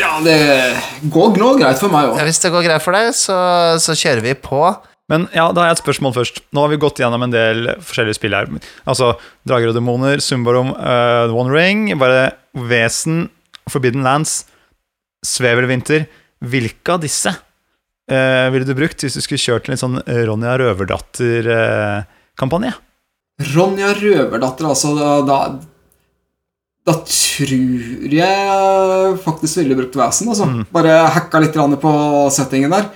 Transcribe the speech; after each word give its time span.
Ja, 0.00 0.16
det 0.24 0.36
går 1.12 1.36
nå 1.40 1.54
greit 1.60 1.80
for 1.80 1.92
meg 1.92 2.14
Ja, 2.16 2.24
hvis 2.28 2.40
det 2.42 2.52
går 2.52 2.64
greit 2.66 2.84
for 2.84 2.96
deg, 2.96 3.10
så, 3.16 3.36
så 3.82 3.96
kjører 3.96 4.24
vi 4.24 4.36
på. 4.38 4.62
Men 5.10 5.24
ja, 5.34 5.48
da 5.50 5.64
har 5.64 5.72
jeg 5.72 5.80
et 5.80 5.82
spørsmål 5.82 6.12
først. 6.14 6.36
Nå 6.54 6.62
har 6.62 6.70
vi 6.70 6.76
gått 6.82 7.00
gjennom 7.02 7.22
en 7.26 7.32
del 7.34 7.72
forskjellige 7.82 8.14
spill 8.20 8.36
her. 8.36 8.46
Altså 8.86 9.06
Drager 9.48 9.72
og 9.72 9.76
demoner, 9.76 10.20
Sumbarom, 10.22 10.70
uh, 10.76 11.26
The 11.26 11.34
One 11.34 11.50
Ring, 11.50 11.98
bare 11.98 12.30
Vesen, 12.70 13.24
Forbidden 13.70 14.02
Lands, 14.06 14.32
Svevelvinter. 15.26 16.06
Hvilke 16.40 16.92
av 16.94 17.00
disse 17.02 17.30
uh, 17.34 18.46
ville 18.54 18.66
du 18.68 18.74
brukt 18.78 19.02
hvis 19.02 19.16
du 19.18 19.22
skulle 19.24 19.42
kjørt 19.42 19.66
en 19.66 19.72
litt 19.74 19.82
sånn 19.82 19.98
Ronja 20.28 20.52
Røverdatter-kampanje? 20.62 22.72
Ronja 23.50 23.90
Røverdatter, 23.98 24.64
altså. 24.70 24.88
Da, 25.26 25.38
da, 26.86 26.94
tror 27.02 28.14
jeg 28.14 29.18
faktisk 29.24 29.58
ville 29.64 29.78
brukt 29.82 29.98
Vesen, 29.98 30.30
Altså. 30.30 30.46
Bare 30.70 31.10
hacka 31.16 31.42
litt 31.42 31.58
på 31.82 31.92
settingen 32.30 32.70
der. 32.78 32.86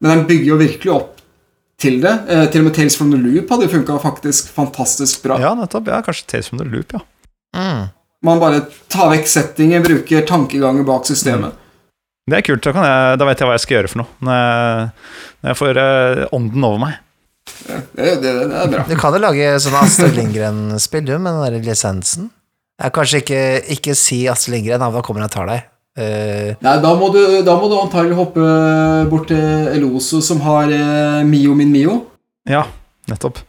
Men 0.00 0.08
den 0.12 0.28
bygger 0.30 0.48
jo 0.54 0.58
virkelig 0.64 0.92
opp 0.96 1.15
til 1.80 2.00
det. 2.02 2.14
Eh, 2.28 2.46
til 2.52 2.64
og 2.64 2.70
med 2.70 2.76
Tales 2.78 2.96
from 2.98 3.12
the 3.12 3.20
Loop 3.20 3.52
hadde 3.52 3.68
jo 3.68 3.74
funka 3.76 3.98
faktisk 4.02 4.50
fantastisk 4.54 5.22
bra. 5.26 5.38
Ja, 5.42 5.52
nettopp. 5.58 5.90
Ja, 5.92 6.00
kanskje 6.04 6.26
Tales 6.30 6.50
from 6.50 6.62
the 6.62 6.68
Loop, 6.68 6.96
ja. 6.96 7.02
Mm. 7.56 7.86
Man 8.26 8.42
bare 8.42 8.64
tar 8.92 9.10
vekk 9.12 9.28
settingen, 9.30 9.84
bruker 9.84 10.24
tankeganger 10.26 10.86
bak 10.88 11.06
systemet. 11.08 11.56
Det 12.26 12.40
er 12.40 12.46
kult. 12.46 12.64
Da, 12.64 12.72
kan 12.74 12.86
jeg, 12.86 13.18
da 13.20 13.26
vet 13.28 13.42
jeg 13.42 13.48
hva 13.48 13.54
jeg 13.54 13.64
skal 13.64 13.76
gjøre 13.78 13.90
for 13.92 14.02
noe. 14.02 14.14
Når 14.26 14.38
jeg, 14.40 14.88
når 15.42 15.52
jeg 15.52 15.58
får 15.60 15.82
eh, 15.82 16.22
ånden 16.34 16.66
over 16.66 16.80
meg. 16.82 17.02
Det, 17.46 17.84
det, 17.94 18.18
det 18.24 18.32
er 18.32 18.72
bra. 18.72 18.86
Du 18.88 18.96
kan 18.98 19.14
jo 19.14 19.22
lage 19.22 19.52
sånn 19.62 19.76
Astrid 19.78 20.16
Lindgren-spill, 20.18 21.04
du, 21.06 21.14
med 21.20 21.36
den 21.36 21.60
der 21.60 21.68
lisensen. 21.70 22.32
Jeg 22.82 22.92
kanskje 22.96 23.22
ikke, 23.22 23.42
ikke 23.76 23.94
si 23.96 24.24
Astrid 24.28 24.56
Lindgren, 24.58 24.82
da 24.82 25.04
kommer 25.06 25.22
jeg 25.22 25.30
og 25.30 25.36
tar 25.36 25.52
deg. 25.52 25.68
Eh, 25.96 26.50
Nei, 26.60 26.74
da 26.84 26.90
må, 26.98 27.08
du, 27.14 27.20
da 27.46 27.54
må 27.56 27.70
du 27.72 27.76
antagelig 27.80 28.18
hoppe 28.18 28.46
bort 29.08 29.30
til 29.30 29.70
Eloso, 29.72 30.20
som 30.24 30.42
har 30.44 30.68
eh, 30.72 31.22
Mio 31.24 31.54
min 31.56 31.72
Mio. 31.72 32.02
Ja, 32.48 32.66
nettopp. 33.08 33.40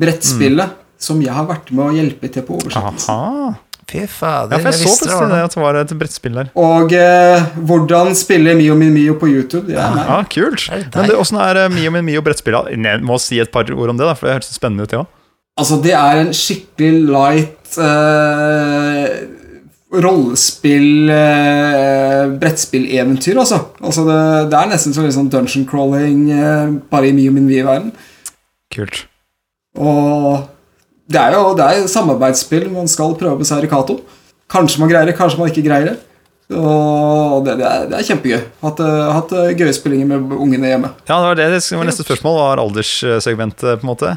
Brettspillet 0.00 0.80
som 1.04 1.20
jeg 1.22 1.34
har 1.36 1.44
vært 1.48 1.68
med 1.74 1.84
å 1.84 1.92
hjelpe 1.94 2.30
til 2.32 2.44
på 2.46 2.56
oversettelsen. 2.56 3.60
Fy 3.84 4.06
fader, 4.08 4.56
Ja, 4.56 4.62
for 4.64 4.70
jeg 4.70 4.78
så 4.78 4.86
visste 4.88 5.04
det 5.06 5.12
var 5.12 5.20
plutselig 5.20 5.34
det 5.36 5.44
at 5.44 5.54
det 5.54 5.60
var 5.60 5.76
et 5.78 5.92
brettspill 6.00 6.38
der. 6.38 6.48
Og 6.58 6.94
eh, 6.96 7.44
hvordan 7.68 8.14
spille 8.16 8.54
Mio 8.56 8.74
min 8.80 8.94
Mio 8.94 9.18
på 9.20 9.28
YouTube, 9.28 9.68
Ja. 9.74 9.90
Ja, 10.00 10.16
kult. 10.32 10.64
Er? 10.72 10.86
Men 10.96 11.12
åssen 11.20 11.36
er 11.44 11.60
eh, 11.66 11.68
Mio 11.74 11.92
min 11.92 12.06
Mio 12.08 12.22
brettspillet? 12.24 12.72
Jeg 12.72 13.04
må 13.04 13.18
si 13.20 13.38
et 13.44 13.52
par 13.52 13.68
ord 13.68 13.92
om 13.92 14.00
det, 14.00 14.08
da, 14.08 14.16
for 14.16 14.30
det 14.30 14.38
hørtes 14.38 14.56
spennende 14.56 14.88
ut, 14.88 14.90
det 14.94 15.02
òg. 15.02 15.12
Altså, 15.60 15.76
det 15.84 15.92
er 15.94 16.22
en 16.24 16.32
skikkelig 16.34 17.04
light 17.12 17.76
eh, 17.78 19.12
rollespill 20.02 21.10
eh, 21.12 22.32
Brettspilleventyr, 22.40 23.38
altså. 23.38 23.60
altså 23.80 24.06
det, 24.08 24.18
det 24.52 24.58
er 24.58 24.72
nesten 24.72 24.96
som 24.96 25.06
liksom 25.06 25.30
dungeon 25.32 25.66
crawling, 25.68 26.26
eh, 26.34 26.74
bare 26.90 27.10
i 27.10 27.14
mye 27.16 27.34
min 27.34 27.50
vide 27.50 27.66
verden. 27.68 27.92
Kult. 28.74 29.04
Og 29.78 30.48
det 31.10 31.20
er 31.20 31.36
jo 31.36 31.54
det 31.58 31.68
er 31.68 31.86
samarbeidsspill. 31.90 32.70
Man 32.72 32.90
skal 32.90 33.16
prøve 33.18 33.36
å 33.36 33.40
beseire 33.40 33.70
Cato. 33.70 34.00
Kanskje 34.50 34.82
man 34.82 34.90
greier 34.90 35.08
det, 35.08 35.16
kanskje 35.18 35.40
man 35.40 35.50
ikke 35.50 35.66
greier 35.66 35.92
det. 35.92 35.96
Og 36.52 37.40
det, 37.46 37.56
det, 37.56 37.64
er, 37.64 37.86
det 37.88 37.98
er 37.98 38.06
kjempegøy. 38.10 38.42
Hatt, 38.64 38.80
eh, 38.84 39.08
hatt 39.16 39.32
eh, 39.32 39.52
gøye 39.56 39.74
spillinger 39.74 40.10
med 40.10 40.36
ungene 40.36 40.74
hjemme. 40.74 40.92
Ja, 41.08 41.16
det 41.16 41.30
var 41.30 41.40
det 41.40 41.48
det 41.56 41.78
var 41.78 41.88
neste 41.88 42.04
spørsmål. 42.04 42.38
Var 42.40 42.62
alderssegmentet, 42.64 43.80
på 43.80 43.86
en 43.86 43.90
måte? 43.90 44.14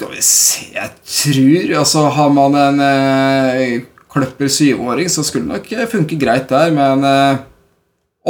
Skal 0.00 0.14
vi 0.14 0.22
se 0.24 0.70
Jeg 0.72 0.90
tror 1.04 1.72
Altså, 1.82 2.06
har 2.16 2.30
man 2.32 2.54
en 2.56 2.80
eh, 2.80 3.82
kløpper 4.10 4.50
syvåring, 4.50 5.10
så 5.12 5.24
skulle 5.26 5.46
det 5.46 5.60
nok 5.60 5.72
eh, 5.76 5.88
funke 5.90 6.18
greit 6.20 6.50
der, 6.50 6.72
men 6.74 7.06
eh, 7.06 7.42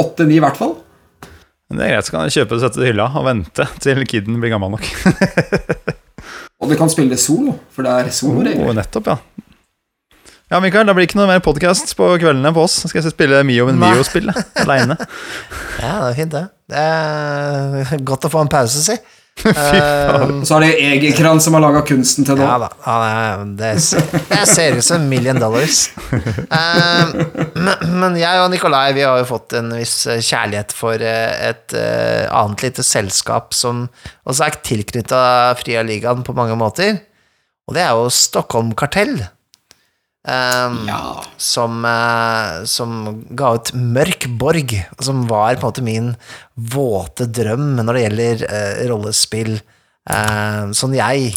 åtte-ni 0.01 0.37
i 0.37 0.43
hvert 0.43 0.59
fall. 0.59 0.75
Men 1.71 1.79
det 1.79 1.87
er 1.87 1.95
greit, 1.95 2.07
så 2.07 2.15
kan 2.15 2.27
jeg 2.27 2.35
kjøpe 2.41 2.57
og 2.57 2.63
sette 2.65 2.81
det 2.81 2.89
i 2.89 2.91
hylla 2.91 3.07
og 3.15 3.27
vente 3.27 3.67
til 3.83 4.03
kiden 4.09 4.41
blir 4.43 4.53
gammel 4.53 4.77
nok. 4.77 4.91
Og 6.61 6.69
du 6.69 6.75
kan 6.77 6.91
spille 6.93 7.17
solo, 7.17 7.55
for 7.73 7.81
det 7.81 7.89
er 7.89 8.09
soloregler. 8.13 8.67
Oh, 8.69 8.75
nettopp, 8.77 9.07
ja. 9.09 9.15
Ja, 10.51 10.59
Mikael, 10.61 10.85
da 10.85 10.93
blir 10.93 11.07
ikke 11.07 11.17
noe 11.17 11.29
mer 11.29 11.39
podkast 11.41 11.93
på 11.97 12.09
kveldene 12.19 12.51
på 12.53 12.65
oss. 12.67 12.75
Skal 12.83 12.99
jeg 12.99 13.13
spille 13.15 13.39
Mio 13.47 13.65
men. 13.69 13.79
Mio-spillet 13.81 14.35
aleine. 14.61 14.97
Ja, 15.79 15.95
det 16.03 16.09
er 16.11 16.17
fint, 16.19 16.35
det. 16.35 16.43
Det 16.69 16.83
er 17.95 18.03
godt 18.05 18.27
å 18.27 18.31
få 18.33 18.43
en 18.43 18.51
pause, 18.51 18.83
si. 18.83 18.97
faen. 19.55 20.39
Eh, 20.39 20.43
så 20.47 20.57
er 20.57 20.65
det 20.65 20.71
Egerkran 20.91 21.41
som 21.43 21.57
har 21.57 21.63
laga 21.63 21.81
kunsten 21.87 22.27
til 22.27 22.39
nå. 22.39 22.45
Ja 22.45 22.57
da. 22.61 22.69
Ja, 22.85 23.43
det, 23.57 23.71
ser 23.81 24.77
ut 24.77 24.85
som 24.85 25.07
million 25.11 25.39
dollars. 25.41 25.87
Eh, 26.11 27.13
men, 27.55 27.85
men 28.01 28.17
jeg 28.19 28.41
og 28.41 28.51
Nikolai 28.53 28.91
vi 28.97 29.05
har 29.07 29.19
jo 29.21 29.27
fått 29.29 29.57
en 29.59 29.73
viss 29.77 30.03
kjærlighet 30.07 30.75
for 30.75 31.01
eh, 31.01 31.51
et 31.51 31.77
eh, 31.77 32.25
annet 32.27 32.65
lite 32.67 32.85
selskap 32.85 33.55
som 33.57 33.85
også 34.27 34.47
er 34.47 34.59
tilknytta 34.65 35.21
Fria 35.61 35.83
Ligaen 35.85 36.25
på 36.27 36.35
mange 36.37 36.57
måter. 36.59 36.99
Og 37.69 37.77
det 37.77 37.85
er 37.85 37.95
jo 37.95 38.09
Stockholm 38.13 38.73
Kartell. 38.77 39.19
Eh, 40.27 40.71
Ja. 40.85 41.23
som, 41.37 41.83
uh, 41.85 42.63
som 42.65 43.23
ga 43.33 43.55
ut 43.55 43.71
Mørk 43.73 44.27
Borg, 44.37 44.75
som 45.01 45.23
var 45.27 45.55
på 45.55 45.65
en 45.65 45.71
måte 45.71 45.81
min 45.85 46.11
våte 46.55 47.25
drøm 47.25 47.79
når 47.81 47.93
det 47.93 48.03
gjelder 48.03 48.43
uh, 48.45 48.83
rollespill. 48.91 49.55
Uh, 50.05 50.69
sånn 50.77 50.93
jeg 50.97 51.33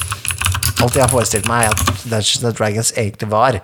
alltid 0.83 1.00
har 1.00 1.09
forestilt 1.12 1.49
meg 1.49 1.71
at 1.71 1.81
Dungeons 2.05 2.45
and 2.45 2.56
Dragons 2.59 2.93
egentlig 2.97 3.31
var, 3.33 3.61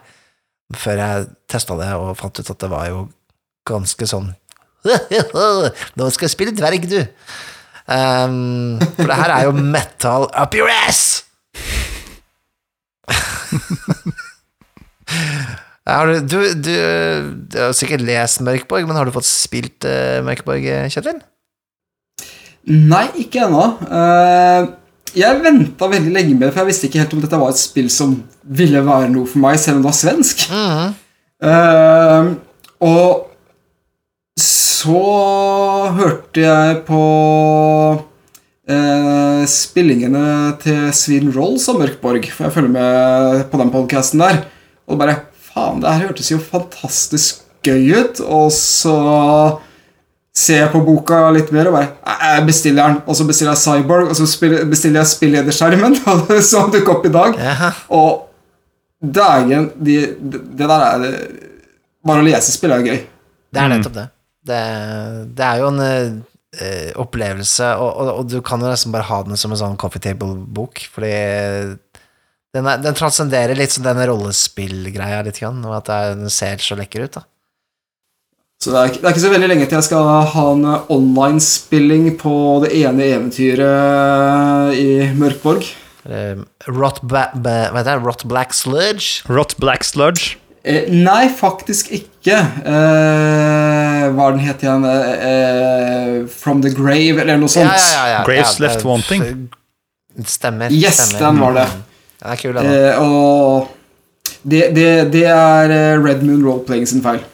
før 0.76 0.96
jeg 1.04 1.28
testa 1.50 1.76
det 1.76 1.92
og 1.98 2.16
fant 2.16 2.40
ut 2.40 2.50
at 2.54 2.60
det 2.64 2.70
var 2.72 2.88
jo 2.88 3.00
ganske 3.68 4.06
sånn 4.08 4.30
Nå 5.98 6.06
skal 6.08 6.24
jeg 6.24 6.32
spille 6.32 6.54
dverg, 6.56 6.86
du! 6.88 7.00
Um, 7.90 8.78
for 8.96 9.10
det 9.10 9.16
her 9.18 9.32
er 9.34 9.48
jo 9.50 9.52
metal 9.52 10.28
up 10.32 10.54
your 10.56 10.70
ass! 10.86 11.24
Har 15.88 16.10
du, 16.10 16.20
du, 16.20 16.38
du, 16.60 16.74
du 17.50 17.56
har 17.58 17.72
sikkert 17.76 18.04
lest 18.04 18.42
Mørkborg, 18.44 18.84
men 18.86 18.98
har 18.98 19.08
du 19.08 19.14
fått 19.14 19.28
spilt 19.28 19.86
uh, 19.88 20.20
Mørkborg, 20.26 20.66
Kjetil? 20.92 21.22
Nei, 22.70 23.06
ikke 23.24 23.46
ennå. 23.46 23.64
Uh, 23.88 24.76
jeg 25.16 25.40
venta 25.42 25.88
veldig 25.90 26.12
lenge 26.14 26.36
med 26.36 26.44
det, 26.46 26.52
for 26.52 26.62
jeg 26.62 26.70
visste 26.70 26.86
ikke 26.86 27.00
helt 27.02 27.14
om 27.16 27.22
dette 27.24 27.40
var 27.40 27.50
et 27.50 27.60
spill 27.60 27.88
som 27.90 28.12
ville 28.46 28.82
være 28.86 29.08
noe 29.10 29.26
for 29.26 29.42
meg, 29.42 29.58
selv 29.58 29.78
om 29.78 29.82
det 29.82 29.90
var 29.90 29.98
svensk. 29.98 30.44
Eh, 31.40 32.30
og 32.86 33.26
så 34.40 35.02
hørte 35.96 36.44
jeg 36.44 36.76
på 36.86 37.00
uh, 38.70 39.42
spillingene 39.50 40.26
til 40.62 40.86
Sweden 40.96 41.34
Rolls 41.34 41.66
og 41.72 41.80
Mørkborg, 41.82 42.30
for 42.30 42.46
jeg 42.46 42.54
følger 42.54 42.74
med 42.76 43.44
på 43.50 43.60
den 43.60 43.74
podcasten 43.74 44.22
der. 44.22 44.44
Og 44.86 45.00
bare 45.00 45.18
Faen, 45.50 45.80
det 45.82 45.90
her 45.92 46.08
hørtes 46.10 46.30
jo 46.30 46.38
fantastisk 46.42 47.42
gøy 47.66 47.90
ut. 47.96 48.22
Og 48.24 48.48
så 48.54 48.96
ser 50.36 50.62
jeg 50.62 50.72
på 50.72 50.82
boka 50.86 51.24
litt 51.34 51.50
mer 51.52 51.68
og 51.68 51.74
bare 51.74 52.16
Jeg 52.30 52.46
bestiller 52.46 52.86
den, 52.86 53.00
og 53.04 53.16
så 53.18 53.26
bestiller 53.28 53.56
jeg 53.56 53.62
Cyborg, 53.64 54.12
og 54.12 54.16
så 54.16 54.26
bestiller 54.70 55.02
jeg 55.02 55.12
spillederskjermen, 55.12 55.98
som 56.52 56.70
dukket 56.72 56.94
opp 56.94 57.06
i 57.08 57.14
dag. 57.14 57.38
Ja. 57.40 57.70
Og 57.96 58.26
dægen, 59.00 59.70
de, 59.80 60.00
det 60.20 60.42
det 60.58 60.68
der 60.68 60.88
er 60.88 61.06
Bare 62.00 62.22
å 62.22 62.24
lese 62.24 62.48
spill 62.54 62.72
er 62.72 62.80
gøy. 62.80 63.00
Det 63.52 63.60
er 63.60 63.68
nettopp 63.68 63.96
det. 63.98 64.06
Det, 64.48 64.60
det 65.36 65.44
er 65.44 65.58
jo 65.60 65.66
en 65.68 65.82
eh, 65.84 66.94
opplevelse, 66.96 67.66
og, 67.76 67.90
og, 67.90 68.12
og 68.14 68.30
du 68.30 68.38
kan 68.40 68.62
jo 68.64 68.70
nesten 68.70 68.94
bare 68.94 69.04
ha 69.10 69.18
den 69.26 69.36
som 69.36 69.52
en 69.52 69.60
sånn 69.60 69.76
coffee 69.76 70.00
table-bok, 70.00 70.80
fordi 70.94 71.10
den, 72.56 72.66
er, 72.66 72.80
den 72.82 72.96
transcenderer 72.98 73.58
litt 73.58 73.74
sånn 73.74 73.86
denne 73.86 74.06
rollespillgreia 74.10 75.22
litt, 75.26 75.38
grann, 75.42 75.62
og 75.66 75.76
at 75.78 75.92
er, 75.94 76.16
den 76.18 76.32
ser 76.32 76.62
så 76.64 76.78
lekker 76.78 77.06
ut, 77.06 77.20
da. 77.20 77.26
Så 78.60 78.74
det 78.74 78.80
er, 78.80 78.90
det 78.98 79.06
er 79.06 79.14
ikke 79.14 79.22
så 79.22 79.32
veldig 79.32 79.46
lenge 79.48 79.66
til 79.70 79.78
jeg 79.78 79.86
skal 79.86 80.08
ha 80.34 80.42
en 80.52 80.66
online-spilling 80.92 82.10
på 82.20 82.34
det 82.66 82.74
ene 82.82 83.06
eventyret 83.14 84.76
i 84.76 84.90
Mørkborg. 85.16 85.64
Eh, 86.04 86.42
Rot, 86.68 87.00
ba, 87.00 87.30
ba, 87.32 87.54
hva 87.72 87.80
heter 87.80 87.96
det? 87.96 88.04
Rot 88.04 88.26
Black 88.28 88.52
Sludge? 88.56 89.24
Rot 89.32 89.56
Black 89.62 89.86
Sludge. 89.88 90.36
Eh, 90.60 90.92
nei, 90.92 91.30
faktisk 91.32 91.88
ikke. 91.96 92.36
Eh, 92.36 94.06
hva 94.12 94.28
den 94.34 94.42
het 94.44 94.60
igjen? 94.66 94.84
Eh, 94.84 95.28
eh, 95.30 96.16
From 96.28 96.60
the 96.60 96.72
Grave, 96.76 97.22
eller 97.22 97.40
noe 97.40 97.48
sånt. 97.48 97.64
Ja, 97.64 97.80
ja, 97.80 97.92
ja, 97.94 98.08
ja. 98.18 98.24
Graves 98.28 98.58
ja, 98.58 98.66
Left 98.66 98.84
Wanting. 98.84 99.48
Stemmer. 100.28 100.68
Yes, 100.68 101.00
stemmer. 101.00 101.24
den 101.24 101.40
var 101.40 101.56
det. 101.62 101.68
Den 102.20 102.32
er 102.34 102.40
kul, 102.40 102.54
den. 102.56 102.66
Eh, 102.68 103.00
og 103.00 103.68
det, 104.42 104.66
det, 104.76 104.88
det 105.12 105.24
er 105.28 105.72
eh, 105.72 106.04
Red 106.04 106.22
Moon 106.26 106.44
Roleplaying 106.44 106.88
sin 106.88 107.02
feil. 107.04 107.24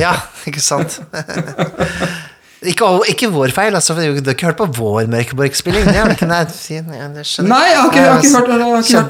Ja, 0.00 0.16
ikke 0.48 0.60
sant? 0.64 0.98
Ikke, 2.66 2.86
ikke 3.06 3.28
vår 3.30 3.52
feil, 3.54 3.74
altså. 3.78 3.94
Du 3.94 4.00
har 4.02 4.32
ikke 4.32 4.48
hørt 4.48 4.56
på 4.58 4.66
vår 4.80 5.06
Mørkeborg-spilling. 5.12 5.84
Nei, 5.86 5.92
jeg 5.94 6.02
har 6.02 6.10
ikke, 6.16 6.26
hørt, 6.26 6.50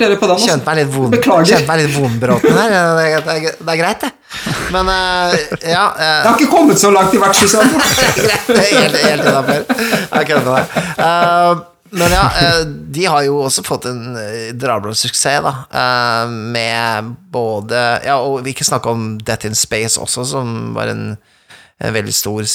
dere 0.03 0.19
på 0.21 0.29
den. 0.29 0.43
Kjente 0.43 0.53
Altså. 0.53 0.59
meg 0.67 0.77
litt 0.83 0.91
von. 0.93 1.17
Kjente 1.49 1.63
meg 1.71 1.81
litt 1.81 1.95
vonbråten 1.95 2.59
her. 2.59 2.77
Det, 2.99 3.07
det, 3.25 3.55
det 3.63 3.73
er 3.73 3.81
greit, 3.81 4.05
det. 4.05 4.13
Men 4.75 4.91
uh, 4.93 5.33
ja 5.65 5.87
uh, 5.89 6.03
Jeg 6.05 6.27
har 6.27 6.37
ikke 6.37 6.51
kommet 6.53 6.77
så 6.83 6.93
langt 6.93 7.17
i 7.17 7.23
vertshuset. 7.23 7.73
Greit, 8.21 8.53
helt, 8.53 9.01
helt 9.07 9.25
innafor. 9.25 9.65
Jeg 9.65 10.29
kødder 10.29 10.45
med 10.45 10.53
deg. 10.53 10.65
Eh, 11.09 11.65
men 11.91 12.13
ja, 12.13 12.25
eh, 12.43 12.63
de 12.67 13.05
har 13.09 13.25
jo 13.27 13.39
også 13.45 13.65
fått 13.67 13.89
en 13.91 14.01
drablende 14.13 14.57
drablåssuksess, 14.61 15.45
da. 15.45 15.53
eh, 15.81 16.33
med 16.55 17.13
både 17.33 17.83
Ja, 18.05 18.19
og 18.21 18.43
vi 18.45 18.55
ikke 18.55 18.67
snakke 18.69 18.93
om 18.93 19.19
Death 19.21 19.49
in 19.49 19.57
Space 19.59 20.01
også, 20.01 20.25
som 20.33 20.75
var 20.77 20.93
en, 20.93 21.17
en 21.81 21.95
veldig 21.95 22.15
stor 22.15 22.49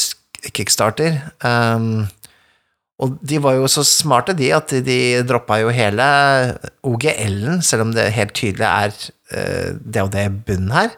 kickstarter. 0.54 1.22
Um, 1.44 2.06
og 3.04 3.18
de 3.26 3.40
var 3.42 3.58
jo 3.58 3.70
så 3.72 3.84
smarte, 3.88 4.36
de, 4.38 4.52
at 4.56 4.74
de 4.86 4.98
droppa 5.28 5.60
jo 5.64 5.72
hele 5.74 6.06
OGL-en, 6.86 7.62
selv 7.66 7.88
om 7.88 7.94
det 7.96 8.12
helt 8.16 8.36
tydelig 8.38 8.68
er 8.68 8.94
uh, 9.34 9.72
DOD-bunn 9.80 10.72
her. 10.76 10.94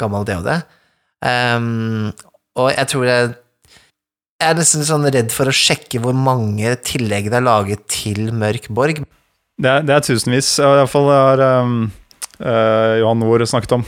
Gammel 0.00 0.26
DOD. 0.28 0.50
Um, 1.20 2.10
og 2.58 2.72
jeg 2.74 2.90
tror 2.92 3.08
jeg 3.08 3.32
jeg 4.40 4.48
er 4.54 4.56
nesten 4.56 4.84
sånn 4.88 5.04
redd 5.12 5.32
for 5.34 5.50
å 5.50 5.54
sjekke 5.54 6.00
hvor 6.02 6.16
mange 6.16 6.72
tillegg 6.86 7.28
det 7.30 7.36
er 7.40 7.44
laget 7.44 7.82
til 7.92 8.30
Mørk 8.32 8.70
Borg. 8.72 9.02
Det 9.60 9.68
er, 9.68 9.84
det 9.84 9.92
er 9.98 10.04
tusenvis. 10.06 10.54
I 10.62 10.64
hvert 10.64 10.88
fall 10.92 11.10
har 11.12 11.42
um, 11.60 11.74
uh, 12.40 12.96
Johan 13.02 13.20
Noor 13.20 13.44
snakket 13.48 13.76
om. 13.76 13.84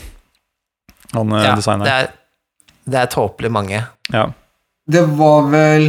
Han 1.17 1.33
uh, 1.33 1.41
Ja, 1.41 1.55
designeren. 1.57 1.89
det 1.89 1.97
er, 1.97 2.13
det 2.93 3.01
er 3.01 3.11
tåpelig 3.15 3.53
mange. 3.55 3.81
Ja. 4.13 4.27
Det 4.93 5.07
var 5.17 5.49
vel 5.53 5.89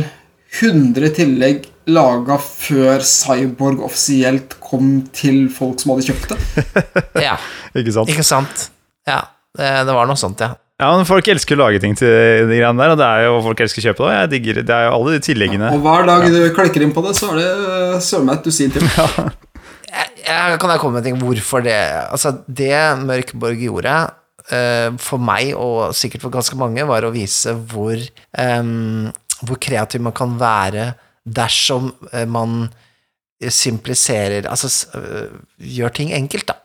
100 0.61 1.11
tillegg 1.17 1.67
laga 1.91 2.37
før 2.39 3.01
Cyborg 3.03 3.81
offisielt 3.83 4.55
kom 4.63 5.01
til 5.11 5.49
folk 5.51 5.81
som 5.83 5.91
hadde 5.95 6.07
kjøpt 6.07 6.31
det. 6.31 6.39
Ja, 7.27 7.35
Ikke 7.75 7.91
sant? 7.95 8.11
ikke 8.13 8.23
sant? 8.27 8.67
Ja, 9.09 9.19
det, 9.57 9.67
det 9.89 9.95
var 9.97 10.07
noe 10.07 10.19
sånt, 10.19 10.39
ja. 10.39 10.53
Ja, 10.81 10.89
men 10.97 11.05
Folk 11.07 11.27
elsker 11.29 11.55
å 11.57 11.63
lage 11.65 11.79
ting 11.83 11.93
til 11.97 12.09
de 12.09 12.57
greiene 12.57 12.81
der, 12.81 12.93
og 12.95 12.99
det 12.99 13.05
er 13.07 13.27
jo 13.27 13.37
folk 13.45 13.61
elsker 13.63 13.83
å 13.83 13.85
kjøpe 13.87 14.01
det. 14.01 14.07
og 14.07 14.15
Jeg 14.15 14.31
digger 14.33 14.59
det. 14.59 14.65
Det 14.69 14.75
er 14.77 14.87
jo 14.87 14.95
alle 14.97 15.13
de 15.13 15.21
tilleggene. 15.27 15.69
Og 15.75 15.85
hver 15.85 16.07
dag 16.09 16.25
du 16.33 16.39
klikker 16.57 16.85
inn 16.85 16.95
på 16.95 17.05
det, 17.05 17.13
så 17.19 17.29
er 17.31 17.39
det 17.39 17.51
øh, 17.53 17.95
søren 18.03 18.27
meg 18.29 18.39
et 18.39 18.49
dusin 18.49 18.73
til. 18.73 18.87
jeg, 19.93 20.09
jeg, 20.25 20.59
kan 20.59 20.73
jeg 20.73 20.81
komme 20.81 20.97
med 20.97 21.03
en 21.03 21.09
ting 21.11 21.21
hvorfor 21.21 21.63
det 21.65 21.77
Altså, 22.07 22.33
det 22.47 22.73
Mørkborg 23.05 23.61
gjorde 23.69 23.97
uh, 24.09 24.89
for 24.97 25.21
meg, 25.21 25.53
og 25.53 25.93
sikkert 25.97 26.25
for 26.25 26.33
ganske 26.33 26.57
mange, 26.59 26.89
var 26.89 27.05
å 27.05 27.13
vise 27.13 27.53
hvor 27.73 28.01
um, 28.33 29.11
hvor 29.47 29.59
kreativ 29.61 30.03
man 30.03 30.15
kan 30.15 30.35
være 30.39 30.93
dersom 31.23 31.91
eh, 32.11 32.27
man 32.27 32.67
simpliserer 33.43 34.47
Altså 34.47 34.69
øh, 34.95 35.31
gjør 35.57 35.89
ting 35.97 36.13
enkelt, 36.15 36.47
da. 36.47 36.59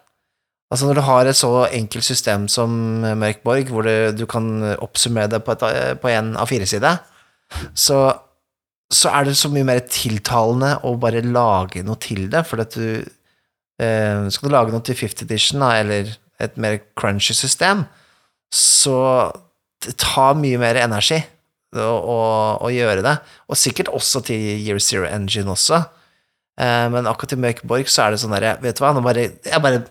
Altså 0.69 0.87
Når 0.87 0.99
du 0.99 1.01
har 1.07 1.27
et 1.27 1.37
så 1.37 1.51
enkelt 1.73 2.05
system 2.05 2.49
som 2.53 2.71
Mørk 3.01 3.41
Borg, 3.45 3.71
hvor 3.73 3.87
du, 3.87 4.13
du 4.13 4.27
kan 4.29 4.77
oppsummere 4.77 5.31
det 5.33 5.41
på, 5.45 5.57
et, 5.57 5.95
på 6.01 6.11
en 6.13 6.35
A4-side, 6.37 6.91
så, 7.73 8.01
så 8.93 9.13
er 9.17 9.25
det 9.25 9.37
så 9.41 9.49
mye 9.53 9.65
mer 9.65 9.81
tiltalende 9.89 10.75
å 10.85 10.93
bare 11.01 11.25
lage 11.25 11.85
noe 11.87 11.97
til 12.03 12.27
det, 12.33 12.45
for 12.45 12.61
at 12.61 12.77
du 12.77 13.01
eh, 13.01 14.29
Skal 14.29 14.49
du 14.49 14.53
lage 14.53 14.75
noe 14.75 14.85
til 14.85 14.99
50 14.99 15.25
edition, 15.25 15.65
da, 15.65 15.73
eller 15.81 16.13
et 16.39 16.61
mer 16.61 16.79
crunchy 16.99 17.35
system, 17.35 17.87
så 18.53 18.99
det 19.85 19.97
tar 20.01 20.37
mye 20.39 20.59
mer 20.61 20.79
energi 20.83 21.19
å, 21.77 22.19
å, 22.61 22.69
gjøre 22.73 23.03
det, 23.05 23.15
og 23.49 23.59
sikkert 23.59 23.91
også 23.95 24.23
til 24.29 24.41
Year 24.61 24.81
Zero 24.83 25.09
Engine 25.09 25.53
også. 25.53 25.83
Eh, 26.61 26.87
men 26.93 27.09
akkurat 27.09 27.35
i 27.37 27.41
Mørk 27.41 27.65
Borg 27.69 27.91
så 27.93 28.05
er 28.05 28.15
det 28.15 28.23
sånn 28.23 28.33
derre 28.35 28.57
Vet 28.63 28.79
du 28.79 28.83
hva, 28.83 28.93
nå 28.93 29.03
bare, 29.05 29.29
jeg 29.47 29.63
bare 29.63 29.85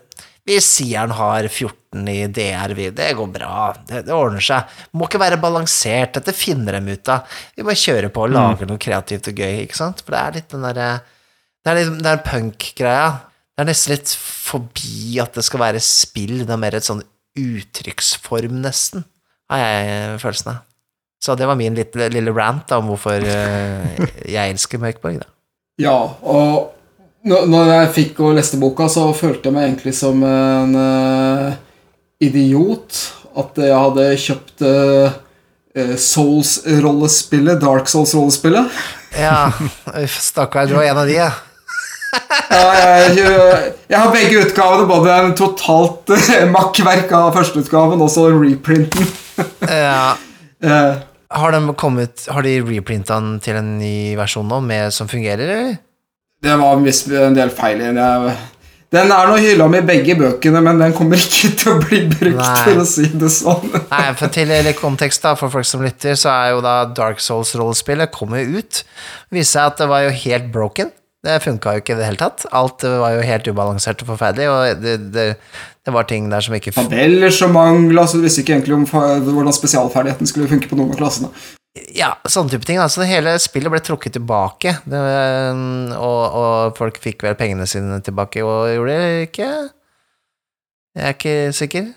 Vi 0.48 0.56
sier 0.64 1.02
han 1.02 1.12
har 1.12 1.44
14 1.50 2.08
i 2.08 2.22
DRV, 2.32 2.78
det 2.96 3.08
går 3.18 3.28
bra, 3.32 3.74
det, 3.88 4.06
det 4.06 4.14
ordner 4.16 4.44
seg. 4.44 4.70
Må 4.96 5.08
ikke 5.08 5.20
være 5.20 5.40
balansert, 5.42 6.14
dette 6.16 6.32
finner 6.36 6.78
dem 6.78 6.88
ut 6.88 7.10
av. 7.12 7.26
Vi 7.56 7.66
bare 7.66 7.76
kjører 7.76 8.12
på 8.14 8.24
og 8.24 8.32
lager 8.32 8.70
noe 8.70 8.80
kreativt 8.80 9.28
og 9.28 9.42
gøy, 9.42 9.64
ikke 9.66 9.76
sant? 9.76 10.00
For 10.04 10.16
det 10.16 10.22
er 10.22 10.38
litt 10.38 10.54
den 10.54 10.64
derre 10.64 10.88
Det 11.64 11.72
er 11.72 11.80
litt 11.82 12.00
den 12.06 12.22
punk-greia. 12.24 13.10
Det 13.52 13.64
er 13.64 13.68
nesten 13.68 13.92
litt 13.92 14.14
forbi 14.14 15.18
at 15.20 15.36
det 15.36 15.44
skal 15.44 15.64
være 15.66 15.84
spill, 15.84 16.46
det 16.46 16.54
er 16.54 16.62
mer 16.62 16.78
et 16.78 16.86
sånn 16.86 17.04
uttrykksform, 17.38 18.62
nesten, 18.64 19.04
har 19.52 19.62
jeg 19.62 20.18
følelsen 20.22 20.52
av. 20.54 20.64
Så 21.20 21.34
det 21.34 21.48
var 21.50 21.58
min 21.58 21.74
lille, 21.76 22.08
lille 22.14 22.32
rant 22.32 22.68
da, 22.70 22.78
om 22.78 22.92
hvorfor 22.92 23.24
eh, 23.26 24.00
jeg 24.36 24.54
elsker 24.54 24.80
Mørkborg, 24.80 25.20
da. 25.24 25.28
Ja, 25.82 25.96
og 26.22 26.77
når 27.26 27.70
jeg 27.72 27.88
fikk 27.96 28.20
og 28.22 28.36
leste 28.38 28.58
boka, 28.60 28.86
så 28.90 29.08
følte 29.16 29.48
jeg 29.48 29.56
meg 29.56 29.68
egentlig 29.68 29.94
som 29.98 30.22
en 30.22 30.76
øh, 30.78 31.56
idiot. 32.22 33.00
At 33.38 33.58
jeg 33.62 33.74
hadde 33.74 34.06
kjøpt 34.22 34.62
øh, 34.66 35.10
øh, 35.78 35.96
Souls-rollespillet, 35.98 37.60
Dark 37.62 37.90
Souls-rollespillet. 37.90 38.70
Ja, 39.18 39.50
uff, 40.02 40.18
stakkar, 40.20 40.66
du 40.68 40.76
var 40.78 40.88
en 40.88 41.02
av 41.02 41.06
de, 41.08 41.18
ja. 41.18 41.30
Jeg, 42.48 43.18
jeg 43.90 43.98
har 44.00 44.12
begge 44.14 44.40
utgavene, 44.46 44.86
både 44.88 45.12
en 45.12 45.34
totalt 45.36 46.08
makkverk 46.54 47.12
av 47.12 47.34
førsteutgaven 47.36 48.00
og 48.04 48.10
så 48.14 48.30
reprinten. 48.36 49.10
ja. 49.66 50.14
Eh, 50.58 50.96
Har 51.30 51.52
de 51.54 51.58
kommet 51.78 52.24
Har 52.34 52.42
de 52.42 52.56
reprinta 52.66 53.14
den 53.20 53.36
til 53.38 53.54
en 53.60 53.76
ny 53.78 54.16
versjon 54.18 54.48
nå, 54.50 54.56
med, 54.58 54.90
som 54.90 55.06
fungerer, 55.06 55.44
eller? 55.46 55.76
Det 56.42 56.54
var 56.60 56.78
visst 56.84 57.10
en 57.10 57.34
del 57.34 57.50
feil 57.50 57.82
i 57.82 57.90
den. 57.90 58.30
Den 58.88 59.10
er 59.12 59.28
nå 59.28 59.36
hylla 59.36 59.66
med 59.68 59.84
begge 59.88 60.14
bøkene, 60.16 60.62
men 60.64 60.78
den 60.80 60.94
kommer 60.96 61.20
ikke 61.20 61.50
til 61.60 61.74
å 61.74 61.80
bli 61.82 62.04
brukt, 62.08 62.38
Nei. 62.38 62.60
for 62.64 62.80
å 62.80 62.86
si 62.88 63.08
det 63.20 63.32
sånn. 63.34 63.66
Nei, 63.90 64.04
for 64.16 64.32
til 64.32 64.52
litt 64.64 64.78
kontekst 64.80 65.26
da, 65.26 65.34
for 65.36 65.52
folk 65.52 65.68
som 65.68 65.84
lytter, 65.84 66.16
så 66.16 66.32
er 66.32 66.54
jo 66.54 66.62
da 66.64 66.78
Dark 66.96 67.20
Souls-rollespillet 67.20 68.14
kommet 68.14 68.48
ut. 68.48 68.84
Viste 69.34 69.58
seg 69.58 69.74
at 69.74 69.82
det 69.82 69.90
var 69.90 70.06
jo 70.06 70.14
helt 70.22 70.48
broken. 70.54 70.94
Det 71.26 71.40
funka 71.42 71.74
jo 71.74 71.82
ikke 71.82 71.96
i 71.96 71.98
det 71.98 72.06
hele 72.06 72.20
tatt. 72.20 72.46
Alt 72.54 72.86
var 72.86 73.12
jo 73.16 73.26
helt 73.26 73.50
ubalansert 73.50 74.06
og 74.06 74.14
forferdelig, 74.14 74.48
og 74.48 74.82
det, 74.86 74.96
det, 75.12 75.28
det 75.84 75.94
var 75.94 76.08
ting 76.08 76.30
der 76.32 76.46
som 76.46 76.56
ikke 76.56 76.72
Tabeller 76.78 77.34
som 77.34 77.52
mangla, 77.58 78.06
så 78.06 78.16
du 78.16 78.24
visste 78.24 78.46
ikke 78.46 78.56
egentlig 78.56 78.78
om 78.78 78.88
hvordan 78.88 79.52
spesialferdigheten 79.52 80.30
skulle 80.30 80.48
funke 80.48 80.70
på 80.70 80.78
noen 80.78 80.94
av 80.94 81.02
klassene. 81.02 81.34
Ja, 81.96 82.12
sånne 82.28 82.52
type 82.52 82.68
ting. 82.68 82.80
Altså, 82.82 83.04
hele 83.08 83.34
spillet 83.42 83.72
ble 83.72 83.80
trukket 83.84 84.16
tilbake, 84.16 84.74
det, 84.88 85.00
og, 85.96 86.20
og 86.40 86.78
folk 86.78 87.00
fikk 87.02 87.24
vel 87.26 87.38
pengene 87.38 87.66
sine 87.68 88.00
tilbake, 88.04 88.44
og 88.44 88.68
gjorde 88.72 88.98
det 88.98 89.24
ikke? 89.28 89.48
Jeg 90.98 91.06
er 91.06 91.16
ikke 91.16 91.38
sikker. 91.54 91.88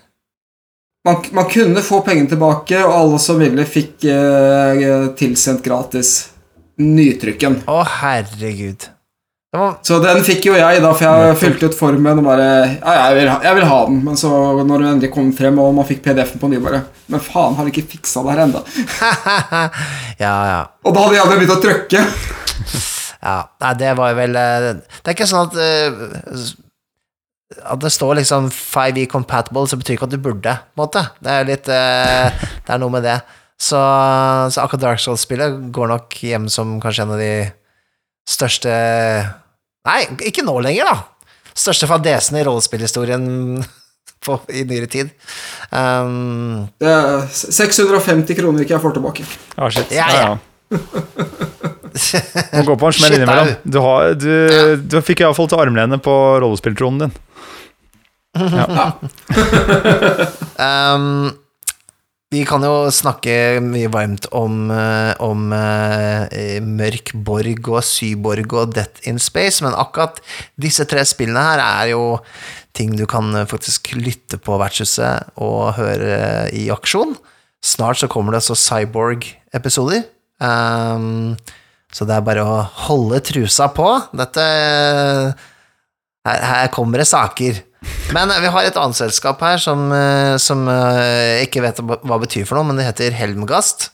Man, 1.06 1.16
man 1.34 1.48
kunne 1.50 1.82
få 1.82 1.98
pengene 2.06 2.30
tilbake, 2.30 2.78
og 2.86 2.94
alle 2.94 3.22
som 3.22 3.40
ville, 3.42 3.64
fikk 3.66 4.06
eh, 4.06 5.08
tilsendt 5.18 5.64
gratis 5.66 6.12
nytrykken. 6.78 7.64
Å, 7.70 7.80
herregud. 8.02 8.86
Det 9.52 9.60
var, 9.60 9.74
Så 9.84 9.98
den 10.00 10.22
fikk 10.24 10.46
jo 10.48 10.54
jeg, 10.56 10.80
da, 10.80 10.90
for 10.96 11.04
jeg 11.04 11.36
fylte 11.36 11.68
ut 11.68 11.74
formen 11.76 12.22
og 12.22 12.24
bare 12.24 12.46
Ja, 12.78 12.92
jeg 13.10 13.18
vil, 13.18 13.28
ha, 13.28 13.34
jeg 13.44 13.58
vil 13.58 13.66
ha 13.68 13.80
den. 13.90 13.98
Men 14.06 14.16
så, 14.16 14.30
når 14.64 14.80
den 14.80 14.90
endelig 14.94 15.10
kom 15.12 15.28
frem, 15.36 15.58
og 15.60 15.74
man 15.76 15.84
fikk 15.88 16.00
PDF-en 16.06 16.40
på 16.40 16.48
ny, 16.48 16.60
bare 16.64 16.80
Men 17.12 17.20
faen, 17.20 17.58
har 17.58 17.68
de 17.68 17.74
ikke 17.74 17.90
fiksa 17.98 18.22
det 18.24 18.32
her 18.32 18.46
ennå? 18.46 18.62
ja, 20.24 20.32
ja. 20.48 20.62
Og 20.88 20.96
da 20.96 21.04
hadde 21.04 21.18
jeg 21.18 21.34
begynt 21.34 21.56
å 21.58 21.60
trykke. 21.66 22.06
Ja, 23.22 23.36
nei, 23.62 23.68
det 23.78 23.92
var 23.94 24.10
jo 24.10 24.16
vel 24.18 24.34
eh, 24.34 24.64
Det 24.82 25.12
er 25.12 25.14
ikke 25.14 25.28
sånn 25.30 25.44
at 25.46 25.58
eh, 25.62 26.40
At 27.70 27.78
det 27.84 27.92
står 27.94 28.16
liksom 28.18 28.48
5E 28.50 29.04
compatible, 29.12 29.62
så 29.70 29.78
betyr 29.78 29.94
ikke 29.94 30.08
at 30.08 30.16
du 30.16 30.18
burde, 30.24 30.56
på 30.58 30.74
en 30.74 30.82
måte. 30.82 31.04
Det 31.22 31.36
er 31.36 31.46
litt 31.46 31.70
eh, 31.70 32.42
Det 32.66 32.74
er 32.74 32.82
noe 32.82 32.96
med 32.96 33.06
det. 33.06 33.20
Så, 33.62 33.78
så 33.78 34.64
akkurat 34.64 34.88
Dark 34.88 35.04
Souls-spillet 35.04 35.60
går 35.76 35.92
nok 35.92 36.18
hjem 36.18 36.48
som 36.50 36.80
kanskje 36.82 37.06
en 37.06 37.14
av 37.14 37.22
de 37.22 37.30
største 38.26 38.72
Nei, 39.88 40.00
ikke 40.28 40.44
nå 40.46 40.54
lenger, 40.62 40.84
da. 40.92 40.96
Største 41.58 41.88
fadesen 41.90 42.38
i 42.38 42.44
rollespillhistorien 42.46 43.24
på, 44.24 44.36
i 44.54 44.62
nyere 44.68 44.86
tid. 44.90 45.10
Um, 45.74 46.68
Det 46.80 46.88
er 46.88 47.26
650 47.32 48.38
kroner 48.38 48.62
ikke 48.64 48.76
jeg 48.76 48.84
får 48.84 48.94
tilbake. 48.98 49.26
Ah, 49.58 49.68
shit. 49.74 49.90
Ja, 49.94 50.08
ja. 50.14 50.32
Må 52.52 52.62
gå 52.70 52.76
på 52.80 52.88
en 52.88 52.96
smell 52.96 53.14
innimellom. 53.18 53.50
Du, 53.68 53.78
har, 53.84 54.14
du, 54.16 54.30
du 54.88 54.96
fikk 55.04 55.20
iallfall 55.26 55.50
til 55.50 55.60
armlenet 55.66 56.00
på 56.04 56.14
rollespilltronen 56.44 57.06
din. 57.08 57.18
Ja. 58.32 58.86
Um, 60.56 61.34
Vi 62.32 62.46
kan 62.48 62.64
jo 62.64 62.88
snakke 62.88 63.60
mye 63.60 63.90
varmt 63.92 64.24
om, 64.32 64.70
eh, 64.72 65.12
om 65.20 65.50
eh, 65.52 66.62
Mørk 66.64 67.12
Borg 67.12 67.66
og 67.68 67.82
Syborg 67.84 68.54
og 68.56 68.72
Death 68.72 69.04
in 69.04 69.18
Space, 69.20 69.60
men 69.60 69.76
akkurat 69.76 70.16
disse 70.56 70.86
tre 70.88 71.04
spillene 71.04 71.42
her 71.44 71.60
er 71.60 71.90
jo 71.90 72.06
ting 72.72 72.94
du 72.96 73.04
kan 73.04 73.28
eh, 73.36 73.44
faktisk 73.50 73.92
lytte 73.98 74.40
på 74.40 74.56
vertshuset 74.62 75.36
og 75.44 75.74
høre 75.76 76.48
i 76.56 76.70
aksjon. 76.72 77.12
Snart 77.62 78.00
så 78.00 78.08
kommer 78.08 78.38
det 78.38 78.40
så 78.46 78.56
Cyborg-episoder. 78.56 80.06
Um, 80.40 81.36
så 81.92 82.08
det 82.08 82.16
er 82.16 82.24
bare 82.24 82.46
å 82.48 82.62
holde 82.88 83.20
trusa 83.28 83.68
på. 83.76 83.90
Dette 84.16 84.46
her, 86.24 86.40
her 86.48 86.72
kommer 86.72 87.04
det 87.04 87.10
saker. 87.12 87.60
Men 88.12 88.30
vi 88.42 88.50
har 88.52 88.68
et 88.68 88.76
annet 88.78 88.98
selskap 88.98 89.40
her 89.42 89.58
som, 89.62 89.88
eh, 89.96 90.36
som 90.42 90.66
eh, 90.68 91.42
ikke 91.46 91.62
vet 91.64 91.80
hva 91.82 91.98
det 92.02 92.22
betyr 92.26 92.46
for 92.48 92.58
noe, 92.58 92.68
men 92.68 92.78
det 92.78 92.86
heter 92.90 93.16
Helmgast. 93.16 93.90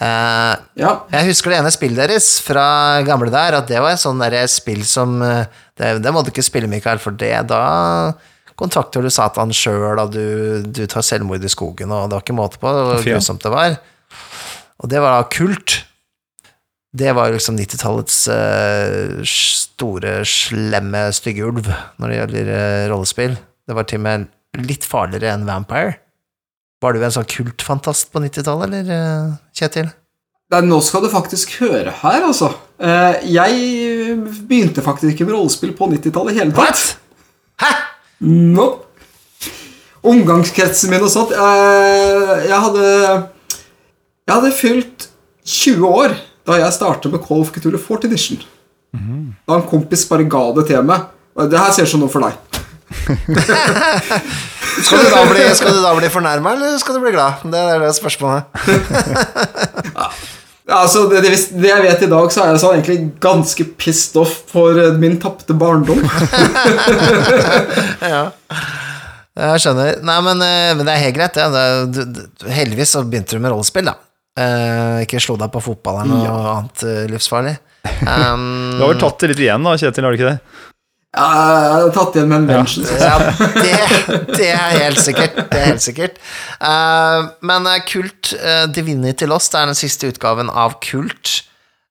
Uh, 0.00 0.54
Ja. 0.78 1.02
jeg 1.10 1.26
husker 1.26 1.50
det 1.50 1.56
ene 1.58 1.70
spillet 1.74 1.98
deres 1.98 2.38
fra 2.40 3.02
gamle 3.02 3.28
der, 3.32 3.56
at 3.58 3.66
det 3.68 3.80
var 3.82 3.96
et 3.96 4.00
sånt 4.00 4.22
der 4.22 4.46
spill 4.48 4.84
som 4.86 5.16
eh, 5.26 5.50
det, 5.76 5.96
det 6.04 6.12
må 6.14 6.22
du 6.22 6.30
ikke 6.30 6.46
spille, 6.46 6.70
Mikael, 6.70 7.00
for 7.02 7.10
det 7.10 7.32
da 7.50 8.12
kontakter 8.60 9.02
du 9.02 9.10
Satan 9.10 9.50
sjøl, 9.56 9.98
og 9.98 10.12
du, 10.14 10.62
du 10.62 10.84
tar 10.86 11.02
selvmord 11.04 11.42
i 11.44 11.50
skogen, 11.50 11.90
og 11.90 12.06
det 12.08 12.16
var 12.16 12.24
ikke 12.24 12.38
måte 12.38 12.60
på 12.62 12.70
hvor 12.70 13.02
grusomt 13.02 13.42
det 13.42 13.52
var. 13.52 13.78
Og 14.80 14.88
det 14.92 15.00
var 15.02 15.26
kult. 15.32 15.80
Det 16.90 17.12
var 17.14 17.30
liksom 17.30 17.58
90-tallets 17.58 18.18
uh, 18.32 19.20
store, 19.26 20.20
slemme, 20.26 21.04
stygge 21.14 21.46
ulv 21.46 21.68
når 21.70 22.10
det 22.10 22.18
gjelder 22.18 22.50
uh, 22.50 22.88
rollespill. 22.90 23.36
Det 23.68 23.76
var 23.78 23.86
til 23.86 24.02
og 24.02 24.06
med 24.08 24.66
litt 24.66 24.86
farligere 24.88 25.36
enn 25.36 25.46
Vampire. 25.46 26.00
Var 26.82 26.96
du 26.96 27.04
en 27.04 27.14
sånn 27.14 27.28
kultfantast 27.30 28.10
på 28.10 28.22
90-tallet, 28.24 28.74
eller, 28.74 28.90
uh, 28.90 29.38
Kjetil? 29.54 29.92
Nei, 30.50 30.64
nå 30.66 30.80
skal 30.82 31.04
du 31.04 31.12
faktisk 31.12 31.52
høre 31.60 31.92
her, 32.00 32.24
altså. 32.26 32.48
Eh, 32.82 33.20
jeg 33.30 34.16
begynte 34.48 34.82
faktisk 34.82 35.12
ikke 35.12 35.28
med 35.28 35.36
rollespill 35.36 35.76
på 35.78 35.86
90-tallet 35.92 36.34
i 36.34 36.40
hele 36.40 36.54
tatt. 36.56 36.96
Hæ?! 37.62 37.70
No. 38.26 38.66
Omgangskretsen 40.10 40.90
min 40.90 41.04
og 41.04 41.10
sånt 41.12 41.32
eh, 41.36 42.30
Jeg 42.48 42.56
hadde 42.56 42.84
Jeg 42.88 44.32
hadde 44.32 44.50
fylt 44.56 45.06
20 45.44 45.86
år 45.88 46.14
da 46.48 46.52
jeg 46.60 46.76
startet 46.76 47.12
med 47.12 47.20
Call 47.26 47.40
of 47.44 47.50
Cthulhu 47.54 47.78
4th 47.80 48.04
Edition. 48.08 48.38
Da 49.46 49.52
en 49.58 49.68
kompis 49.70 50.02
bare 50.10 50.24
ga 50.30 50.44
det 50.56 50.64
til 50.70 50.82
meg. 50.86 51.00
Det 51.50 51.58
her 51.60 51.72
ser 51.74 51.86
sånn 51.88 52.04
ut 52.04 52.12
for 52.12 52.20
deg. 52.26 52.34
Skal 54.80 54.98
du 55.02 55.08
da 55.10 55.24
bli, 55.28 55.54
skal 55.54 55.74
du 55.74 55.80
da 55.82 55.90
bli 55.96 56.08
fornærma, 56.10 56.52
eller 56.54 56.78
skal 56.80 56.94
du 56.96 57.00
bli 57.02 57.12
glad? 57.14 57.32
Det 57.52 57.58
er 57.58 57.80
det 57.82 57.94
spørsmålet. 57.96 58.42
Ja, 60.70 60.76
altså, 60.84 61.00
det, 61.10 61.24
det, 61.24 61.30
det 61.58 61.66
jeg 61.66 61.82
vet 61.82 62.02
i 62.06 62.08
dag, 62.12 62.26
så 62.30 62.44
er 62.44 62.52
jeg 62.52 62.60
sånn 62.62 62.76
egentlig 62.76 62.98
ganske 63.18 63.64
pissed 63.80 64.14
off 64.20 64.30
for 64.52 64.78
eh, 64.78 64.92
min 65.02 65.16
tapte 65.18 65.50
barndom. 65.58 65.98
Ja. 68.12 68.20
Jeg 69.40 69.62
skjønner. 69.64 69.98
Nei, 70.06 70.18
men, 70.28 70.38
eh, 70.46 70.70
men 70.78 70.86
det 70.86 70.92
er 70.94 71.02
helt 71.08 71.16
greit, 71.16 71.34
ja. 71.42 71.48
det 71.50 72.54
heldigvis 72.54 72.94
så 72.94 73.02
begynte 73.02 73.34
du 73.34 73.42
med 73.42 73.50
rollespill, 73.50 73.90
da. 73.90 73.96
Eh, 74.38 75.02
ikke 75.04 75.20
slå 75.22 75.34
deg 75.40 75.50
på 75.52 75.62
fotball 75.64 76.04
eller 76.04 76.10
noe 76.22 76.50
annet 76.54 76.84
uh, 76.86 77.04
livsfarlig. 77.10 77.56
Um, 78.06 78.44
Du 78.76 78.84
har 78.84 78.92
vel 78.92 79.00
tatt 79.00 79.24
det 79.24 79.32
litt 79.32 79.42
igjen, 79.42 79.66
da, 79.66 79.74
Kjetil? 79.80 80.06
har 80.06 80.14
du 80.14 80.20
ikke 80.20 80.30
det? 80.30 80.58
Ja, 81.10 81.26
Jeg 81.26 81.70
har 81.82 81.92
tatt 81.96 82.16
igjen 82.16 82.30
med 82.30 82.38
en 82.38 82.46
vengeance. 82.46 82.98
Ja, 83.02 83.16
det, 83.58 84.28
det 84.30 84.50
er 84.54 84.76
helt 84.84 85.00
sikkert. 85.02 85.40
Det 85.50 85.58
er 85.58 85.66
helt 85.72 85.82
sikkert. 85.82 86.20
Uh, 86.62 87.32
men 87.50 87.66
Kult 87.90 88.30
uh, 88.38 88.68
Divinity 88.70 89.26
Lost 89.26 89.56
er 89.58 89.66
den 89.66 89.78
siste 89.78 90.12
utgaven 90.12 90.52
av 90.54 90.78
Kult, 90.86 91.40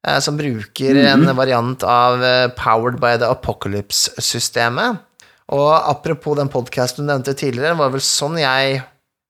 uh, 0.08 0.22
som 0.24 0.40
bruker 0.40 1.02
en 1.04 1.28
variant 1.36 1.84
av 1.84 2.24
Powered 2.56 3.02
by 3.04 3.18
the 3.20 3.28
Apocalypse-systemet. 3.28 5.04
Og 5.52 5.74
apropos 5.76 6.38
den 6.40 6.48
podkasten 6.54 7.04
du 7.04 7.12
nevnte 7.12 7.36
tidligere, 7.36 7.76
var 7.76 7.92
vel 7.92 8.06
sånn 8.06 8.40
jeg 8.40 8.80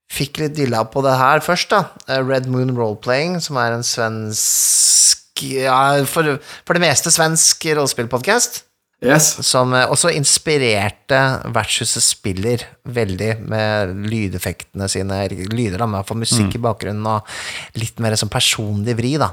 fikk 0.10 0.40
litt 0.42 0.56
dilla 0.58 0.84
på 0.90 1.04
det 1.06 1.16
her 1.20 1.40
først, 1.46 1.70
da. 1.74 1.84
Eh, 2.08 2.22
Red 2.26 2.48
Moon 2.50 2.72
Roleplaying, 2.78 3.38
som 3.46 3.58
er 3.62 3.76
en 3.78 3.84
svensk 3.86 5.18
Ja, 5.40 6.04
for, 6.10 6.36
for 6.68 6.76
det 6.76 6.82
meste 6.84 7.12
svensk 7.16 7.64
rollespillpodkast 7.78 8.66
Yes. 9.00 9.30
som 9.48 9.72
eh, 9.72 9.86
også 9.88 10.10
inspirerte 10.12 11.16
Vertshuset 11.56 12.04
Spiller 12.04 12.66
veldig 12.84 13.30
med 13.48 13.94
lydeffektene 14.12 14.90
sine, 14.92 15.22
lyder 15.54 15.80
da, 15.80 15.88
med 15.88 16.02
å 16.02 16.08
få 16.10 16.18
musikk 16.20 16.58
i 16.58 16.60
bakgrunnen 16.66 17.08
og 17.08 17.80
litt 17.80 17.96
mer 18.04 18.18
sånn 18.20 18.28
personlig 18.34 18.98
vri, 19.00 19.14
da. 19.22 19.30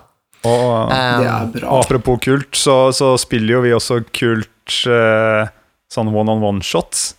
Og, 0.47 0.87
Um, 0.87 0.93
Det 0.93 1.27
er 1.27 1.51
bra. 1.57 1.81
apropos 1.81 2.21
kult, 2.23 2.55
så, 2.55 2.93
så 2.95 3.17
spiller 3.19 3.57
jo 3.57 3.63
vi 3.65 3.73
også 3.75 3.99
kult 4.15 4.77
uh, 4.87 5.49
sånn 5.91 6.13
one-on-one-shots. 6.15 7.17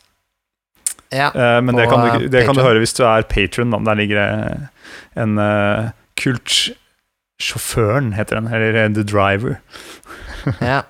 Ja. 1.14 1.30
uh, 1.36 1.60
men 1.64 1.78
det 1.78 1.88
kan, 1.92 2.04
du, 2.04 2.26
eh, 2.26 2.30
det 2.32 2.46
kan 2.48 2.58
du 2.58 2.64
høre 2.66 2.82
hvis 2.84 2.96
du 2.98 3.04
er 3.08 3.28
patron. 3.30 3.76
Der 3.86 4.00
ligger 4.00 4.22
det 4.22 4.70
en 5.24 5.40
uh, 5.42 5.90
kult 6.20 6.76
Sjåføren 7.38 8.16
heter 8.18 8.40
den, 8.40 8.48
eller 8.50 8.74
eh, 8.74 8.94
The 8.94 9.04
Driver. 9.06 9.60
ja. 10.72 10.82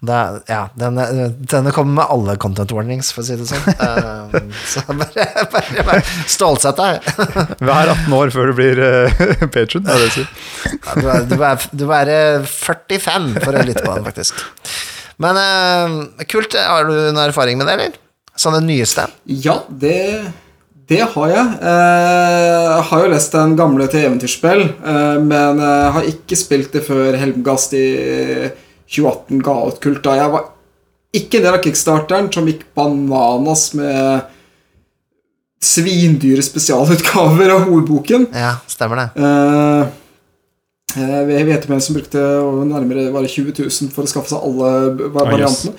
Det, 0.00 0.14
ja, 0.48 0.62
denne, 0.74 1.04
denne 1.52 1.70
kommer 1.76 2.00
med 2.00 2.10
alle 2.10 2.34
content 2.40 2.72
warnings, 2.74 3.12
for 3.14 3.22
å 3.22 3.26
si 3.28 3.36
det 3.38 3.46
sånn. 3.46 3.66
Um, 3.78 4.48
så 4.72 4.82
bare, 4.88 5.26
bare, 5.52 5.84
bare 5.86 6.00
stålsett 6.26 6.80
deg. 6.80 7.10
Vær 7.60 7.92
18 7.92 8.16
år 8.16 8.32
før 8.34 8.50
du 8.50 8.56
blir 8.58 8.80
uh, 8.80 9.22
patron. 9.54 9.84
er 9.84 10.00
det 10.00 10.08
jeg 10.08 10.16
sier. 10.16 10.32
Ja, 10.72 10.96
Du 10.96 11.12
er, 11.12 11.28
du, 11.28 11.36
er, 11.50 11.68
du 11.84 11.86
er 12.00 12.12
eh, 12.16 12.50
45 12.56 13.30
for 13.44 13.52
å 13.52 13.64
lytte 13.68 13.84
på 13.84 13.94
den, 13.94 14.08
faktisk. 14.08 14.42
Men 15.20 15.38
uh, 15.38 16.26
kult. 16.30 16.56
Har 16.56 16.88
du 16.88 16.96
noen 16.96 17.24
erfaring 17.28 17.60
med 17.60 17.68
det, 17.68 17.76
eller? 17.78 18.04
Sånn 18.38 18.54
den 18.60 18.68
nyeste? 18.70 19.08
Ja, 19.26 19.56
det, 19.68 19.96
det 20.88 21.00
har 21.14 21.32
jeg. 21.32 21.56
Eh, 21.58 22.68
Jeg 22.68 22.84
har 22.90 23.02
jo 23.04 23.10
lest 23.12 23.34
den 23.34 23.56
gamle 23.58 23.88
til 23.90 24.04
eventyrspill, 24.06 24.62
eh, 24.78 25.18
men 25.26 25.58
jeg 25.64 25.92
har 25.96 26.06
ikke 26.12 26.38
spilt 26.38 26.72
det 26.76 26.84
før 26.86 27.18
Helmgast 27.18 27.74
i 27.74 27.86
2018 28.88 29.42
ga 29.44 29.56
ut 29.68 29.80
kult. 29.84 30.02
Da 30.06 30.14
jeg 30.20 30.32
var 30.36 30.46
ikke 31.18 31.40
en 31.40 31.46
del 31.48 31.56
av 31.58 31.62
kickstarteren 31.64 32.30
som 32.32 32.46
gikk 32.48 32.62
bananas 32.78 33.72
med 33.76 34.28
svindyre 35.64 36.42
spesialutgaver 36.46 37.50
av 37.56 37.64
hovedboken. 37.66 38.28
Ja, 38.36 38.54
stemmer 38.70 39.00
det. 39.02 39.08
Eh, 39.18 39.80
eh, 39.82 39.96
Jeg 40.96 41.44
vet 41.44 41.66
om 41.68 41.74
en 41.76 41.82
som 41.84 41.96
brukte 41.98 42.20
nærmere 42.64 43.10
bare 43.12 43.28
20 43.28 43.52
000 43.60 43.90
for 43.92 44.06
å 44.06 44.10
skaffe 44.10 44.32
seg 44.32 44.40
alle 44.40 44.70
variantene. 45.12 45.74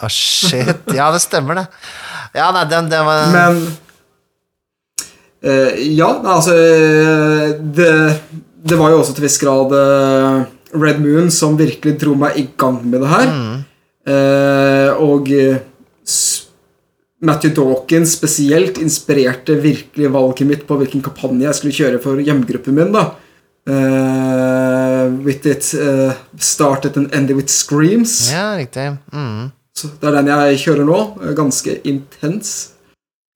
Ah, 0.00 0.08
yes. 0.08 0.08
variantene. 0.08 0.10
Shit. 0.16 0.94
Ja, 0.96 1.10
det 1.12 1.20
stemmer, 1.20 1.60
det. 1.60 1.66
Ja, 2.38 2.48
nei, 2.54 2.64
den, 2.70 2.88
den 2.88 3.04
var 3.04 3.26
Men 3.34 3.60
eh, 5.44 5.80
Ja, 5.92 6.08
altså 6.36 6.54
eh, 6.56 7.52
det, 7.60 7.90
det 8.64 8.80
var 8.80 8.94
jo 8.94 9.02
også 9.02 9.16
til 9.18 9.26
viss 9.26 9.38
grad 9.42 9.74
eh, 9.76 10.42
Red 10.72 11.02
Moon 11.04 11.28
som 11.34 11.58
virkelig 11.58 11.98
dro 12.00 12.16
meg 12.18 12.38
i 12.40 12.46
gang 12.56 12.80
med 12.86 13.02
det 13.04 13.10
her. 13.12 13.32
Eh, 14.08 15.00
og 15.04 15.28
eh, 15.34 15.58
Matthew 17.20 17.52
Dawkins 17.58 18.14
spesielt 18.16 18.78
inspirerte 18.80 19.58
virkelig 19.60 20.14
valget 20.14 20.48
mitt 20.48 20.62
på 20.68 20.78
hvilken 20.80 21.02
kampanje 21.04 21.50
jeg 21.50 21.58
skulle 21.58 21.76
kjøre 21.76 22.00
for 22.06 22.22
hjemgruppen 22.24 22.78
min. 22.78 22.94
da 22.96 23.10
Eh, 23.68 25.06
with 25.24 25.46
it 25.46 25.74
uh, 25.74 26.12
started 26.38 26.96
and 26.96 27.12
ended 27.14 27.36
with 27.36 27.48
screams. 27.52 28.30
Ja, 28.32 28.54
riktig. 28.56 28.96
Mm. 29.12 29.50
Så 29.76 29.88
det 30.00 30.08
er 30.10 30.16
den 30.18 30.30
jeg 30.32 30.60
kjører 30.64 30.86
nå. 30.88 30.98
eh, 31.22 31.32
Ganske 31.38 31.78
intens. 31.88 32.70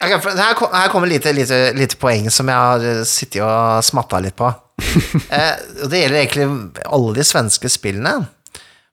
Okay, 0.04 0.18
her, 0.36 0.54
kom- 0.58 0.72
her 0.74 0.90
kommer 0.92 1.08
lite, 1.08 1.32
lite, 1.32 1.72
lite 1.78 1.96
poeng 1.96 2.26
som 2.32 2.48
jeg 2.50 2.56
har 2.56 3.04
sittet 3.08 3.40
og 3.46 3.84
smatta 3.86 4.18
litt 4.20 4.36
på. 4.36 4.50
eh, 5.32 5.54
det 5.88 6.00
gjelder 6.02 6.20
egentlig 6.24 6.48
alle 6.84 7.14
de 7.16 7.24
svenske 7.24 7.70
spillene. 7.72 8.16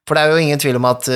For 0.08 0.18
det 0.18 0.24
er 0.24 0.32
jo 0.34 0.42
ingen 0.44 0.60
tvil 0.60 0.78
om 0.80 0.86
at, 0.90 1.08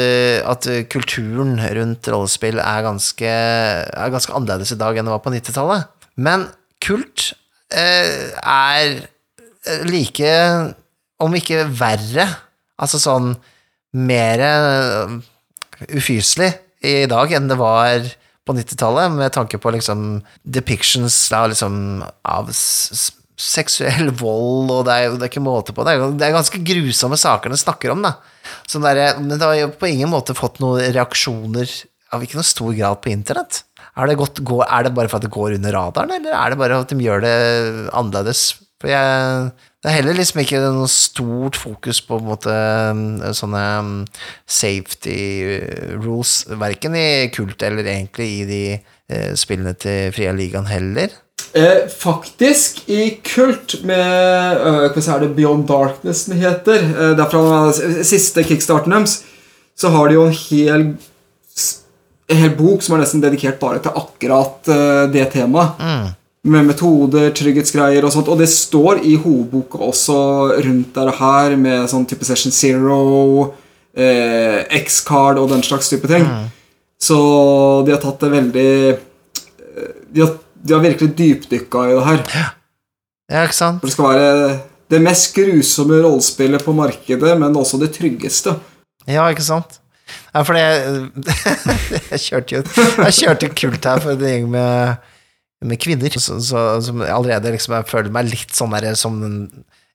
at 0.46 0.66
kulturen 0.94 1.56
rundt 1.58 2.06
rollespill 2.14 2.60
er 2.62 2.84
ganske, 2.86 3.32
er 3.32 4.12
ganske 4.14 4.32
annerledes 4.38 4.72
i 4.76 4.78
dag 4.80 4.96
enn 5.02 5.08
det 5.10 5.14
var 5.16 5.24
på 5.26 5.34
90-tallet. 5.34 5.88
Men 6.22 6.46
kult 6.86 7.32
eh, 7.74 8.30
er 8.46 9.00
like, 9.90 10.32
om 11.24 11.36
ikke 11.38 11.66
verre, 11.80 12.28
altså 12.82 13.00
sånn 13.02 13.34
mer 13.96 14.44
eh, 14.44 15.18
ufyselig 15.96 16.52
i 16.86 17.06
dag 17.10 17.32
enn 17.34 17.48
det 17.50 17.58
var 17.60 18.08
på 18.46 18.54
90-tallet, 18.54 19.14
med 19.16 19.34
tanke 19.34 19.58
på 19.58 19.72
liksom 19.74 20.20
depictions 20.44 21.16
da, 21.34 21.46
liksom, 21.50 22.04
av 22.30 22.52
seksuell 22.54 24.12
vold, 24.16 24.70
og 24.72 24.84
det 24.88 24.96
er, 24.96 25.16
det 25.16 25.26
er 25.26 25.32
ikke 25.32 25.44
måte 25.44 25.74
på. 25.76 25.86
Det 25.88 25.96
det 26.20 26.28
er 26.28 26.36
ganske 26.36 26.62
grusomme 26.68 27.18
saker 27.20 27.52
de 27.52 27.58
snakker 27.60 27.96
om, 27.96 28.06
da. 28.06 28.14
Sånn 28.70 28.86
der, 28.86 29.18
men 29.18 29.34
det 29.34 29.42
har 29.42 29.58
jo 29.58 29.72
på 29.74 29.90
ingen 29.90 30.12
måte 30.14 30.38
fått 30.38 30.62
noen 30.62 30.94
reaksjoner 30.94 31.72
av 32.14 32.24
ikke 32.24 32.38
noe 32.38 32.48
stor 32.48 32.76
grad 32.78 33.02
på 33.02 33.12
internett. 33.12 33.64
Er 33.96 34.12
det, 34.12 34.18
godt, 34.20 34.44
er 34.44 34.86
det 34.86 34.94
bare 34.94 35.10
for 35.10 35.18
at 35.18 35.26
det 35.26 35.34
går 35.34 35.58
under 35.58 35.76
radaren, 35.76 36.14
eller 36.20 36.38
er 36.38 36.54
det 36.54 36.60
bare 36.60 36.80
at 36.84 36.92
de 36.92 37.02
gjør 37.02 37.26
det 37.26 37.36
annerledes? 37.96 38.46
For 38.82 38.92
jeg, 38.92 39.52
det 39.82 39.92
er 39.92 39.98
heller 40.00 40.18
liksom 40.18 40.42
ikke 40.44 40.62
noe 40.64 40.90
stort 40.92 41.60
fokus 41.60 42.02
på, 42.04 42.18
på 42.18 42.22
en 42.22 42.28
måte, 42.28 42.56
sånne 43.38 43.64
um, 43.80 43.94
safety 44.44 45.20
rules, 45.96 46.42
verken 46.60 46.98
i 47.00 47.08
kult 47.36 47.64
eller 47.64 47.88
egentlig 47.88 48.32
i 48.42 48.48
de 48.50 48.64
eh, 48.76 49.32
spillene 49.38 49.76
til 49.80 50.12
Fria 50.16 50.36
Ligaen 50.36 50.68
heller. 50.68 51.14
Eh, 51.56 51.88
faktisk, 51.88 52.82
i 52.92 53.16
Kult 53.24 53.78
med 53.88 54.60
øh, 54.60 54.92
Hva 54.92 55.04
er 55.14 55.22
det 55.24 55.36
Beyond 55.38 55.68
Darkness 55.70 56.26
den 56.28 56.42
heter? 56.42 56.82
Eh, 56.84 57.14
det 57.16 57.24
er 57.24 57.32
fra 57.32 58.04
siste 58.04 58.44
kickstarten 58.44 58.92
deres. 58.92 59.22
Så 59.76 59.92
har 59.92 60.08
de 60.08 60.18
jo 60.18 60.26
en 60.28 60.36
hel, 60.36 60.84
en 62.28 62.42
hel 62.42 62.52
bok 62.58 62.84
som 62.84 62.96
er 62.96 63.04
nesten 63.06 63.24
dedikert 63.24 63.60
bare 63.60 63.80
til 63.84 63.96
akkurat 63.96 64.72
uh, 64.72 65.04
det 65.12 65.28
temaet. 65.34 66.16
Med 66.46 66.68
metoder, 66.68 67.32
trygghetsgreier 67.34 68.06
og 68.06 68.14
sånt. 68.14 68.30
Og 68.30 68.38
det 68.38 68.48
står 68.52 69.02
i 69.02 69.16
hovedboka 69.18 69.80
også 69.82 70.18
rundt 70.62 70.92
der 70.94 71.10
og 71.10 71.18
her, 71.18 71.56
med 71.58 71.88
sånn 71.90 72.06
type 72.06 72.28
Session 72.28 72.54
Zero, 72.54 73.56
eh, 73.98 74.62
X-card 74.84 75.42
og 75.42 75.50
den 75.56 75.66
slags 75.66 75.90
type 75.90 76.10
ting. 76.12 76.28
Så 77.02 77.18
de 77.86 77.96
har 77.96 78.02
tatt 78.04 78.22
det 78.24 78.30
veldig 78.32 78.70
eh, 78.94 79.90
De 80.14 80.22
har, 80.24 80.38
de 80.54 80.74
har 80.74 80.84
virkelig 80.86 81.12
dypdykka 81.18 81.88
i 81.90 81.98
det 81.98 82.06
her. 82.06 82.22
Ja, 83.32 83.42
ikke 83.48 83.58
sant? 83.58 83.82
For 83.82 83.90
det 83.90 83.96
skal 83.96 84.14
være 84.14 84.54
det 84.94 85.02
mest 85.02 85.34
grusomme 85.36 85.98
rollespillet 86.04 86.64
på 86.66 86.76
markedet, 86.78 87.34
men 87.42 87.58
også 87.58 87.80
det 87.82 87.90
tryggeste. 87.98 88.54
Ja, 89.10 89.26
ikke 89.34 89.46
sant? 89.46 89.80
Ja, 90.34 90.44
for 90.46 90.54
det 90.54 90.62
Jeg 92.12 92.20
kjørte 92.22 92.56
jo 92.56 92.64
Jeg 93.02 93.16
kjørte 93.18 93.50
kult 93.58 93.88
her 93.90 94.02
for 94.04 94.14
en 94.14 94.22
gjeng 94.22 94.50
med, 94.54 95.02
med 95.64 95.80
kvinner 95.82 96.12
så, 96.20 96.40
så, 96.44 96.66
som 96.84 97.02
allerede 97.02 97.54
liksom 97.56 97.74
jeg 97.78 97.88
føler 97.90 98.12
meg 98.14 98.28
litt 98.30 98.52
sånn 98.56 98.74
der 98.76 98.96
som 99.00 99.16
den, 99.22 99.38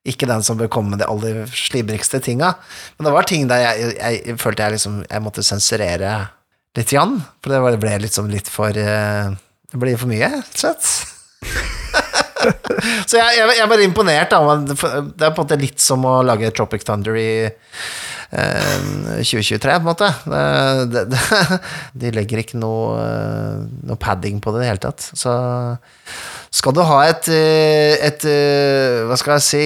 ikke 0.08 0.26
den 0.30 0.42
som 0.42 0.56
bør 0.56 0.70
komme 0.72 0.94
med 0.94 1.02
de 1.02 1.08
aller 1.10 1.42
slibrigste 1.52 2.20
tinga. 2.24 2.54
Men 2.96 3.06
det 3.06 3.12
var 3.14 3.28
ting 3.28 3.44
der 3.50 3.60
jeg, 3.66 3.92
jeg, 4.00 4.22
jeg 4.30 4.38
følte 4.40 4.64
jeg 4.64 4.78
liksom 4.78 4.94
Jeg 5.04 5.22
måtte 5.26 5.44
sensurere 5.44 6.14
litt 6.78 6.92
Jan. 6.94 7.18
for 7.42 7.52
det 7.52 7.60
var- 7.60 7.76
ble 7.82 7.98
liksom 8.06 8.30
litt 8.32 8.48
for 8.48 8.70
eh, 8.72 9.30
Det 9.70 9.78
ble 9.82 9.96
for 10.00 10.08
mye, 10.10 10.30
rett 10.40 10.54
og 10.56 10.62
slett. 10.64 10.86
Så 13.10 13.18
jeg, 13.18 13.36
jeg, 13.36 13.56
jeg 13.58 13.68
bare 13.68 13.84
imponert. 13.84 14.30
Da. 14.32 14.56
Det 14.64 15.26
er 15.26 15.34
på 15.34 15.42
en 15.42 15.44
måte 15.44 15.58
litt 15.60 15.82
som 15.84 16.04
å 16.08 16.20
lage 16.24 16.48
Tropic 16.56 16.86
Thunder 16.88 17.16
i 17.20 17.28
2023, 18.30 19.58
på 19.60 19.80
en 19.80 19.88
måte. 19.88 20.08
Det, 20.24 20.86
det, 20.92 21.04
det, 21.10 21.60
de 22.00 22.12
legger 22.14 22.42
ikke 22.44 22.60
noe, 22.62 22.96
eh, 23.02 23.62
noe 23.90 24.00
padding 24.00 24.40
på 24.42 24.54
det 24.54 24.60
i 24.60 24.64
det 24.64 24.70
hele 24.70 24.84
tatt. 24.86 25.06
Så 25.18 25.34
skal 26.54 26.74
du 26.76 26.82
ha 26.86 27.00
et, 27.08 27.30
eh, 27.34 27.94
et 28.06 28.26
eh, 28.26 29.00
Hva 29.08 29.18
skal 29.18 29.38
jeg 29.38 29.46
si 29.46 29.64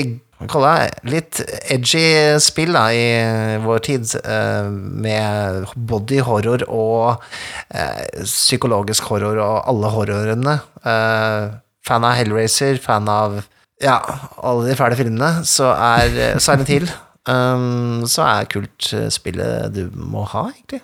kalle 0.50 0.73
det? 0.76 1.11
Litt 1.12 1.40
edgy 1.73 2.04
spill 2.42 2.75
da, 2.76 2.88
i 2.92 3.61
vår 3.64 3.85
tid, 3.87 4.09
eh, 4.25 4.68
med 4.68 5.71
body 5.76 6.21
horror 6.25 6.66
og 6.68 7.25
eh, 7.71 8.04
psykologisk 8.25 9.09
horror 9.12 9.40
og 9.40 9.56
alle 9.71 9.92
horrorene. 9.94 10.59
Eh, 10.85 11.54
fan 11.85 12.09
av 12.09 12.16
Hellraiser, 12.18 12.80
fan 12.83 13.09
av 13.12 13.42
ja, 13.83 13.99
alle 14.40 14.71
de 14.71 14.76
fæle 14.78 14.97
filmene, 14.99 15.44
så 15.49 15.73
er 15.75 16.21
eh, 16.30 16.38
Silent 16.42 16.71
Hill 16.73 16.88
um, 17.28 18.04
Så 18.10 18.24
er 18.26 18.50
kult 18.52 18.90
spillet 19.14 19.74
du 19.74 19.86
må 19.94 20.24
ha, 20.32 20.48
egentlig. 20.52 20.82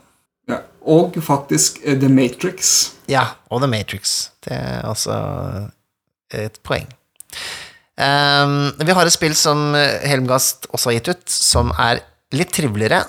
Ja. 0.51 0.63
Og 0.91 1.15
faktisk 1.23 1.79
eh, 1.85 1.99
The 2.01 2.09
Matrix. 2.09 2.93
Ja, 3.11 3.37
og 3.53 3.63
The 3.63 3.71
Matrix. 3.71 4.31
Det 4.45 4.57
er 4.57 4.87
altså 4.89 5.15
et 6.33 6.57
poeng. 6.67 6.89
Um, 8.01 8.73
vi 8.81 8.97
har 8.97 9.05
et 9.05 9.13
spill 9.13 9.37
som 9.37 9.75
Helmgast 9.77 10.71
også 10.73 10.91
har 10.91 10.99
gitt 10.99 11.11
ut, 11.13 11.25
som 11.29 11.75
er 11.77 12.01
litt 12.33 12.53
triveligere, 12.57 13.03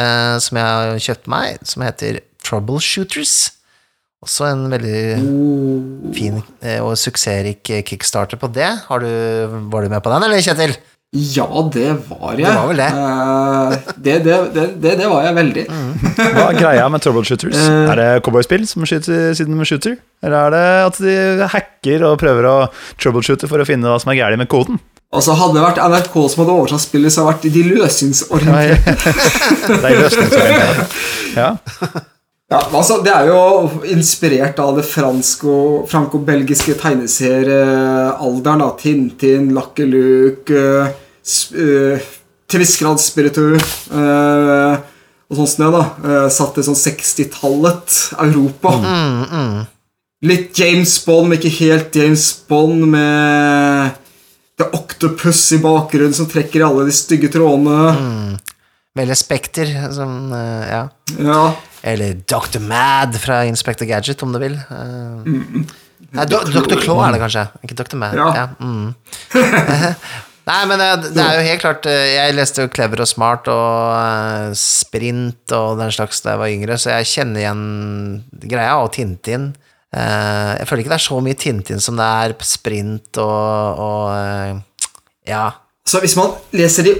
uh, 0.00 0.36
som 0.42 0.58
jeg 0.58 0.66
har 0.66 1.02
kjøpt 1.06 1.30
meg, 1.30 1.62
som 1.68 1.84
heter 1.86 2.22
Troubleshooters. 2.42 3.52
Også 4.22 4.46
en 4.46 4.68
veldig 4.70 6.12
fin 6.14 6.36
eh, 6.62 6.78
og 6.78 6.94
suksessrik 7.00 7.66
kickstarter 7.88 8.38
på 8.38 8.50
det. 8.54 8.68
Har 8.86 9.02
du, 9.02 9.08
var 9.72 9.82
du 9.82 9.90
med 9.90 10.02
på 10.04 10.12
den, 10.12 10.26
eller, 10.28 10.44
Kjetil? 10.44 10.76
Ja, 11.12 11.44
det 11.74 11.90
var 12.08 12.38
jeg. 12.40 12.46
Det 12.46 12.52
var 12.56 12.68
vel 12.70 12.78
det. 12.80 12.86
Uh, 12.96 13.74
det, 14.00 14.14
det, 14.24 14.36
det, 14.54 14.62
det, 14.80 14.92
det 14.96 15.08
var 15.12 15.26
jeg 15.26 15.34
veldig. 15.36 15.64
Hva 16.16 16.46
er 16.46 16.56
greia 16.56 16.86
med 16.88 17.02
troubleshooters? 17.04 17.58
Uh, 17.68 17.90
Er 17.92 18.00
det 18.00 18.06
cowboyspill 18.24 18.64
som 18.70 18.86
skyter 18.88 19.34
siden 19.36 19.58
de 19.60 19.66
shooter? 19.68 19.98
Eller 20.24 20.38
er 20.46 20.54
det 20.54 20.62
at 20.86 20.96
de 21.04 21.48
hacker 21.52 22.06
og 22.08 22.16
prøver 22.22 22.48
å 22.48 22.54
troubleshoote 22.96 23.50
for 23.50 23.60
å 23.60 23.66
finne 23.68 23.92
hva 23.92 23.98
som 24.00 24.08
er 24.14 24.22
galt 24.22 24.40
med 24.40 24.48
koden? 24.52 24.80
Altså 25.12 25.34
Hadde 25.36 25.58
det 25.58 25.66
vært 25.66 25.82
NRK 25.84 26.14
som 26.32 26.40
hadde 26.46 26.54
oversatt 26.56 26.86
spillet, 26.86 27.12
så 27.12 27.26
hadde 27.26 27.42
det 27.44 27.52
vært 27.52 27.58
de 27.58 27.62
løsningsorienterte. 27.76 29.04
Det 29.68 29.90
er 29.90 30.00
løsningsorientert. 30.00 30.96
Ja. 31.36 31.50
Ja, 32.52 32.58
altså, 32.76 32.98
det 33.04 33.12
er 33.12 33.28
jo 33.30 33.38
inspirert 33.92 34.58
av 34.60 34.74
det 34.76 34.82
fransko- 34.84 35.84
franco-belgiske 35.88 36.74
tegneseriealderen. 36.80 38.64
Tintin, 38.80 39.46
Lucky 39.56 39.86
Luke, 39.88 40.64
eh, 41.22 41.94
eh, 41.96 42.10
til 42.52 42.60
viss 42.60 42.76
grad 42.76 43.00
Spiritu 43.00 43.54
uh, 43.56 44.74
og 45.32 45.38
sånn 45.38 45.48
som 45.48 45.62
det. 45.64 45.70
da, 45.72 45.84
Uh, 46.04 46.26
Satt 46.28 46.58
i 46.60 46.64
sånn 46.66 46.76
60-tallet 46.76 47.98
Europa. 48.20 48.74
Litt 50.22 50.58
James 50.60 50.92
Bond, 51.06 51.30
men 51.30 51.40
ikke 51.40 51.54
helt 51.64 51.96
James 51.96 52.26
Bond, 52.46 52.84
med 52.92 53.96
det 54.60 54.68
Octopus 54.76 55.40
i 55.56 55.58
bakgrunnen 55.62 56.14
som 56.14 56.28
trekker 56.30 56.60
i 56.60 56.66
alle 56.66 56.84
de 56.86 56.94
stygge 56.94 57.30
trådene. 57.32 58.38
Veldig 58.94 59.16
Spekter, 59.16 59.70
som 59.94 60.32
eh, 60.36 60.66
Ja. 60.68 60.82
Ja, 61.18 61.54
Eller 61.82 62.14
Dr. 62.28 62.60
Mad 62.60 63.16
fra 63.20 63.44
Inspector 63.48 63.88
Gadget, 63.88 64.22
om 64.22 64.32
du 64.32 64.38
vil. 64.38 64.54
Eh, 64.54 65.32
Nei, 66.12 66.26
Dr. 66.28 66.76
Claw 66.76 67.00
er 67.00 67.16
det 67.16 67.22
kanskje, 67.22 67.46
ikke 67.64 67.78
Dr. 67.80 67.96
Mad. 67.96 68.14
Ja. 68.20 68.28
Ja. 68.36 69.94
mm. 70.52 70.58
Nei, 70.58 70.62
men 70.68 70.80
det, 70.82 71.12
det 71.16 71.24
er 71.24 71.38
jo 71.38 71.46
helt 71.48 71.62
klart 71.64 71.86
eh, 71.90 72.12
Jeg 72.12 72.36
leste 72.36 72.64
jo 72.64 72.70
Clever 72.72 73.02
og 73.04 73.08
Smart 73.08 73.48
og 73.52 73.96
eh, 73.96 74.52
Sprint 74.58 75.54
og 75.56 75.80
den 75.80 75.92
slags 75.94 76.22
da 76.24 76.34
jeg 76.34 76.42
var 76.42 76.52
yngre, 76.52 76.78
så 76.78 76.94
jeg 76.98 77.10
kjenner 77.12 77.42
igjen 77.42 77.64
greia, 78.44 78.76
og 78.82 78.92
Tintin. 78.94 79.52
Eh, 79.92 80.52
jeg 80.58 80.68
føler 80.68 80.84
ikke 80.84 80.94
det 80.94 80.98
er 81.00 81.04
så 81.06 81.18
mye 81.24 81.38
Tintin 81.40 81.82
som 81.84 81.98
det 82.00 82.06
er 82.06 82.36
Sprint 82.48 83.20
og, 83.22 83.82
og 83.88 84.06
eh, 84.16 84.88
Ja. 85.32 85.50
Så 85.86 85.98
hvis 85.98 86.14
man 86.14 86.36
leser 86.54 86.86
de, 86.86 86.92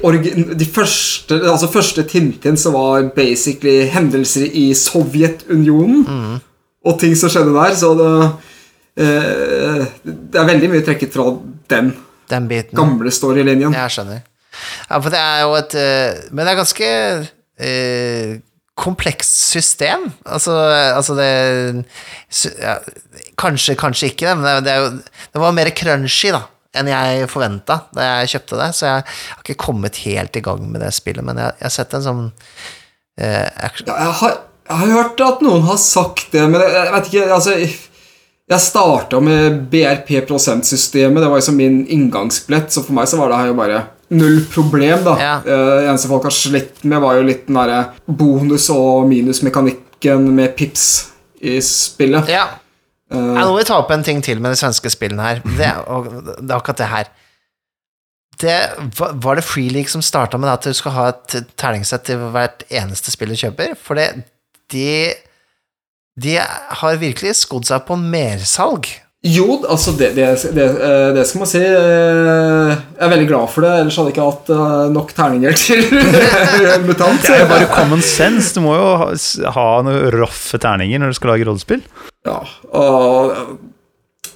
de 0.58 0.66
første, 0.66 1.36
altså 1.38 1.68
første 1.70 2.02
Tintin, 2.02 2.56
så 2.58 2.72
var 2.74 3.12
basically 3.14 3.86
hendelser 3.86 4.48
i 4.58 4.72
Sovjetunionen 4.74 6.40
og 6.82 6.96
ting 6.98 7.14
som 7.16 7.30
skjedde 7.30 7.54
der, 7.54 7.76
så 7.78 7.92
det, 7.94 8.08
eh, 9.06 9.84
det 10.02 10.40
er 10.40 10.50
veldig 10.50 10.72
mye 10.72 10.84
trekket 10.86 11.14
fra 11.14 11.28
den 11.70 11.92
Den 12.30 12.46
biten. 12.48 12.76
gamle 12.78 13.10
storylinjen. 13.12 13.74
Jeg 13.74 13.96
skjønner. 13.96 14.22
Ja, 14.88 14.98
for 15.00 15.10
det 15.12 15.18
er 15.18 15.42
jo 15.42 15.52
et 15.56 15.74
eh, 15.80 16.24
Men 16.30 16.44
det 16.44 16.52
er 16.52 16.58
ganske 16.60 16.88
eh, 17.58 18.32
komplekst 18.78 19.52
system. 19.52 20.08
Altså, 20.24 20.54
altså 20.96 21.16
det 21.16 21.28
ja, 22.60 22.78
Kanskje, 23.38 23.76
kanskje 23.80 24.12
ikke, 24.12 24.34
men 24.38 24.64
det, 24.64 24.74
jo, 24.76 24.88
det 25.32 25.40
var 25.40 25.54
mer 25.56 25.70
crunchy, 25.76 26.32
da. 26.34 26.44
Enn 26.72 26.88
jeg 26.88 27.28
forventa 27.28 27.82
da 27.92 28.04
jeg 28.06 28.30
kjøpte 28.32 28.58
det, 28.60 28.68
så 28.76 28.86
jeg 28.86 29.04
har 29.04 29.42
ikke 29.42 29.58
kommet 29.60 29.98
helt 30.06 30.36
i 30.38 30.42
gang 30.44 30.62
med 30.72 30.80
det 30.80 30.92
spillet. 30.96 31.24
Men 31.26 31.40
jeg, 31.40 31.56
jeg 31.58 31.68
har 31.68 31.74
sett 31.74 31.96
en 31.98 32.04
sånn 32.06 32.22
eh, 33.20 33.48
action 33.60 33.90
Ja, 33.90 33.98
jeg, 34.06 34.14
har, 34.22 34.36
jeg 34.70 34.80
har 34.82 34.92
hørt 34.96 35.24
at 35.26 35.42
noen 35.44 35.66
har 35.68 35.80
sagt 35.82 36.32
det, 36.32 36.44
men 36.48 36.62
jeg, 36.64 36.72
jeg 36.78 36.94
vet 36.94 37.10
ikke 37.10 37.26
altså, 37.36 37.58
Jeg 38.52 38.60
starta 38.60 39.20
med 39.24 39.62
BRP-prosentsystemet. 39.72 41.22
Det 41.22 41.28
var 41.30 41.40
liksom 41.40 41.56
min 41.56 41.82
inngangsbillett, 41.86 42.72
så 42.74 42.82
for 42.84 42.96
meg 42.98 43.08
så 43.08 43.16
var 43.20 43.32
det 43.32 43.38
her 43.40 43.50
jo 43.52 43.58
bare 43.58 43.82
null 44.12 44.42
problem. 44.52 45.04
da 45.06 45.14
Ja. 45.20 45.34
Eh, 45.46 45.88
eneste 45.88 46.08
folk 46.10 46.26
har 46.28 46.34
slitt 46.36 46.82
med, 46.84 47.00
var 47.00 47.16
jo 47.16 47.22
litt 47.26 47.46
den 47.48 47.56
derre 47.56 47.92
bonus- 48.06 48.68
og 48.74 49.06
minusmekanikken 49.08 50.28
med 50.36 50.56
pips 50.56 51.08
i 51.40 51.58
spillet. 51.60 52.28
Ja. 52.28 52.48
Jeg 53.12 53.18
Ja, 53.36 53.42
nå 53.44 53.50
må 53.52 53.58
vi 53.58 53.64
ta 53.68 53.76
opp 53.76 53.90
en 53.92 54.02
ting 54.02 54.22
til 54.24 54.40
med 54.40 54.52
de 54.52 54.56
svenske 54.56 54.88
spillene 54.88 55.20
her. 55.22 55.42
Det, 55.44 55.72
og, 55.86 56.06
det 56.40 56.50
er 56.50 56.56
akkurat 56.56 56.78
det 56.80 56.86
her. 56.88 57.04
Det, 58.40 58.70
var- 59.20 59.34
det 59.36 59.44
Free 59.44 59.84
som 59.86 60.00
starta 60.02 60.38
med 60.38 60.48
at 60.48 60.62
du 60.62 60.72
skal 60.72 60.92
ha 60.92 61.08
et 61.08 61.44
terningssett 61.56 62.04
til 62.04 62.16
hvert 62.32 62.64
eneste 62.70 63.10
spill 63.12 63.28
du 63.28 63.34
kjøper? 63.36 63.76
For 63.76 63.94
det, 63.94 64.24
de, 64.72 65.12
de 66.20 66.36
har 66.82 66.98
virkelig 67.00 67.36
skodd 67.40 67.64
seg 67.68 67.86
på 67.88 67.96
mersalg. 68.00 68.90
Jo, 69.22 69.60
altså 69.70 69.92
det, 69.94 70.08
det, 70.16 70.24
det, 70.50 70.64
eh, 70.82 71.08
det 71.14 71.22
skal 71.28 71.38
man 71.44 71.48
si. 71.48 71.60
eh, 71.62 72.72
Jeg 72.72 73.04
er 73.06 73.12
veldig 73.12 73.28
glad 73.30 73.52
for 73.52 73.62
det, 73.62 73.70
ellers 73.84 73.98
hadde 74.00 74.10
jeg 74.10 74.16
ikke 74.16 74.24
hatt 74.26 74.50
eh, 74.50 74.88
nok 74.96 75.12
terninger 75.14 75.54
til 75.60 75.84
mutant. 76.88 77.22
Det 77.22 77.36
er 77.36 77.44
jo 77.44 77.50
bare 77.52 77.68
common 77.70 78.02
sense. 78.02 78.50
Du 78.56 78.64
må 78.64 78.74
jo 78.74 78.88
ha, 78.98 79.06
ha 79.54 79.66
noen 79.86 80.08
roffe 80.18 80.58
terninger 80.62 80.98
når 80.98 81.14
du 81.14 81.18
skal 81.20 81.32
lage 81.36 81.46
rollespill. 81.46 81.84
Ja, 82.26 82.40
og 82.74 83.60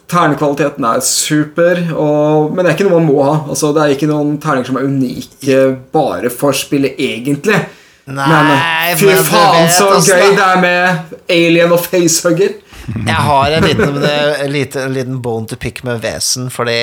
Ternekvaliteten 0.06 0.84
er 0.86 1.00
super, 1.02 1.80
og, 1.98 2.52
men 2.54 2.62
det 2.62 2.70
er 2.70 2.76
ikke 2.76 2.84
noe 2.86 3.00
man 3.00 3.08
må 3.10 3.16
ha. 3.26 3.32
Altså, 3.50 3.72
det 3.74 3.82
er 3.82 3.94
ikke 3.96 4.06
noen 4.06 4.36
terninger 4.38 4.68
som 4.70 4.78
er 4.78 4.86
unike 4.86 5.56
bare 5.94 6.30
for 6.30 6.54
spillet, 6.54 6.94
egentlig. 7.02 7.58
Nei, 8.07 8.27
men 8.47 8.99
fy 9.01 9.07
faen, 9.27 9.69
så 9.75 9.88
gøy 9.99 10.21
det- 10.23 10.37
det 10.38 10.47
er 10.47 10.61
med 10.62 11.16
alien 11.29 11.73
og 11.73 11.81
facehugger. 11.85 12.55
Jeg 12.87 13.14
har 13.27 13.51
en 13.51 13.64
liten, 13.66 13.97
en 14.05 14.53
liten, 14.53 14.83
en 14.87 14.92
liten 14.95 15.21
bone 15.23 15.47
to 15.51 15.57
pick 15.57 15.83
med 15.83 16.01
Vesen, 16.05 16.49
fordi 16.55 16.77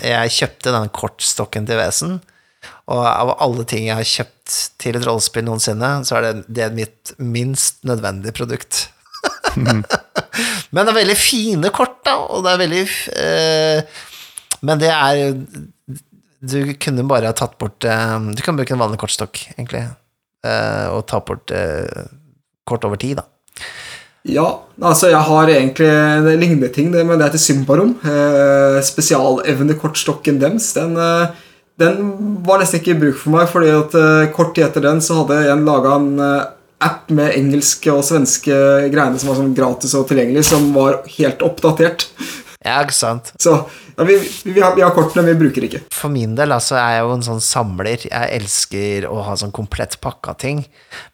jeg 0.00 0.30
kjøpte 0.32 0.72
den 0.72 0.88
kortstokken 0.88 1.66
til 1.68 1.76
Vesen. 1.76 2.20
Og 2.88 3.02
av 3.04 3.34
alle 3.38 3.64
ting 3.68 3.84
jeg 3.86 3.94
har 3.98 4.02
kjøpt 4.08 4.56
til 4.78 4.96
et 4.96 5.04
rollespill 5.06 5.44
noensinne, 5.44 5.90
så 6.08 6.16
er 6.16 6.22
det, 6.32 6.44
det 6.48 6.64
er 6.64 6.70
mitt 6.74 7.12
minst 7.18 7.82
nødvendige 7.84 8.32
produkt. 8.32 8.88
Men 9.56 10.86
det 10.86 10.88
er 10.88 10.96
veldig 11.04 11.16
fine 11.20 11.70
kort, 11.70 11.98
da, 12.06 12.16
og 12.16 12.42
det 12.46 12.52
er 12.54 12.62
veldig 12.62 12.82
eh, 13.22 13.82
Men 14.62 14.80
det 14.80 14.88
er 14.90 15.34
Du 16.42 16.56
kunne 16.82 17.04
bare 17.06 17.28
ha 17.30 17.32
tatt 17.36 17.54
bort 17.60 17.84
eh, 17.84 18.16
Du 18.34 18.42
kan 18.42 18.56
bruke 18.58 18.72
en 18.74 18.80
vanlig 18.80 18.98
kortstokk, 18.98 19.44
egentlig, 19.58 19.84
og 20.42 21.04
ta 21.06 21.20
bort 21.22 21.52
eh, 21.54 22.08
kort 22.68 22.84
over 22.88 23.00
tid, 23.00 23.20
da. 23.20 23.26
Ja, 24.22 24.46
altså 24.78 25.08
jeg 25.10 25.18
har 25.26 25.50
egentlig 25.50 25.88
En 25.88 26.28
lignende 26.38 26.68
ting, 26.70 26.92
men 26.94 27.18
det 27.18 27.26
er 27.26 27.34
til 27.34 27.42
Symbarom. 27.42 27.96
Eh, 28.06 28.78
spesialevnekortstokken 28.86 30.38
deres. 30.40 30.72
Den, 30.76 30.96
eh, 30.96 31.28
den 31.78 32.12
var 32.46 32.60
nesten 32.60 32.78
ikke 32.78 32.94
i 32.94 33.00
bruk 33.00 33.18
for 33.18 33.34
meg, 33.34 33.48
fordi 33.50 33.72
at 33.74 33.94
eh, 33.98 34.30
kort 34.34 34.54
tid 34.54 34.68
etter 34.68 34.84
den 34.84 35.02
så 35.02 35.22
hadde 35.22 35.42
jeg 35.48 35.64
laga 35.66 35.96
en 35.98 36.12
eh, 36.22 36.44
app 36.82 37.10
med 37.14 37.34
engelske 37.38 37.90
og 37.92 38.04
svenske 38.06 38.54
greiene 38.92 39.18
som 39.18 39.30
var 39.30 39.40
sånn 39.40 39.54
gratis 39.54 39.94
og 39.98 40.08
tilgjengelig, 40.10 40.44
som 40.46 40.70
var 40.74 41.02
helt 41.18 41.42
oppdatert. 41.46 42.08
Ja, 42.62 42.76
ikke 42.84 42.94
sant. 42.94 43.32
Så 43.42 43.56
ja, 43.96 44.04
vi, 44.06 44.16
vi, 44.44 44.60
har, 44.62 44.76
vi 44.76 44.84
har 44.84 44.92
kortene, 44.94 45.24
vi 45.26 45.34
bruker 45.40 45.64
ikke. 45.66 45.80
For 45.94 46.12
min 46.14 46.36
del 46.38 46.54
altså, 46.54 46.76
er 46.78 46.96
jeg 46.96 47.06
jo 47.06 47.16
en 47.16 47.24
sånn 47.26 47.42
samler. 47.42 48.06
Jeg 48.06 48.30
elsker 48.38 49.06
å 49.10 49.16
ha 49.26 49.34
sånn 49.38 49.54
komplett 49.54 49.98
pakka 50.04 50.36
ting. 50.38 50.62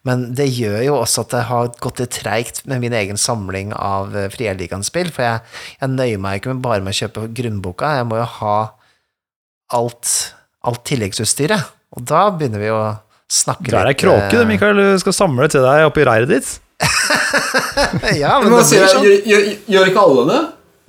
Men 0.05 0.27
det 0.37 0.45
gjør 0.53 0.83
jo 0.85 0.99
også 0.99 1.25
at 1.25 1.33
det 1.33 1.43
har 1.49 1.71
gått 1.81 2.03
litt 2.03 2.13
treigt 2.19 2.61
med 2.69 2.83
min 2.85 2.95
egen 2.97 3.17
samling 3.17 3.73
av 3.73 4.13
uh, 4.13 4.27
Frieligaen-spill. 4.33 5.09
For 5.15 5.25
jeg, 5.25 5.41
jeg 5.81 5.95
nøyer 5.95 6.21
meg 6.21 6.39
ikke 6.39 6.53
med 6.53 6.63
bare 6.67 6.85
med 6.85 6.93
å 6.93 6.99
kjøpe 7.01 7.25
grunnboka. 7.41 7.95
Jeg 7.97 8.09
må 8.11 8.21
jo 8.21 8.29
ha 8.37 8.55
alt, 9.79 10.15
alt 10.69 10.85
tilleggsutstyret. 10.89 11.75
Og 11.97 12.05
da 12.05 12.27
begynner 12.29 12.61
vi 12.61 12.69
å 12.73 12.83
snakke 13.29 13.71
Der 13.71 13.81
er 13.81 13.93
litt 13.93 14.01
kråke, 14.01 14.29
eh, 14.29 14.37
det, 14.37 14.45
Mikael. 14.49 14.77
Du 14.77 15.01
skal 15.01 15.17
samle 15.17 15.49
til 15.49 15.65
deg 15.65 15.89
oppi 15.89 16.05
reiret 16.05 16.29
ditt. 16.29 16.55
ja, 18.21 18.37
men 18.39 18.53
Men 18.53 18.61
det 18.61 18.69
blir 18.69 18.87
sånn. 18.87 19.03
gjør, 19.03 19.19
gjør, 19.33 19.51
gjør 19.73 19.91
ikke 19.91 20.05
alle 20.05 20.25
det? 20.29 20.39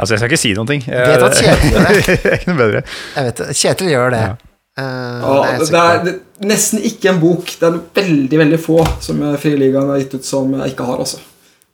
Altså, 0.01 0.15
jeg 0.17 0.21
skal 0.23 0.31
ikke 0.33 0.41
si 0.41 0.53
noen 0.57 0.71
ting. 0.71 0.85
Jeg, 0.89 1.09
Vet 1.11 1.25
at 1.27 1.37
Kjetil 1.41 1.75
gjør 1.75 1.89
det. 1.91 2.05
jeg 2.09 2.21
er 2.31 2.39
ikke 2.39 2.51
noe 2.53 2.61
bedre. 2.63 2.81
Jeg 3.17 3.27
vet. 3.29 3.43
Kjetil 3.61 3.93
gjør 3.93 4.15
det. 4.15 4.23
Ja. 4.27 4.39
Uh, 4.81 4.85
Ja, 4.87 5.41
det 5.43 5.51
er 5.51 5.59
det, 5.61 5.81
er, 5.81 5.99
det 6.07 6.13
er 6.15 6.49
nesten 6.55 6.81
ikke 6.89 7.11
en 7.13 7.21
bok. 7.21 7.51
Det 7.61 7.69
er 7.69 7.79
veldig 8.01 8.39
veldig 8.45 8.61
få 8.63 8.79
som 9.05 9.21
Friligaen 9.21 9.37
Frieligaen 9.43 9.91
har 9.93 10.01
gitt 10.01 10.15
ut 10.17 10.27
som 10.29 10.55
jeg 10.57 10.73
ikke 10.73 10.87
har. 10.89 11.03
også. 11.05 11.21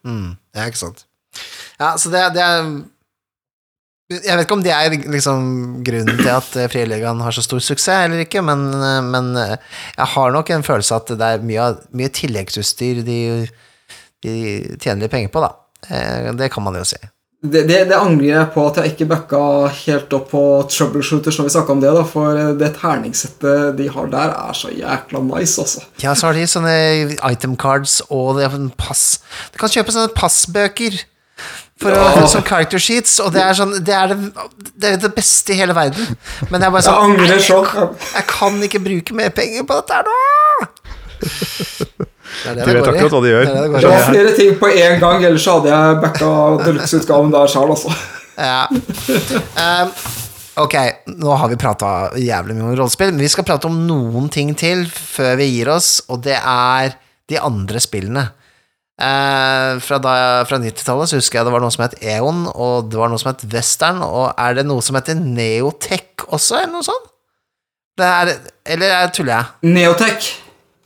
Mm, 0.06 0.34
ja, 0.56 0.66
ikke 0.70 0.80
sant. 0.80 1.04
Ja, 1.78 1.92
så 2.00 2.10
det, 2.12 2.22
det 2.36 2.42
er 2.42 2.60
Jeg 4.08 4.36
vet 4.38 4.44
ikke 4.46 4.54
om 4.56 4.62
det 4.64 4.70
er 4.72 4.94
liksom 5.12 5.48
grunnen 5.86 6.20
til 6.20 6.30
at 6.30 6.46
Friligaen 6.46 6.70
Frieligaen 6.72 7.20
har 7.26 7.34
så 7.34 7.42
stor 7.42 7.58
suksess 7.62 8.04
eller 8.06 8.22
ikke, 8.22 8.42
men, 8.46 8.68
eh, 8.74 9.00
men 9.02 9.32
eh, 9.42 9.56
jeg 9.96 10.06
har 10.14 10.30
nok 10.34 10.50
en 10.54 10.62
følelse 10.66 10.94
at 10.94 11.10
det 11.18 11.26
er 11.34 11.42
mye, 11.42 11.66
mye 11.90 12.12
tilleggsutstyr 12.14 13.02
de, 13.06 13.18
de 14.22 14.34
tjener 14.78 15.04
litt 15.04 15.12
penger 15.14 15.32
på, 15.34 15.42
da. 15.42 15.50
Eh, 15.90 16.30
Det 16.38 16.50
kan 16.54 16.62
man 16.64 16.78
jo 16.78 16.84
si. 16.86 17.00
Det, 17.44 17.66
det, 17.68 17.82
det 17.90 17.96
angrer 17.98 18.30
jeg 18.30 18.48
på 18.54 18.62
at 18.66 18.78
jeg 18.80 18.94
ikke 18.94 19.06
backa 19.10 19.40
helt 19.84 20.14
opp 20.16 20.30
på 20.32 20.40
troubleshooters 20.72 21.36
når 21.36 21.46
vi 21.46 21.52
snakka 21.52 21.74
om 21.74 21.82
det, 21.82 21.90
da, 21.94 22.04
for 22.08 22.38
eh, 22.40 22.54
det 22.58 22.70
terningsettet 22.80 23.76
de 23.76 23.88
har 23.92 24.08
der, 24.10 24.32
er 24.48 24.56
så 24.56 24.70
jækla 24.72 25.20
nice, 25.28 25.60
altså. 25.60 25.84
Ja, 26.02 26.14
så 26.16 26.30
har 26.30 26.38
de 26.38 26.46
sånne 26.48 26.72
item 27.28 27.58
cards 27.60 27.98
og 28.08 28.38
det 28.38 28.48
er 28.48 28.56
pass 28.80 29.20
Du 29.52 29.60
kan 29.60 29.70
kjøpe 29.70 29.94
sånne 29.94 30.14
passbøker 30.16 30.96
for 31.76 31.92
å, 31.92 32.06
Ja. 32.16 32.26
som 32.32 32.42
character 32.42 32.80
sheets, 32.80 33.18
og 33.20 33.34
det 33.36 33.42
er 33.44 33.52
sånn 33.58 33.76
Det 33.84 33.92
er 33.94 34.14
det, 34.14 34.32
det, 34.72 34.92
er 34.94 35.02
det 35.04 35.12
beste 35.14 35.52
i 35.52 35.58
hele 35.60 35.76
verden. 35.76 36.16
Men 36.48 36.64
jeg 36.64 36.72
bare 36.72 36.86
sånn 36.88 37.18
Jeg, 37.20 37.28
«Nei, 37.28 37.40
sånn. 37.44 37.68
Jeg, 37.68 37.90
jeg 38.16 38.26
kan 38.32 38.56
ikke 38.64 38.80
bruke 38.80 39.18
mer 39.18 39.34
penger 39.36 39.68
på 39.68 39.76
dette 39.82 40.00
her 40.00 40.08
nå! 40.08 40.16
Det 41.26 42.52
det 42.56 42.66
Du 42.66 42.72
vet 42.76 42.88
akkurat 42.90 43.14
hva 43.14 43.22
de 43.24 43.30
gjør. 43.32 43.46
Det 43.46 43.54
det 43.54 43.70
det 43.72 43.80
Det 43.80 43.90
var 43.92 44.06
flere 44.10 44.34
ting 44.36 44.54
på 44.60 44.68
én 44.72 45.00
gang, 45.02 45.24
ellers 45.24 45.44
så 45.46 45.56
hadde 45.58 45.72
jeg 45.72 45.98
backa 46.04 46.30
deluxe-utgaven 46.64 47.32
der 47.34 47.50
sjøl, 47.52 47.72
altså. 47.74 47.94
Ja. 48.36 48.66
Um, 49.56 49.92
ok, 50.66 50.74
nå 51.16 51.36
har 51.40 51.48
vi 51.52 51.56
prata 51.60 51.92
jævlig 52.20 52.56
mye 52.58 52.66
om 52.68 52.74
rollespill, 52.76 53.14
men 53.14 53.24
vi 53.24 53.30
skal 53.32 53.46
prate 53.48 53.70
om 53.70 53.78
noen 53.88 54.28
ting 54.32 54.52
til 54.58 54.84
før 54.90 55.38
vi 55.40 55.48
gir 55.54 55.70
oss, 55.72 56.02
og 56.12 56.20
det 56.26 56.36
er 56.38 56.98
de 57.30 57.40
andre 57.40 57.80
spillene. 57.82 58.26
Uh, 58.96 59.76
fra 59.84 59.98
fra 60.48 60.56
90-tallet 60.56 61.10
så 61.10 61.18
husker 61.18 61.38
jeg 61.42 61.44
det 61.48 61.52
var 61.52 61.60
noe 61.60 61.72
som 61.74 61.84
het 61.84 61.98
Eon, 62.00 62.46
og 62.52 62.86
det 62.88 62.96
var 63.00 63.10
noe 63.12 63.20
som 63.20 63.32
het 63.32 63.44
Western, 63.52 64.00
og 64.04 64.30
er 64.40 64.56
det 64.60 64.64
noe 64.68 64.84
som 64.84 64.96
heter 64.96 65.18
Neotech 65.20 66.24
også, 66.28 66.62
eller 66.62 66.76
noe 66.78 66.86
sånt? 66.86 67.12
Det 67.96 68.04
er, 68.04 68.34
eller 68.76 68.92
er- 68.92 69.12
tuller 69.16 69.32
jeg? 69.38 69.72
Neotech. 69.72 70.34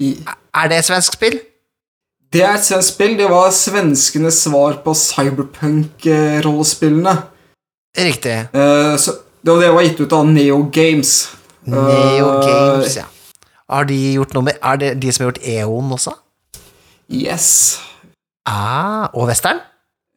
I- 0.00 0.24
Er 0.54 0.68
det 0.68 0.78
et 0.78 0.84
svensk 0.84 1.12
spill? 1.12 1.40
Det 2.32 2.42
er 2.42 2.54
et 2.54 2.64
svensk 2.64 2.88
spill. 2.94 3.16
Det 3.18 3.30
var 3.30 3.50
svenskenes 3.50 4.34
svar 4.44 4.72
på 4.84 4.94
cyberpunk-rollespillene. 4.94 7.16
Riktig. 7.98 8.38
Uh, 8.54 8.96
så 8.98 9.12
det 9.44 9.52
var 9.52 9.60
det 9.60 9.72
var 9.74 9.82
gitt 9.82 10.00
ut 10.00 10.12
av 10.12 10.26
Neo 10.26 10.68
Games. 10.72 11.28
Neo 11.66 12.28
uh, 12.28 12.46
Games, 12.46 12.96
ja. 12.96 13.04
Har 13.70 13.84
de 13.86 14.12
gjort 14.14 14.32
noe 14.34 14.42
med 14.42 14.52
Er 14.62 14.76
det 14.76 15.02
de 15.02 15.12
som 15.12 15.24
har 15.24 15.30
gjort 15.32 15.42
Eon 15.46 15.92
også? 15.94 16.10
Yes. 17.10 17.78
Ah, 18.46 19.06
og 19.14 19.26
Western? 19.28 19.58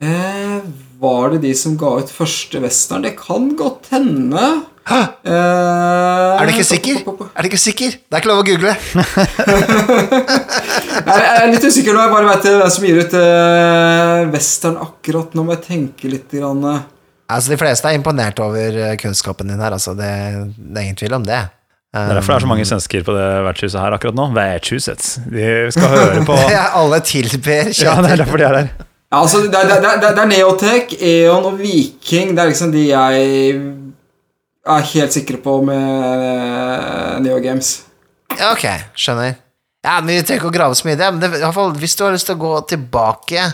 Eh, 0.01 0.59
var 1.03 1.33
det 1.35 1.41
de 1.43 1.51
som 1.57 1.75
ga 1.79 1.89
ut 2.01 2.11
første 2.13 2.61
western? 2.63 3.03
Det 3.05 3.13
kan 3.19 3.49
godt 3.59 3.89
hende. 3.93 4.45
Hæ? 4.83 4.97
Eh, 5.23 6.41
Er 6.41 6.47
du 6.47 6.51
ikke 6.51 6.65
sikker? 6.67 6.97
Er 7.07 7.45
du 7.45 7.47
ikke 7.47 7.59
sikker? 7.61 7.93
Det 7.95 8.17
er 8.17 8.19
ikke 8.23 8.31
lov 8.33 8.41
å 8.41 8.47
google. 8.47 8.73
Jeg 11.03 11.23
er 11.43 11.51
litt 11.51 11.63
usikker 11.67 11.95
nå. 11.95 12.01
Jeg 12.03 12.13
bare 12.13 12.29
vet 12.33 12.47
hvem 12.49 12.71
som 12.75 12.87
gir 12.87 12.99
ut 13.03 13.15
eh, 13.19 14.23
western 14.33 14.77
akkurat 14.83 15.35
nå. 15.37 15.45
Må 15.47 15.55
jeg 15.55 15.63
tenke 15.67 16.11
litt. 16.11 16.27
Grann. 16.33 16.63
Altså, 17.31 17.53
De 17.53 17.59
fleste 17.61 17.89
er 17.91 17.97
imponert 17.99 18.39
over 18.43 18.79
eh, 18.89 18.95
kunnskapen 19.01 19.51
din 19.51 19.61
her, 19.63 19.75
altså. 19.75 19.95
Det, 19.97 20.09
det 20.57 20.79
er 20.81 20.87
ingen 20.89 20.99
tvil 20.99 21.15
om 21.19 21.27
det. 21.27 21.41
Det 21.93 22.01
er 22.01 22.17
derfor 22.17 22.33
det 22.33 22.37
er 22.39 22.45
så 22.47 22.49
mange 22.49 22.65
svensker 22.65 23.03
på 23.05 23.13
det 23.13 23.25
vertshuset 23.45 23.77
her 23.77 23.93
akkurat 23.93 24.15
nå. 24.17 24.23
Vertshuset. 24.33 25.03
De 25.29 25.49
skal 25.75 25.91
høre 25.93 26.23
på 26.25 26.37
Ja, 26.55 26.63
alle 26.79 26.97
tilber 27.05 27.69
Ja, 27.69 27.99
det 28.01 28.15
er 28.15 28.23
derfor 28.23 28.41
de 28.41 28.47
er 28.49 28.57
der. 28.57 28.71
Ja, 29.13 29.19
altså, 29.21 29.43
det, 29.45 29.51
det, 29.53 29.75
det, 29.83 29.97
det 30.01 30.21
er 30.23 30.25
Neotech, 30.25 30.93
Eon 30.97 31.43
og 31.45 31.59
Viking. 31.61 32.31
Det 32.33 32.41
er 32.41 32.49
liksom 32.49 32.71
de 32.73 32.87
jeg 32.89 33.27
er 34.65 34.87
helt 34.89 35.13
sikre 35.13 35.37
på 35.43 35.59
med 35.67 36.23
eh, 36.25 37.19
Neo 37.21 37.37
Games. 37.43 37.83
Ok, 38.33 38.65
skjønner. 38.97 39.35
Ja, 39.83 39.99
men 39.99 40.15
Vi 40.15 40.23
trenger 40.23 40.41
ikke 40.41 40.49
å 40.49 40.55
grave 40.55 40.79
så 40.79 40.87
mye 40.87 40.95
i 40.95 41.01
det, 41.03 41.11
men 41.13 41.27
i 41.27 41.43
hvert 41.43 41.53
fall, 41.53 41.75
hvis 41.77 41.93
du 41.99 42.05
har 42.07 42.15
lyst 42.15 42.25
til 42.31 42.39
å 42.39 42.41
gå 42.41 42.53
tilbake 42.73 43.45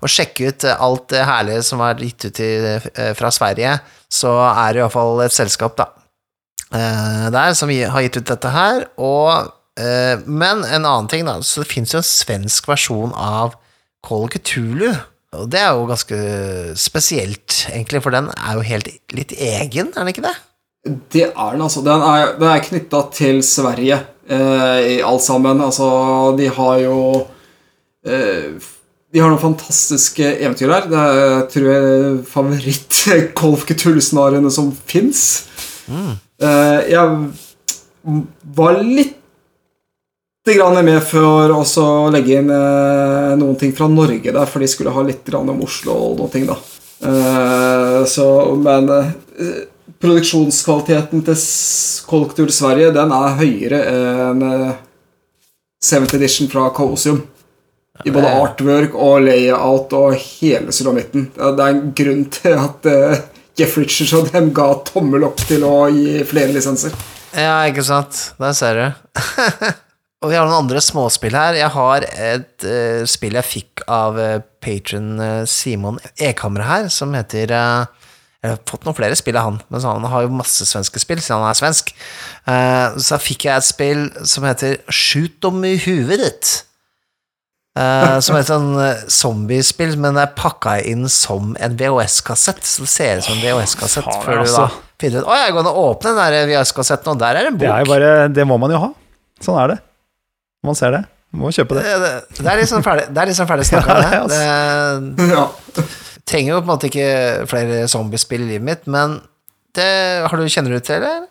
og 0.00 0.10
sjekke 0.10 0.50
ut 0.50 0.66
eh, 0.66 0.82
alt 0.82 1.06
det 1.14 1.22
herlige 1.30 1.62
som 1.70 1.86
er 1.86 2.02
gitt 2.08 2.26
ut 2.26 2.42
i, 2.42 2.52
eh, 2.74 3.10
fra 3.14 3.30
Sverige, 3.38 3.78
så 4.10 4.34
er 4.50 4.74
det 4.74 4.82
iallfall 4.82 5.22
et 5.22 5.36
selskap, 5.36 5.78
da, 5.78 5.92
der 6.74 7.54
som 7.54 7.70
har 7.70 8.02
gitt 8.02 8.18
ut 8.18 8.30
dette 8.34 8.50
her. 8.50 8.88
Og, 8.98 9.52
men 10.26 10.62
en 10.64 10.86
annen 10.86 11.06
ting, 11.10 11.22
da, 11.26 11.36
så 11.42 11.62
det 11.62 11.70
fins 11.70 11.94
jo 11.94 12.00
en 12.00 12.06
svensk 12.06 12.66
versjon 12.70 13.14
av 13.14 13.54
Call 14.04 14.26
of 14.26 14.34
Cthulhu. 14.34 14.92
Og 15.34 15.48
det 15.50 15.60
er 15.60 15.72
jo 15.74 15.86
ganske 15.88 16.18
spesielt, 16.78 17.64
egentlig, 17.72 18.02
for 18.04 18.14
den 18.14 18.28
er 18.34 18.58
jo 18.58 18.66
helt 18.68 18.90
litt 19.14 19.32
egen, 19.34 19.90
er 19.90 19.98
den 19.98 20.12
ikke 20.12 20.26
det? 20.28 20.34
Det 21.14 21.24
er 21.30 21.54
den, 21.54 21.64
altså. 21.64 21.82
Den 21.84 22.04
er, 22.04 22.34
den 22.38 22.50
er 22.50 22.62
knytta 22.62 23.00
til 23.14 23.40
Sverige 23.46 23.98
eh, 24.28 24.78
i 24.92 25.00
alt 25.00 25.24
sammen. 25.24 25.62
Altså, 25.64 25.88
de 26.38 26.50
har 26.52 26.78
jo 26.84 26.98
eh, 28.04 28.60
De 29.14 29.22
har 29.22 29.30
noen 29.30 29.40
fantastiske 29.40 30.26
eventyr 30.42 30.68
der. 30.68 30.88
Det 30.90 31.00
er 31.00 31.44
tror 31.50 31.68
jeg 31.70 33.26
Cthulhu-scenarioene 33.70 34.52
som 34.52 34.72
fins. 34.86 35.46
Eh, 35.88 36.80
jeg 36.92 37.32
var 38.56 38.80
litt 38.84 39.23
med 40.44 41.00
for 41.08 41.52
å 41.56 42.10
legge 42.12 42.36
inn 42.36 42.50
eh, 42.52 43.34
noen 43.40 43.56
ting 43.56 43.72
fra 43.72 43.88
Norge 43.88 44.30
der, 44.32 44.46
for 44.46 44.60
de 44.60 44.68
skulle 44.68 44.92
ha 44.92 45.02
litt 45.02 45.28
om 45.34 45.62
Oslo 45.64 45.92
og 45.92 46.18
noen 46.18 46.30
ting, 46.30 46.44
da. 46.46 46.56
Eh, 47.04 48.04
så, 48.04 48.26
men 48.60 48.88
eh, 48.92 49.62
produksjonskvaliteten 50.00 51.22
til 51.24 51.36
Kolktur 52.08 52.48
Sverige 52.52 52.92
Den 52.94 53.12
er 53.12 53.38
høyere 53.40 53.80
enn 53.90 54.42
eh, 54.44 54.74
7th 55.84 56.14
edition 56.16 56.48
fra 56.52 56.68
Colosseum. 56.76 57.22
I 58.04 58.10
både 58.10 58.28
artwork 58.34 58.94
og 58.98 59.22
layout 59.24 59.92
og 59.96 60.16
hele 60.18 60.72
sulamitten. 60.74 61.28
Det 61.36 61.60
er- 61.62 61.70
en 61.70 61.92
grunn 61.94 62.24
til 62.32 62.56
at 62.58 62.88
Jeff 63.56 63.76
Richards 63.78 64.12
og 64.18 64.32
dem 64.32 64.48
ga 64.52 64.72
tommel 64.88 65.24
opp 65.24 65.38
til 65.46 65.62
å 65.62 65.86
gi 65.94 66.24
flere 66.26 66.52
lisenser. 66.52 66.92
Ja, 67.32 67.62
ikke 67.68 67.84
sant. 67.86 68.32
Der 68.40 68.52
ser 68.52 68.80
du. 68.80 69.72
og 70.24 70.30
vi 70.32 70.38
har 70.38 70.48
noen 70.48 70.64
andre 70.64 70.80
småspill 70.80 71.36
her. 71.36 71.58
Jeg 71.58 71.70
har 71.74 72.06
et 72.08 72.64
uh, 72.64 73.04
spill 73.08 73.36
jeg 73.36 73.46
fikk 73.46 73.84
av 73.92 74.16
uh, 74.16 74.40
patron 74.64 75.18
uh, 75.20 75.44
Simon 75.48 76.00
Ekhammer 76.16 76.64
her, 76.64 76.88
som 76.92 77.12
heter 77.16 77.52
uh, 77.52 77.84
Jeg 78.40 78.54
har 78.54 78.62
fått 78.68 78.86
noen 78.88 78.96
flere 78.96 79.18
spill 79.20 79.36
av 79.36 79.50
han, 79.50 79.58
men 79.68 79.84
han 79.84 80.06
har 80.08 80.24
jo 80.24 80.32
masse 80.36 80.64
svenske 80.68 81.02
spill, 81.02 81.20
siden 81.20 81.42
han 81.42 81.52
er 81.52 81.56
svensk. 81.56 81.94
Så 83.00 83.16
fikk 83.24 83.46
jeg 83.46 83.56
et 83.56 83.64
spill 83.64 84.02
som 84.28 84.44
heter 84.44 84.82
Shoot 84.92 85.38
dem 85.40 85.64
i 85.64 85.78
huet 85.80 86.20
ditt. 86.20 86.50
Som 87.72 88.36
er 88.36 88.42
et 88.42 88.50
sånn 88.50 88.68
zombiespill, 89.08 89.96
men 89.96 90.20
det 90.20 90.26
er 90.26 90.36
pakka 90.36 90.76
inn 90.84 91.08
som 91.08 91.56
en 91.56 91.78
VHS-kassett. 91.80 92.60
Så 92.68 92.84
det 92.84 92.92
ser 92.92 93.22
ut 93.22 93.30
som 93.30 93.38
en 93.38 93.46
VHS-kassett 93.46 94.10
Faen, 94.10 94.20
før 94.28 94.42
du 94.42 94.44
altså. 94.44 94.68
da 94.68 95.00
finner 95.00 95.24
ut 95.24 95.32
Å, 95.32 95.40
jeg 95.40 95.56
går 95.56 95.72
og 95.72 95.80
åpner 95.86 96.12
den 96.12 96.20
der 96.20 96.52
VHS-kassetten, 96.52 97.14
og 97.16 97.24
der 97.24 97.40
er 97.40 97.48
en 97.48 97.56
bok. 97.56 97.64
Det 97.64 97.90
bare 97.94 98.12
Det 98.36 98.46
må 98.52 98.60
man 98.60 98.76
jo 98.76 98.84
ha. 98.84 98.92
Sånn 99.40 99.56
er 99.64 99.72
det. 99.72 99.80
Man 100.64 100.78
ser 100.78 100.96
det. 100.96 101.02
Må 101.34 101.50
kjøpe 101.54 101.76
det. 101.76 101.84
Det, 101.84 101.98
det, 102.00 102.40
det 102.40 102.50
er 102.52 102.60
liksom 102.62 102.82
ferdig, 102.86 103.04
det 103.10 103.22
er 103.22 103.30
liksom 103.32 103.50
ferdig 103.50 103.68
snakka. 103.68 103.98
Ja, 104.14 104.24
det 104.30 104.40
det, 105.18 105.28
er 105.28 105.34
ja. 105.34 105.44
trenger 106.24 106.54
jo 106.54 106.58
på 106.60 106.64
en 106.64 106.72
måte 106.72 106.90
ikke 106.90 107.12
flere 107.50 107.84
zombiespill 107.90 108.44
i 108.46 108.50
livet 108.54 108.66
mitt, 108.68 108.84
men 108.90 109.18
det, 109.74 109.88
har 110.28 110.36
du, 110.38 110.46
kjenner 110.48 110.76
du 110.76 110.84
til 110.84 111.02
det? 111.02 111.10
eller? 111.10 111.30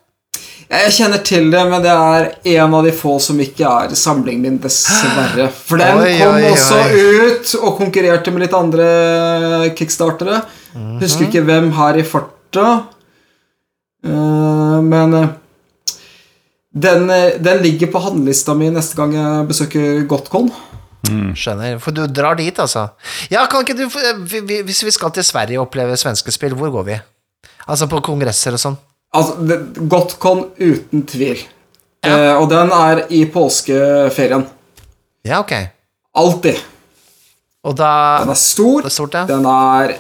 Jeg 0.74 0.94
kjenner 0.96 1.22
til 1.26 1.50
det, 1.54 1.62
men 1.70 1.84
det 1.84 1.92
er 1.94 2.28
en 2.56 2.76
av 2.80 2.88
de 2.88 2.92
få 2.96 3.18
som 3.22 3.40
ikke 3.44 3.68
er 3.68 3.94
samlingen 4.00 4.44
min, 4.46 4.60
dessverre. 4.64 5.50
For 5.54 5.80
den 5.80 6.02
Oi, 6.02 6.14
kom 6.20 6.38
oi, 6.40 6.50
også 6.50 6.80
oi. 6.80 7.04
ut 7.28 7.54
og 7.60 7.78
konkurrerte 7.78 8.34
med 8.34 8.46
litt 8.46 8.58
andre 8.58 8.88
kickstartere. 9.78 10.42
Mhm. 10.74 10.98
Husker 11.04 11.28
ikke 11.28 11.46
hvem 11.46 11.70
her 11.78 12.00
i 12.00 12.06
farta. 12.08 12.68
Eh, 14.04 14.80
men 14.84 15.16
eh, 15.20 15.32
den, 16.74 17.10
eh, 17.10 17.38
den 17.40 17.62
ligger 17.64 17.88
på 17.94 18.02
handlelista 18.02 18.54
mi 18.58 18.70
neste 18.74 18.96
gang 18.98 19.14
jeg 19.14 19.48
besøker 19.48 20.08
Gotcon. 20.10 20.52
Skjønner. 21.36 21.80
For 21.84 21.92
du 21.92 22.06
drar 22.08 22.36
dit, 22.40 22.56
altså. 22.60 22.88
Ja, 23.30 23.46
kan 23.52 23.66
ikke 23.66 23.76
du 23.78 23.88
vi- 23.90 24.40
vi- 24.40 24.62
Hvis 24.64 24.84
vi 24.84 24.92
skal 24.92 25.12
til 25.12 25.24
Sverige 25.24 25.60
og 25.60 25.68
oppleve 25.68 25.98
svenske 25.98 26.32
spill, 26.32 26.56
hvor 26.56 26.72
går 26.72 26.86
vi? 26.86 27.00
Altså 27.68 27.88
på 27.90 28.02
kongresser 28.02 28.54
og 28.54 28.60
sånn? 28.60 28.78
Altså, 29.14 29.88
Gotcon 29.90 30.46
uten 30.60 31.04
tvil. 31.06 31.44
Eh, 32.04 32.34
og 32.36 32.50
den 32.50 32.72
er 32.72 33.06
i 33.10 33.26
påskeferien. 33.26 34.46
Ja, 35.26 35.40
ok. 35.40 35.54
Alltid. 36.16 36.58
Og 37.64 37.76
da 37.76 38.20
Den 38.20 38.30
er 38.30 38.36
stor. 38.36 38.82
Er 38.86 38.90
stort, 38.90 39.14
ja. 39.14 39.26
Den 39.26 39.46
er 39.46 39.98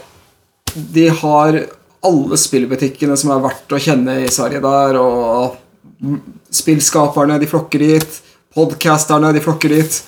De 0.76 1.08
har 1.10 1.60
alle 2.04 2.38
spillbutikkene 2.38 3.16
som 3.18 3.30
er 3.32 3.40
verdt 3.48 3.68
å 3.70 3.80
kjenne 3.80 4.24
i 4.24 4.28
Sverige 4.28 4.60
der, 4.62 4.98
og 5.00 5.58
spillskaperne, 6.54 7.40
de 7.42 7.48
flokker 7.50 7.80
dit. 7.84 8.20
Podcasterne, 8.54 9.32
de 9.34 9.42
flokker 9.42 9.70
dit. 9.74 10.00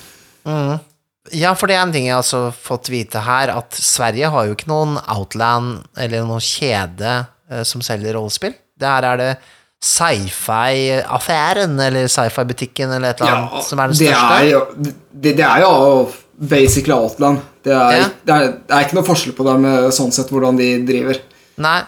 Ja, 1.34 1.54
for 1.58 1.66
det 1.66 1.74
er 1.74 1.82
en 1.82 1.92
ting 1.94 2.04
jeg 2.06 2.14
har 2.14 2.22
også 2.22 2.52
fått 2.54 2.86
vite 2.92 3.18
her, 3.26 3.50
at 3.56 3.74
Sverige 3.74 4.28
har 4.30 4.46
jo 4.46 4.54
ikke 4.54 4.68
noen 4.70 4.94
Outland 5.10 5.80
eller 5.98 6.22
noen 6.28 6.44
kjede 6.44 7.16
eh, 7.50 7.64
som 7.66 7.82
selger 7.82 8.14
rollespill. 8.14 8.54
Der 8.78 9.02
er 9.10 9.16
det 9.18 9.30
sci-fi-affæren, 9.86 11.74
eller 11.80 12.06
sci-fi-butikken, 12.08 12.92
eller 12.96 13.10
et 13.10 13.20
eller 13.20 13.32
annet, 13.36 13.64
som 13.66 13.78
er 13.82 13.90
den 13.90 13.98
det 13.98 14.06
største. 14.12 14.38
er 14.38 14.46
jo, 14.52 14.60
det, 15.10 15.34
det 15.36 15.44
er 15.48 15.64
jo 15.64 15.72
basically 16.36 16.94
Outland. 16.94 17.42
Det 17.64 17.72
er, 17.74 17.90
Ja. 17.96 18.06
det, 18.22 18.34
er, 18.34 18.46
det 18.68 18.76
er 18.76 18.86
ikke 18.86 18.98
noe 19.00 19.06
forskjell 19.08 19.34
på 19.36 19.46
dem 19.50 19.64
eh, 19.66 19.90
sånn 19.94 20.12
sett 20.14 20.30
hvordan 20.32 20.58
de 20.60 20.70
driver. 20.86 21.20
Nei, 21.58 21.80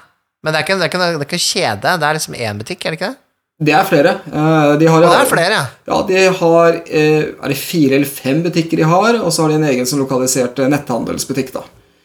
men 0.42 0.52
det 0.54 0.58
er 0.60 0.66
ikke, 0.66 0.76
det 0.80 0.86
er 0.88 0.92
ikke, 0.92 0.98
det 1.04 1.08
er 1.14 1.26
ikke 1.28 1.42
kjede, 1.46 1.96
det 2.00 2.08
er 2.10 2.18
liksom 2.18 2.34
én 2.38 2.58
butikk, 2.62 2.84
er 2.84 2.90
det 2.94 2.98
ikke 3.00 3.10
det? 3.12 3.20
Det 3.58 3.72
er 3.74 3.86
flere. 3.88 4.10
Eh, 4.30 4.72
De 4.78 4.86
har, 4.86 5.02
det 5.02 5.14
er 5.18 5.26
flere, 5.26 5.54
ja. 5.56 5.64
Ja, 5.90 5.96
de 6.06 6.20
har 6.38 6.76
eh, 6.86 7.24
Er 7.42 7.50
det 7.50 7.56
fire 7.58 7.96
eller 7.96 8.06
fem 8.06 8.42
butikker 8.44 8.78
de 8.78 8.86
har, 8.86 9.18
og 9.18 9.32
så 9.34 9.42
har 9.44 9.50
de 9.50 9.56
en 9.58 9.66
egen 9.72 9.88
som 9.88 9.98
lokalisert 9.98 10.60
netthandelsbutikk, 10.70 11.50
da. 11.56 11.64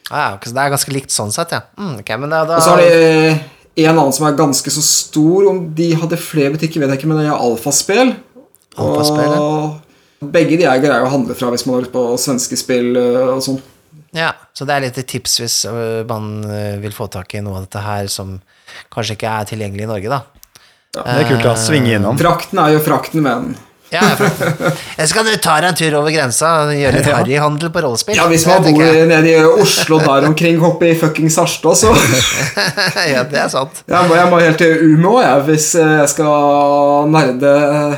Ah, 0.09 0.33
ja, 0.33 0.39
så 0.41 0.55
det 0.55 0.63
er 0.63 0.73
ganske 0.73 0.93
likt 0.95 1.13
sånn 1.13 1.31
sett, 1.33 1.53
ja. 1.53 1.61
Mm, 1.77 1.99
ok, 2.01 2.09
men 2.23 2.33
da, 2.33 2.41
da 2.49 2.57
Og 2.57 2.65
så 2.65 2.73
har 2.73 2.81
de 2.81 2.89
eh, 3.29 3.45
en 3.85 3.93
annen 3.93 4.15
som 4.17 4.25
er 4.27 4.39
ganske 4.39 4.73
så 4.73 4.81
stor. 4.85 5.51
Om 5.53 5.61
de 5.77 5.91
hadde 6.01 6.17
flere 6.21 6.55
butikker, 6.57 6.81
vet 6.81 6.95
jeg 6.95 7.03
ikke, 7.03 7.11
men 7.13 7.21
det 7.21 7.29
er 7.29 7.37
alfaspill. 7.37 8.15
Alfaspill, 8.81 9.37
ja. 9.37 9.39
Og 10.23 10.33
begge 10.33 10.57
de 10.57 10.65
er 10.65 10.81
greie 10.81 11.05
å 11.05 11.13
handle 11.13 11.37
fra 11.37 11.53
hvis 11.53 11.67
man 11.69 11.77
har 11.77 11.85
lyst 11.85 11.93
på 11.93 12.03
svenske 12.21 12.57
spill 12.57 12.95
og 12.97 13.41
sånn. 13.45 13.61
Ja, 14.15 14.31
så 14.57 14.65
det 14.65 14.73
er 14.75 14.83
litt 14.87 14.97
tips 15.09 15.39
hvis 15.41 15.55
man 16.09 16.45
vil 16.81 16.93
få 16.95 17.09
tak 17.11 17.33
i 17.35 17.41
noe 17.45 17.57
av 17.59 17.65
dette 17.65 17.81
her 17.83 18.07
som 18.13 18.37
kanskje 18.93 19.17
ikke 19.17 19.33
er 19.41 19.49
tilgjengelig 19.49 19.83
i 19.85 19.89
Norge, 19.89 20.13
da. 20.13 20.21
Det 20.93 21.03
er 21.09 21.29
kult 21.31 21.45
å 21.49 21.57
svinge 21.57 21.95
innom. 21.97 22.17
Frakten 22.21 22.59
er 22.61 22.75
jo 22.75 22.81
frakten, 22.85 23.23
men 23.25 23.53
Ja, 23.93 24.01
skal 25.05 25.25
du 25.27 25.35
ta 25.37 25.59
deg 25.61 25.67
en 25.69 25.75
tur 25.77 25.95
over 25.99 26.09
grensa 26.13 26.47
og 26.63 26.71
gjøre 26.73 26.95
litt 26.97 27.09
Ja. 27.11 27.17
harryhandel 27.19 27.69
på 27.69 27.81
rollespill. 27.83 28.15
Ja, 28.17 28.23
hvis 28.29 28.45
man 28.49 28.63
bor 28.65 28.81
jeg. 28.81 29.03
nede 29.09 29.29
i 29.29 29.43
Oslo 29.61 29.99
der 30.01 30.25
omkring, 30.25 30.57
hoppe 30.61 30.87
i 30.89 30.95
fuckings 30.97 31.35
Harstad, 31.37 31.77
så 31.77 31.91
ja, 33.13 33.21
det 33.29 33.37
er 33.43 33.51
sant. 33.53 33.83
Jeg 33.85 34.09
må, 34.09 34.15
jeg 34.17 34.31
må 34.31 34.39
helt 34.41 34.57
til 34.57 34.81
Umeå, 34.95 35.19
jeg, 35.21 35.43
hvis 35.49 35.67
eh, 35.81 35.91
jeg 35.99 36.09
skal 36.15 37.05
nerde 37.13 37.53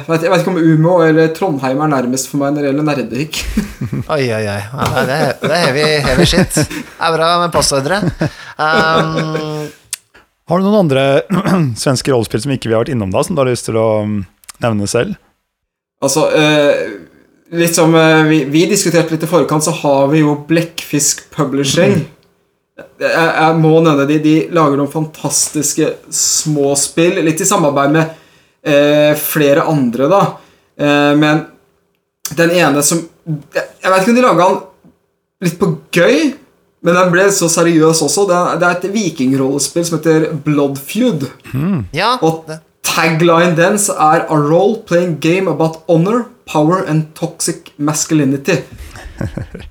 vet, 0.10 0.22
Jeg 0.28 0.32
vet 0.36 0.44
ikke 0.44 0.52
om 0.56 0.60
Umeå 0.60 0.98
eller 1.08 1.32
Trondheim 1.38 1.80
er 1.88 1.94
nærmest 1.96 2.28
for 2.32 2.44
meg 2.44 2.56
når 2.58 2.60
det 2.68 2.70
gjelder 2.74 2.90
nerdehikk. 2.92 3.42
Oi, 4.18 4.26
oi, 4.36 4.44
oi. 4.44 4.60
Ja, 4.60 5.06
det, 5.08 5.16
er- 5.16 5.40
det 5.46 5.52
er 5.52 5.64
heavy, 5.70 5.88
heavy 6.10 6.28
shit. 6.28 6.60
Det 6.60 6.84
er 7.00 7.16
bra 7.16 7.32
med 7.46 7.56
passordre. 7.56 8.04
Um, 8.60 9.68
Har 10.46 10.62
du 10.62 10.68
noen 10.68 10.84
andre 10.84 11.04
svenske 11.84 12.14
rollespill 12.14 12.44
som 12.44 12.54
ikke 12.54 12.70
vi 12.70 12.76
har 12.76 12.84
vært 12.84 12.94
innom 12.94 13.14
da, 13.14 13.24
som 13.26 13.38
du 13.38 13.42
har 13.42 13.50
lyst 13.50 13.66
til 13.70 13.80
å 13.82 13.90
mm, 14.06 14.20
nevne 14.66 14.90
selv? 14.90 15.16
Altså, 16.06 16.28
eh, 16.38 16.84
litt 17.58 17.74
som 17.74 17.96
eh, 17.98 18.22
vi, 18.30 18.44
vi 18.54 18.66
diskuterte 18.70 19.16
litt 19.16 19.26
i 19.26 19.30
forkant, 19.30 19.66
så 19.66 19.74
har 19.82 20.12
vi 20.12 20.22
jo 20.22 20.36
Blekkfisk 20.46 21.26
Publishing. 21.34 21.98
Jeg, 22.76 23.10
jeg 23.10 23.58
må 23.64 23.74
nevne 23.82 24.06
de. 24.10 24.20
De 24.22 24.36
lager 24.54 24.78
noen 24.78 24.92
fantastiske 24.92 25.90
små 26.14 26.76
spill, 26.78 27.24
litt 27.26 27.42
i 27.42 27.50
samarbeid 27.50 27.96
med 27.96 28.14
eh, 28.62 29.18
flere 29.18 29.66
andre, 29.72 30.12
da. 30.12 30.24
Eh, 30.78 31.12
men 31.18 31.46
den 32.36 32.56
ene 32.58 32.82
som 32.82 33.04
Jeg 33.26 33.90
vet 33.92 34.02
ikke 34.02 34.12
om 34.12 34.18
de 34.18 34.24
laga 34.24 34.46
den 34.50 34.64
litt 35.46 35.58
på 35.58 35.70
gøy, 35.94 36.36
men 36.86 36.94
den 36.96 37.12
ble 37.12 37.26
så 37.34 37.50
seriøs 37.50 38.04
også. 38.06 38.28
Det 38.30 38.38
er, 38.38 38.60
det 38.62 38.68
er 38.70 38.78
et 38.78 38.94
vikingrollespill 38.94 39.86
som 39.90 39.98
heter 39.98 40.28
Bloodfeud. 40.46 41.26
ja, 41.98 42.12
Og 42.22 42.46
tagline 42.86 43.56
dens 43.58 43.90
er 43.90 44.28
A 44.30 44.38
role-playing 44.38 45.18
game 45.20 45.50
about 45.52 45.82
honor, 45.90 46.28
power 46.46 46.86
and 46.88 47.08
toxic 47.18 47.74
masculinity. 47.78 48.62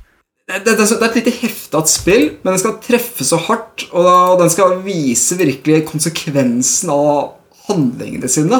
Det, 0.45 0.59
det, 0.67 0.75
er 0.75 0.77
det 0.77 0.93
er 1.01 1.07
et 1.09 1.15
lite 1.17 1.33
heftet 1.41 1.89
spill, 1.89 2.25
men 2.45 2.53
den 2.53 2.59
skal 2.61 2.75
treffe 2.85 3.25
så 3.25 3.39
hardt, 3.47 3.87
og 3.97 4.05
da- 4.05 4.17
og 4.35 4.43
den 4.43 4.51
skal 4.53 4.75
vise 4.85 5.39
virkelig 5.41 5.87
konsekvensen 5.89 6.91
av 6.93 7.31
handlingene 7.71 8.29
sine. 8.29 8.59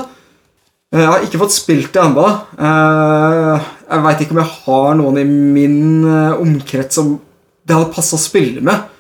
Eh, 0.95 1.03
Jeg 1.03 1.11
har 1.11 1.27
ikke 1.27 1.43
fått 1.43 1.53
spilt 1.53 1.93
det 1.93 2.01
ennå. 2.07 2.25
Eh, 2.57 3.61
Jeg 3.91 4.03
veit 4.07 4.21
ikke 4.25 4.33
om 4.33 4.41
jeg 4.41 4.55
har 4.65 4.95
noen 4.97 5.19
i 5.21 5.25
min 5.29 6.07
eh, 6.09 6.41
omkrets 6.41 6.97
som 6.97 7.19
det 7.65 7.77
hadde 7.77 7.93
passa 7.95 8.17
å 8.19 8.21
spille 8.23 8.61
med. 8.65 8.91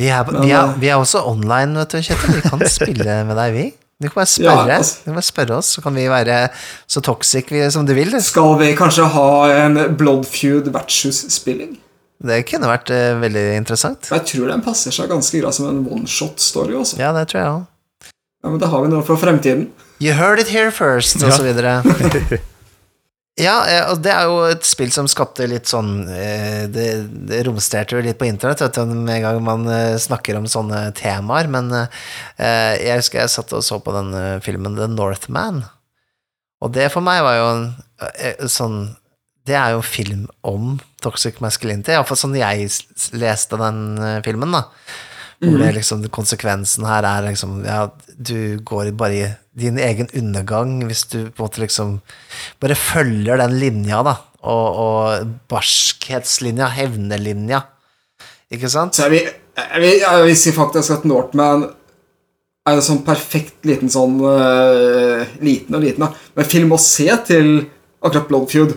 vi, 0.00 0.08
er, 0.08 0.24
vi, 0.40 0.50
er, 0.50 0.72
vi 0.80 0.88
er 0.90 0.96
også 1.00 1.22
online, 1.28 1.76
vet 1.82 1.94
du, 1.94 2.02
Kjetil. 2.02 2.34
Vi 2.38 2.42
kan 2.48 2.62
spille 2.68 3.18
med 3.28 3.36
deg, 3.38 3.52
vi. 3.56 3.66
Du 4.02 4.08
kan 4.08 4.16
bare 4.22 4.30
spørre, 4.36 4.66
Ja, 4.72 4.78
altså. 4.80 4.98
du 5.02 5.10
kan 5.10 5.18
bare 5.20 5.28
spørre 5.28 5.58
oss, 5.60 5.68
så 5.76 5.84
kan 5.84 5.94
vi 5.94 6.08
være 6.10 6.38
så 6.90 7.02
toxic 7.04 7.52
som 7.74 7.86
du 7.86 7.92
vil. 7.94 8.16
Skal 8.24 8.56
vi 8.58 8.72
kanskje 8.78 9.06
ha 9.14 9.28
en 9.66 9.78
Bloodfeud 10.00 10.72
vertshus-spilling? 10.74 11.76
Det 12.22 12.40
kunne 12.46 12.68
vært 12.70 12.90
uh, 12.94 13.16
veldig 13.18 13.44
interessant. 13.58 14.06
Jeg 14.14 14.22
tror 14.30 14.50
den 14.52 14.60
passer 14.62 14.94
seg 14.94 15.08
ganske 15.10 15.40
greit 15.42 15.56
som 15.58 15.66
en 15.70 15.80
one-shot-story. 15.90 16.76
også. 16.78 16.98
Ja, 17.02 17.10
det 17.16 17.28
tror 17.32 17.40
jeg 17.40 17.48
også. 17.50 18.12
Ja, 18.42 18.50
men 18.50 18.58
Da 18.62 18.68
har 18.70 18.82
vi 18.84 18.90
noe 18.90 19.02
for 19.06 19.18
fremtiden. 19.18 19.68
You 20.02 20.14
heard 20.18 20.38
it 20.42 20.48
here 20.50 20.70
first, 20.74 21.18
og 21.22 21.30
så 21.34 21.42
videre. 21.46 21.80
Ja, 23.40 23.54
eh, 23.64 23.86
og 23.88 24.02
det 24.04 24.10
er 24.12 24.26
jo 24.28 24.40
et 24.44 24.66
spill 24.68 24.90
som 24.92 25.06
skapte 25.08 25.46
litt 25.48 25.70
sånn 25.70 26.02
eh, 26.12 26.66
Det, 26.68 26.88
det 27.30 27.38
romsterte 27.46 27.96
jo 27.96 28.02
litt 28.04 28.18
på 28.20 28.26
internett 28.28 28.60
vet 28.60 28.76
du, 28.76 28.92
med 28.92 29.14
en 29.14 29.24
gang 29.24 29.38
man 29.46 29.64
eh, 29.72 29.96
snakker 29.96 30.36
om 30.36 30.48
sånne 30.50 30.90
temaer, 30.98 31.48
men 31.48 31.70
jeg 31.72 32.98
husker 32.98 33.22
jeg 33.22 33.32
satt 33.32 33.54
og 33.56 33.64
så 33.64 33.78
på 33.80 33.94
den 33.94 34.12
filmen 34.44 34.76
The 34.76 34.88
Northman, 34.90 35.62
og 36.60 36.74
det 36.76 36.90
for 36.92 37.04
meg 37.04 37.22
var 37.24 37.38
jo 37.38 37.46
en 37.52 38.50
sånn 38.52 38.76
Det 39.48 39.56
er 39.58 39.72
jo 39.72 39.80
en 39.80 39.86
film 39.86 40.26
om 40.46 40.76
toxic 41.02 41.40
masculinity, 41.42 41.94
iallfall 41.94 42.20
sånn 42.20 42.36
jeg 42.38 42.68
leste 43.16 43.58
den 43.58 43.80
filmen, 44.26 44.52
da. 44.54 44.66
Hvor 45.42 45.58
det 45.58 45.72
liksom, 45.74 46.04
konsekvensen 46.14 46.86
her 46.86 47.06
er 47.08 47.24
liksom 47.26 47.62
Ja, 47.66 47.88
du 48.14 48.60
går 48.62 48.92
bare 48.94 49.16
i 49.16 49.30
din 49.58 49.78
egen 49.82 50.08
undergang 50.16 50.78
hvis 50.86 51.02
du 51.10 51.18
på 51.28 51.42
en 51.42 51.46
måte 51.46 51.62
liksom 51.64 51.96
bare 52.62 52.76
følger 52.78 53.42
den 53.42 53.58
linja, 53.60 54.00
da. 54.06 54.14
Og, 54.42 54.78
og 54.84 55.34
barskhetslinja, 55.50 56.70
hevnelinja. 56.72 57.60
Ikke 58.54 58.70
sant? 58.72 58.96
Så 58.96 59.06
jeg 59.06 59.12
vil, 59.12 59.28
jeg 59.58 59.82
vil, 59.82 59.98
jeg 60.04 60.24
vil 60.28 60.38
si 60.38 60.54
faktisk 60.56 60.96
at 60.96 61.04
Northman 61.08 61.66
er 62.62 62.78
en 62.78 62.86
sånn 62.86 63.02
perfekt 63.06 63.66
liten 63.66 63.90
sånn 63.90 64.20
uh, 64.22 65.26
Liten 65.42 65.76
og 65.76 65.84
liten, 65.84 66.06
da. 66.06 66.32
Men 66.38 66.48
film 66.48 66.74
å 66.74 66.80
se 66.80 67.08
til 67.26 67.54
akkurat 68.02 68.28
Bloodfeud. 68.30 68.74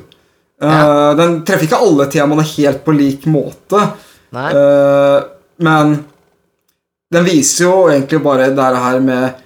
Eh, 0.61 1.11
Den 1.17 1.39
treffer 1.45 1.67
ikke 1.67 1.79
alle 1.81 2.07
temaene 2.13 2.45
helt 2.55 2.83
på 2.85 2.93
lik 2.95 3.25
måte. 3.29 3.81
Eh, 4.35 5.17
men 5.65 5.95
den 7.15 7.27
viser 7.27 7.67
jo 7.67 7.73
egentlig 7.87 8.21
bare 8.23 8.51
det 8.55 8.69
her 8.85 9.01
med 9.03 9.41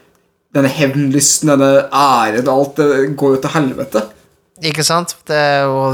denne 0.55 0.71
hevnlysten, 0.73 1.51
denne 1.53 1.73
æren 1.93 2.47
og 2.47 2.53
alt. 2.55 2.79
Det 2.79 3.11
går 3.17 3.35
jo 3.35 3.41
til 3.43 3.53
helvete. 3.55 4.05
Ikke 4.69 4.83
sant? 4.83 5.15
Det 5.29 5.41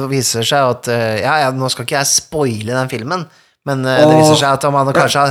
viser 0.09 0.45
seg 0.45 0.71
at 0.73 0.87
eh, 0.89 1.21
Ja, 1.21 1.37
ja, 1.43 1.49
nå 1.53 1.69
skal 1.69 1.85
ikke 1.85 1.99
jeg 1.99 2.09
spoile 2.09 2.73
den 2.73 2.89
filmen, 2.89 3.25
men 3.67 3.85
eh, 3.85 4.01
det 4.01 4.15
viser 4.17 4.39
seg 4.41 4.57
at 4.57 4.67
man 4.73 4.89
kanskje, 4.95 5.25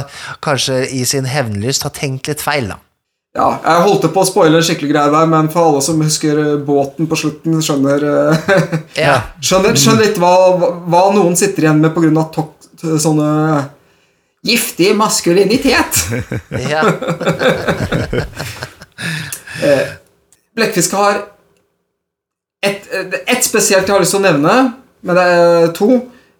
kanskje 0.45 0.83
i 0.95 1.03
sin 1.09 1.27
hevnlyst 1.27 1.87
har 1.87 1.95
tenkt 1.97 2.31
litt 2.31 2.45
feil, 2.45 2.71
da. 2.71 2.79
Ja, 3.35 3.49
jeg 3.65 3.83
holdt 3.89 4.05
på 4.15 4.23
å 4.23 4.29
spoile 4.29 4.61
skikkelig 4.63 4.93
greier 4.93 5.11
der, 5.11 5.27
men 5.27 5.49
for 5.51 5.73
alle 5.73 5.81
som 5.83 6.03
husker 6.05 6.39
eh, 6.39 6.53
båten 6.63 7.09
på 7.11 7.19
slutten, 7.19 7.59
skjønner 7.65 8.05
Skjønner, 8.95 9.75
skjønner 9.75 10.05
litt 10.05 10.21
hva, 10.23 10.35
hva 10.87 11.03
noen 11.17 11.35
sitter 11.39 11.67
igjen 11.67 11.83
med 11.83 11.97
pga. 11.97 12.29
sånne 13.03 13.33
giftig 14.45 14.95
maskulinitet. 14.97 16.03
ja. 16.73 16.83
Blekkfisk 20.55 20.93
har 20.95 21.23
ett 22.65 22.87
et 23.27 23.45
spesielt 23.45 23.87
jeg 23.89 23.95
har 23.95 24.01
lyst 24.03 24.15
til 24.15 24.23
å 24.23 24.27
nevne, 24.29 24.55
men 25.05 25.17
det 25.19 25.25
er 25.31 25.73
to. 25.77 25.89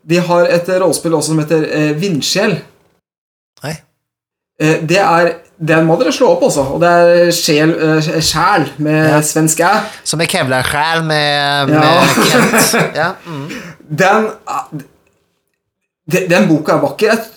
De 0.05 0.21
har 0.21 0.47
et 0.53 0.69
rollespill 0.81 1.15
også 1.17 1.33
som 1.33 1.41
heter 1.43 1.65
eh, 1.73 1.91
Vindsjel. 2.01 2.59
Nei. 3.65 3.75
Eh, 4.61 4.79
det 4.85 5.01
er 5.01 5.33
Den 5.65 5.85
må 5.87 5.95
dere 6.01 6.11
slå 6.13 6.33
opp, 6.35 6.43
også. 6.49 6.65
Og 6.75 6.81
det 6.83 6.89
er 6.91 7.29
sjel, 7.33 7.71
eh, 7.79 8.09
sjæl 8.27 8.65
med 8.83 9.05
Ja. 9.13 9.21
svensk 9.23 9.61
æ. 9.63 9.69
Som 10.05 10.21
er 10.21 10.27
Kevlarsjæl 10.29 11.05
med, 11.07 11.69
med 11.71 11.77
Ja. 11.79 12.07
Kent. 12.31 12.75
Ja. 12.99 13.11
Mm. 13.25 13.47
Den 13.89 14.27
er- 14.49 14.83
de- 16.11 16.27
Den 16.29 16.49
boka 16.51 16.73
er 16.75 16.81
vakker. 16.83 17.13
E- 17.15 17.34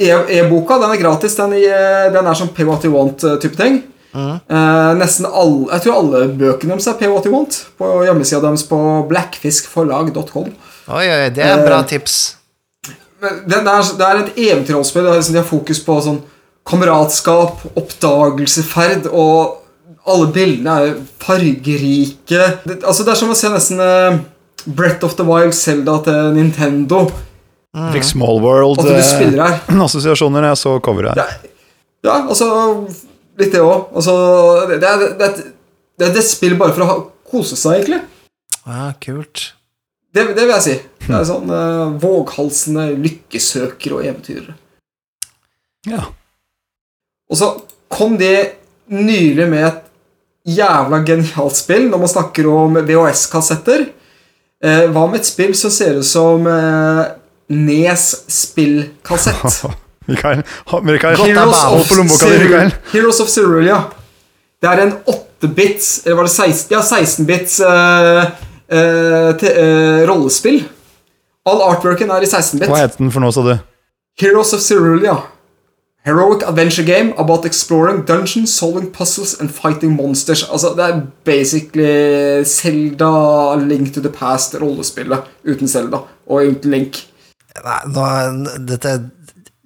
E-boka 0.00 0.78
den 0.82 0.94
er 0.94 1.00
gratis. 1.00 1.36
Den, 1.38 1.52
i, 1.58 1.66
den 2.12 2.26
er 2.26 2.38
sånn 2.38 2.52
Pay 2.56 2.66
What 2.68 2.84
You 2.86 2.94
Want-type 2.94 3.56
ting. 3.58 3.82
Eh, 4.12 4.90
nesten 5.00 5.24
alle 5.24 5.70
Jeg 5.72 5.86
tror 5.86 5.94
alle 6.02 6.18
bøkene 6.36 6.74
deres 6.74 6.88
er 6.90 6.98
Pay 7.00 7.08
What 7.08 7.24
You 7.24 7.32
Want 7.32 7.54
på 7.80 7.86
hjemmesida 8.04 8.42
deres 8.44 8.66
på 8.68 8.78
blackfiskforlag.com. 9.08 10.50
Oi, 10.92 11.06
oi, 11.06 11.30
det 11.32 11.46
er 11.46 11.64
bra 11.64 11.78
Eh, 11.80 11.86
tips. 11.94 12.36
Men 13.22 13.40
Det, 13.48 13.56
er, 13.56 14.20
et 14.20 14.36
eventyrrollspill. 14.36 15.04
liksom 15.14 15.32
De 15.32 15.40
har 15.40 15.48
fokus 15.48 15.80
på 15.80 16.00
sånn 16.02 16.22
kameratskap, 16.66 17.62
oppdagelseferd 17.74 19.08
og 19.10 19.58
alle 20.06 20.28
bildene 20.34 20.74
er 20.82 20.94
fargerike. 21.22 22.42
Det, 22.66 22.82
altså 22.84 23.04
det 23.04 23.12
er 23.14 23.18
som 23.18 23.30
å 23.30 23.38
se 23.38 23.50
nesten 23.50 23.80
eh, 23.80 24.18
Brett 24.66 25.02
of 25.02 25.16
the 25.18 25.24
Wild 25.26 25.54
Zelda 25.54 25.98
til 26.04 26.34
Nintendo. 26.36 27.06
Fikk 27.72 28.04
Small 28.04 28.42
World-assosiasjoner 28.44 28.98
eh, 28.98 29.86
spiller 30.12 30.48
jeg 30.50 30.60
så 30.60 30.74
coveret. 30.84 31.16
Det, 31.16 31.52
ja, 32.04 32.18
altså 32.20 32.48
Litt 33.40 33.54
det 33.54 33.62
òg. 33.64 33.88
Altså, 33.96 34.14
det, 34.68 34.76
det, 34.82 34.90
det, 35.16 35.28
det 35.96 36.08
er 36.10 36.18
et 36.20 36.28
spill 36.28 36.58
bare 36.60 36.74
for 36.76 36.84
å 36.84 36.88
ha, 36.90 36.96
kose 37.32 37.56
seg, 37.56 37.78
egentlig. 37.78 38.02
Ja, 38.66 38.90
kult. 39.00 39.46
Det, 40.12 40.26
det 40.36 40.44
vil 40.44 40.52
jeg 40.52 40.64
si. 40.66 40.74
Det 41.06 41.14
er 41.16 41.24
sånn 41.24 41.48
uh, 41.48 41.94
våghalsende 42.02 42.90
lykkesøkere 43.00 43.96
og 43.96 44.04
eventyrere. 44.04 44.58
Ja. 45.88 46.04
Og 47.32 47.40
så 47.40 47.48
kom 47.92 48.18
de 48.20 48.34
nylig 48.92 49.48
med 49.48 49.64
et 49.70 49.80
jævla 50.52 51.00
genialt 51.06 51.56
spill 51.56 51.88
når 51.88 52.04
man 52.04 52.12
snakker 52.12 52.48
om 52.50 52.76
VHS-kassetter. 52.76 53.88
Eh, 54.62 54.84
hva 54.92 55.06
med 55.08 55.22
et 55.22 55.26
spill 55.26 55.56
som 55.58 55.72
ser 55.74 55.98
ut 55.98 56.06
som 56.06 56.46
eh, 56.46 57.02
Nes 57.48 58.24
spillkassett? 58.28 59.64
Mikael, 60.06 60.42
Mikael 60.82 61.16
Heroes 61.16 61.64
of, 61.64 61.90
Heroes 62.92 63.20
of 63.20 63.28
Cerulean. 63.28 63.82
Det 64.62 64.70
er 64.70 64.80
en 64.82 64.92
8-bits 65.10 66.06
Eller 66.06 66.16
var 66.16 66.26
det 66.26 66.32
16? 66.32 66.70
Ja, 66.70 66.80
16-bits 66.80 67.60
uh, 67.60 68.24
uh, 68.72 69.44
eh, 69.50 70.08
rollespill. 70.08 70.64
All 71.46 71.62
artworken 71.66 72.10
er 72.10 72.22
i 72.22 72.30
16-bit. 72.30 72.70
Hva 72.70 72.84
het 72.84 72.98
den 72.98 73.10
for 73.14 73.22
noe, 73.22 73.34
sa 73.34 73.42
du? 73.46 73.54
Heroes 74.22 74.52
of 74.54 74.62
Cerulean. 74.62 75.24
Heroic 76.04 76.42
adventure 76.42 76.82
game 76.82 77.14
about 77.16 77.44
exploring 77.46 78.04
dungeons, 78.04 78.54
solving 78.54 78.90
puzzles 78.90 79.40
and 79.40 79.50
fighting 79.50 79.94
monsters. 79.94 80.42
Altså, 80.50 80.74
Det 80.76 80.84
er 80.84 81.00
basically 81.24 82.44
Zelda 82.44 83.54
Link 83.54 83.94
to 83.94 84.00
the 84.00 84.10
Past-rollespillet 84.10 85.22
uten 85.44 85.68
Zelda 85.68 85.96
og 86.26 86.46
uten 86.46 86.70
Link. 86.70 87.06
Nei, 87.64 87.80
nå, 87.92 88.04
dette 88.68 88.92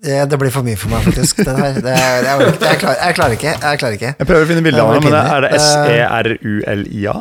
det, 0.06 0.16
det 0.30 0.36
blir 0.38 0.52
for 0.54 0.62
mye 0.66 0.76
for 0.78 0.92
meg, 0.92 1.02
faktisk. 1.06 1.38
Det 1.46 1.54
her, 1.56 1.78
det, 1.82 1.92
er- 1.92 2.26
jeg, 2.26 2.78
klarer, 2.82 2.98
jeg 3.00 3.14
klarer 3.16 3.34
ikke. 3.38 3.52
Jeg 3.62 3.78
klarer 3.80 3.94
ikke. 3.96 4.10
Jeg 4.20 4.26
prøver 4.28 4.44
å 4.44 4.48
finne 4.50 4.62
bilde 4.66 4.82
av 4.84 4.92
Det 4.94 5.00
men 5.06 5.16
er 5.18 5.40
det. 5.46 5.50
S-E-R-U-L-I-A? 5.60 7.14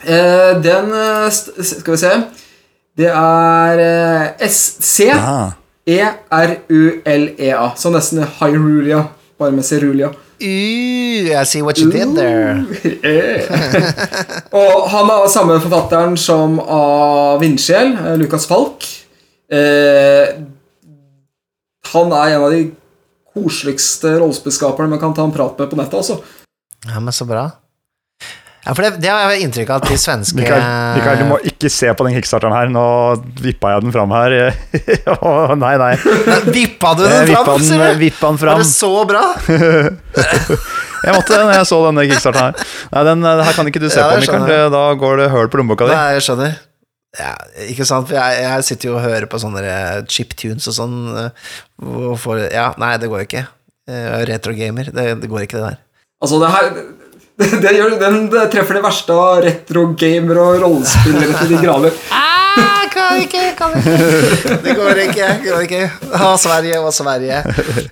Uh, 0.00 0.52
den 0.64 0.86
eh, 0.96 1.26
Skal 1.60 1.92
vi 1.92 1.98
se 2.00 2.10
Det 2.96 3.10
er 3.12 3.82
eh, 3.84 4.46
SC 4.48 5.10
Ah. 5.12 5.50
E-R-U-L-E-A. 5.90 7.66
Så 7.76 7.90
nesten 7.92 8.24
Hyrulia, 8.40 9.04
bare 9.38 9.52
med 9.54 9.64
Cerulia. 9.68 10.08
Uh, 10.40 11.28
I 11.36 11.44
see 11.44 11.60
what 11.62 11.78
you 11.78 11.90
did 11.92 12.14
there. 12.16 12.64
Og 14.56 14.88
han 14.90 15.10
er 15.12 15.28
samme 15.32 15.58
forfatteren 15.60 16.16
som 16.20 16.58
av 16.64 17.40
Vindsjel, 17.44 17.92
eh, 18.00 18.16
Lukas 18.20 18.46
Falk. 18.48 18.86
Eh, 19.50 20.34
han 21.92 22.12
er 22.14 22.34
en 22.36 22.44
av 22.46 22.52
de 22.54 22.60
koseligste 23.34 24.12
rollespillskaperne 24.20 24.90
man 24.92 25.00
kan 25.02 25.14
ta 25.16 25.24
en 25.26 25.34
prat 25.34 25.58
med 25.58 25.70
på 25.72 25.78
nettet. 25.78 25.94
altså. 26.02 26.20
Ja, 26.86 27.00
men 27.00 27.12
så 27.14 27.26
bra. 27.28 27.48
Ja, 28.60 28.74
for 28.76 28.84
det, 28.84 28.90
det 29.00 29.08
har 29.08 29.30
jeg 29.32 29.46
inntrykk 29.46 29.70
av 29.72 29.78
at 29.80 29.88
de 29.88 29.96
svenske 29.96 30.36
Mikael, 30.36 30.60
Mikael, 30.98 31.22
du 31.22 31.28
må 31.30 31.38
ikke 31.48 31.70
se 31.72 31.88
på 31.96 32.04
den 32.04 32.12
kickstarteren 32.18 32.52
her. 32.52 32.68
Nå 32.70 32.82
vippa 33.40 33.70
jeg 33.72 33.86
den 33.86 33.94
fram 33.94 34.12
her. 34.12 34.34
oh, 35.16 35.54
nei, 35.56 35.72
nei. 35.80 35.94
Nei, 36.28 36.36
Vippa 36.58 36.92
du 36.98 37.06
den 37.06 37.24
vippa 37.30 37.42
fram, 37.48 37.64
sier 37.64 37.80
den, 37.80 37.96
du? 37.96 38.02
vippa 38.04 38.30
den 38.34 38.40
Var 38.44 38.60
det 38.60 38.68
så 38.68 38.92
bra? 39.08 39.24
Jeg 41.00 41.16
måtte 41.16 41.32
det 41.32 41.44
når 41.48 41.54
jeg 41.56 41.66
så 41.70 41.76
denne 41.86 42.02
kickstarteren 42.10 42.50
her. 42.50 42.72
Nei, 42.92 43.02
den 43.08 43.22
det 43.24 43.44
her 43.46 43.54
kan 43.56 43.68
ikke 43.70 43.80
du 43.80 43.86
se 43.88 44.02
Ja, 44.02 44.10
på, 44.12 44.18
Mikael. 44.20 44.66
Da 44.74 44.82
går 45.00 45.22
det 45.22 45.28
høl 45.32 45.48
på 45.48 45.56
lommeboka 45.62 45.86
di. 45.88 45.94
Nei, 45.96 46.10
jeg 46.18 46.26
skjønner. 46.26 46.58
Ja, 47.18 47.32
ikke 47.66 47.82
sant? 47.88 48.06
For 48.06 48.14
jeg, 48.14 48.42
jeg 48.44 48.64
sitter 48.68 48.88
jo 48.92 48.96
og 48.98 49.02
hører 49.02 49.26
på 49.26 49.40
sånne 49.42 49.62
eh, 49.66 50.02
chiptunes 50.06 50.68
og 50.70 50.76
sånn. 50.76 50.96
eh, 51.18 51.48
og 51.82 52.14
får- 52.22 52.44
Ja, 52.54 52.68
nei, 52.78 52.92
det 53.02 53.08
går 53.10 53.24
ikke. 53.26 53.46
Eh, 53.90 54.20
Retrogamer, 54.30 54.92
det, 54.94 55.06
det 55.24 55.30
går 55.32 55.42
ikke, 55.48 55.58
det 55.58 55.72
der. 55.72 55.78
Altså, 56.22 56.38
det 56.38 56.50
her 56.54 56.68
det, 56.70 56.84
det, 57.64 57.72
gjør, 57.74 57.96
den, 57.98 58.20
det 58.30 58.44
treffer 58.52 58.78
det 58.78 58.84
verste 58.84 59.16
av 59.16 59.40
retrogamer 59.42 60.38
og 60.38 60.60
rollespillere 60.62 61.34
til 61.40 61.54
de 61.56 61.62
grader. 61.64 61.96
Kan 62.90 63.20
ikke, 63.22 63.42
kan 63.58 63.74
ikke. 63.78 64.56
Det 64.64 64.74
går 64.76 65.00
ikke. 65.06 65.28
går 65.44 65.64
ikke. 65.66 65.82
Å, 66.18 66.32
Sverige 66.40 66.80
og 66.82 66.92
Sverige. 66.94 67.40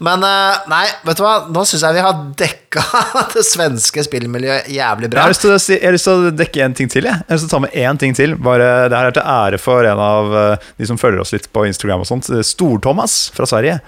Men 0.05 0.25
eh, 0.27 0.59
nei, 0.71 0.85
vet 1.07 1.21
du 1.21 1.25
hva? 1.25 1.35
Nå 1.55 1.65
syns 1.69 1.85
jeg 1.87 1.99
vi 1.99 2.05
har 2.05 2.21
dekka 2.43 2.85
det 3.37 3.45
svenske 3.47 4.05
spillmiljøet 4.07 4.71
jævlig 4.75 5.09
Jeg 5.09 5.15
bra. 5.15 5.25
har, 5.27 5.35
lyst 5.35 5.45
til 5.47 5.55
å 5.55 5.61
si, 5.63 5.77
jeg 5.77 5.87
har 5.87 5.97
lyst 5.97 6.09
til 6.11 6.29
å 6.29 6.35
dekke 6.43 6.65
en 6.67 6.77
ting 6.81 6.93
til. 6.93 7.09
Jeg, 7.09 7.23
jeg 7.23 7.31
har 7.31 7.39
lyst 7.41 7.47
til 7.47 7.53
å 7.53 7.57
ta 7.57 7.63
med 7.67 7.79
én 7.79 8.03
ting 8.03 8.17
til. 8.19 8.37
Bare, 8.49 8.69
det 8.91 9.01
her 9.01 9.11
er 9.13 9.17
til 9.19 9.27
ære 9.39 9.63
for 9.63 9.89
en 9.89 10.05
av 10.09 10.39
eh, 10.43 10.69
de 10.81 10.91
som 10.91 11.01
følger 11.01 11.25
oss 11.25 11.35
litt 11.37 11.51
på 11.55 11.67
Instagram. 11.71 12.05
og 12.05 12.11
sånt 12.11 12.31
Stor-Thomas 12.53 13.19
fra 13.37 13.49
Sverige. 13.49 13.79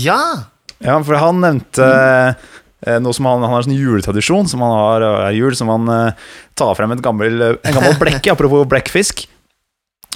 Ja. 0.00 0.20
Ja, 0.84 0.98
for 1.00 1.16
han 1.20 1.42
nevnte 1.44 1.90
mm 2.36 2.54
noe 2.86 3.10
som 3.16 3.24
han, 3.26 3.40
han 3.42 3.50
har 3.50 3.62
en 3.62 3.64
sånn 3.66 3.78
juletradisjon 3.80 4.46
som 4.46 4.60
han 4.62 4.70
har 4.70 5.02
er 5.08 5.34
jul, 5.34 5.54
som 5.58 5.70
han 5.72 5.88
tar 6.54 6.74
frem 6.78 6.92
et 6.94 7.00
gammel, 7.02 7.40
en 7.56 7.72
gammel 7.74 7.96
blekke, 8.02 8.30
apropos 8.30 8.66
blekkfisk, 8.68 9.24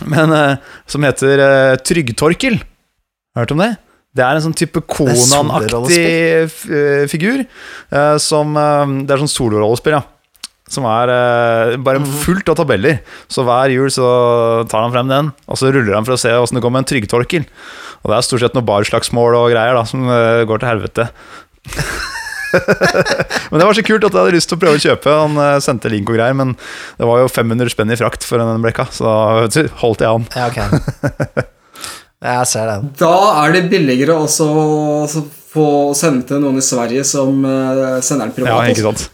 men 0.08 0.32
eh, 0.34 0.56
som 0.90 1.04
heter 1.06 1.42
eh, 1.44 1.76
Tryggtorkel. 1.84 2.60
Hørt 3.38 3.54
om 3.54 3.62
det? 3.62 3.74
Det 4.16 4.24
er 4.26 4.36
en 4.36 4.42
sånn 4.42 4.56
type 4.58 4.82
Konan-aktig 4.90 6.00
eh, 6.02 7.04
figur. 7.10 7.44
som 8.18 8.56
Det 9.06 9.14
er 9.14 9.22
sånn 9.22 9.30
solorollespill, 9.30 10.00
ja. 10.00 10.02
Som 10.70 10.86
er 10.86 11.10
bare 11.82 12.02
fullt 12.22 12.50
av 12.50 12.58
tabeller. 12.58 13.00
Så 13.30 13.42
hver 13.46 13.70
jul 13.74 13.90
så 13.90 14.10
tar 14.70 14.86
han 14.86 14.94
frem 14.94 15.10
den, 15.10 15.30
og 15.46 15.58
så 15.58 15.70
ruller 15.70 15.96
han 15.96 16.06
for 16.06 16.14
å 16.14 16.20
se 16.20 16.34
åssen 16.34 16.58
det 16.58 16.64
går 16.66 16.74
med 16.74 16.84
en 16.84 16.90
tryggtorkel. 16.90 17.46
Og 18.02 18.10
det 18.10 18.18
er 18.18 18.26
stort 18.26 18.42
sett 18.44 18.58
noe 18.58 18.66
barslagsmål 18.66 19.38
og 19.38 19.50
greier 19.54 19.78
da 19.78 19.86
som 19.86 20.06
går 20.06 20.62
til 20.62 20.70
helvete. 20.72 21.10
Men 22.52 23.60
det 23.60 23.66
var 23.68 23.76
så 23.78 23.84
kult 23.86 24.04
at 24.06 24.12
jeg 24.14 24.20
hadde 24.24 24.34
lyst 24.36 24.50
til 24.50 24.58
å 24.58 24.62
prøve 24.64 24.78
å 24.80 24.82
kjøpe. 24.84 25.14
Han 25.22 25.38
eh, 25.44 25.56
sendte 25.64 25.92
link 25.92 26.10
og 26.10 26.18
greier, 26.18 26.36
men 26.38 26.56
det 26.98 27.08
var 27.08 27.22
jo 27.22 27.30
500 27.30 27.72
spenn 27.74 27.94
i 27.94 27.98
frakt 28.00 28.26
for 28.26 28.42
den 28.42 28.64
blekka, 28.64 28.88
så 28.94 29.06
da 29.50 29.64
holdt 29.82 30.04
jeg 30.04 30.10
an. 30.10 30.28
Ja, 30.36 30.50
okay. 30.50 31.46
Jeg 32.20 32.48
ser 32.50 32.66
den. 32.68 32.90
Da 33.00 33.14
er 33.46 33.54
det 33.54 33.62
billigere 33.72 34.12
også 34.20 34.44
å 34.52 35.06
få 35.50 35.62
sende 35.96 36.26
til 36.28 36.42
noen 36.42 36.58
i 36.60 36.64
Sverige 36.64 37.00
som 37.08 37.40
eh, 37.48 37.96
sender 38.04 38.28
den 38.36 38.44
Ja, 38.50 38.58
ikke 38.68 38.84
sant? 38.90 39.06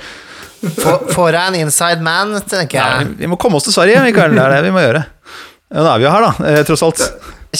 Få- 0.82 0.98
Får 1.14 1.30
jeg 1.32 1.52
en 1.52 1.60
inside 1.62 2.02
man, 2.04 2.34
tenker 2.44 2.76
jeg. 2.82 3.04
jeg. 3.06 3.12
vi 3.22 3.28
må 3.30 3.38
komme 3.40 3.56
oss 3.56 3.64
til 3.68 3.72
Sverige, 3.72 4.02
Mikael. 4.04 4.34
Det 4.36 4.42
er 4.42 4.56
det 4.58 4.64
vi 4.66 4.74
må 4.74 4.82
gjøre. 4.82 5.04
Ja, 5.70 5.84
Nå 5.86 5.92
er 5.94 6.02
vi 6.02 6.04
jo 6.08 6.10
her, 6.12 6.26
da, 6.26 6.48
eh, 6.50 6.58
tross 6.68 6.82
alt. 6.84 7.00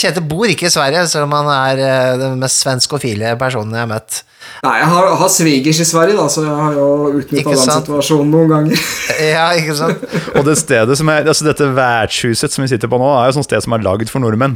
Kjetil 0.01 0.24
bor 0.30 0.48
ikke 0.48 0.68
i 0.68 0.72
Sverige, 0.72 1.03
selv 1.12 1.26
om 1.26 1.34
han 1.36 1.48
er 1.53 1.80
eh, 1.84 2.14
den 2.20 2.38
mest 2.40 2.62
svenskofile 2.64 3.34
personen 3.40 3.74
jeg 3.76 3.82
har 3.84 3.90
møtt. 3.90 4.20
Nei, 4.64 4.72
jeg 4.80 4.88
har, 4.88 5.09
har 5.20 5.28
svigers 5.30 5.80
i 5.82 5.84
Sverige, 5.84 6.16
da, 6.16 6.24
så 6.32 6.42
jeg 6.46 6.55
har 6.57 6.76
jo 6.78 6.86
utnytta 7.20 7.53
den 7.53 7.72
situasjonen 7.76 8.30
noen 8.32 8.48
ganger. 8.55 8.84
Ja, 9.34 9.44
ikke 9.61 9.74
sant? 9.76 10.05
Og 10.40 10.46
det 10.46 10.55
stedet 10.57 10.96
som 10.96 11.11
er, 11.12 11.26
altså 11.28 11.44
dette 11.44 11.66
vertshuset 11.76 12.55
som 12.55 12.64
vi 12.64 12.70
sitter 12.72 12.88
på 12.88 12.96
nå, 13.03 13.09
er 13.20 13.28
jo 13.28 13.36
sånn 13.36 13.44
sted 13.44 13.61
som 13.66 13.76
er 13.76 13.84
lagd 13.84 14.09
for 14.09 14.24
nordmenn. 14.24 14.55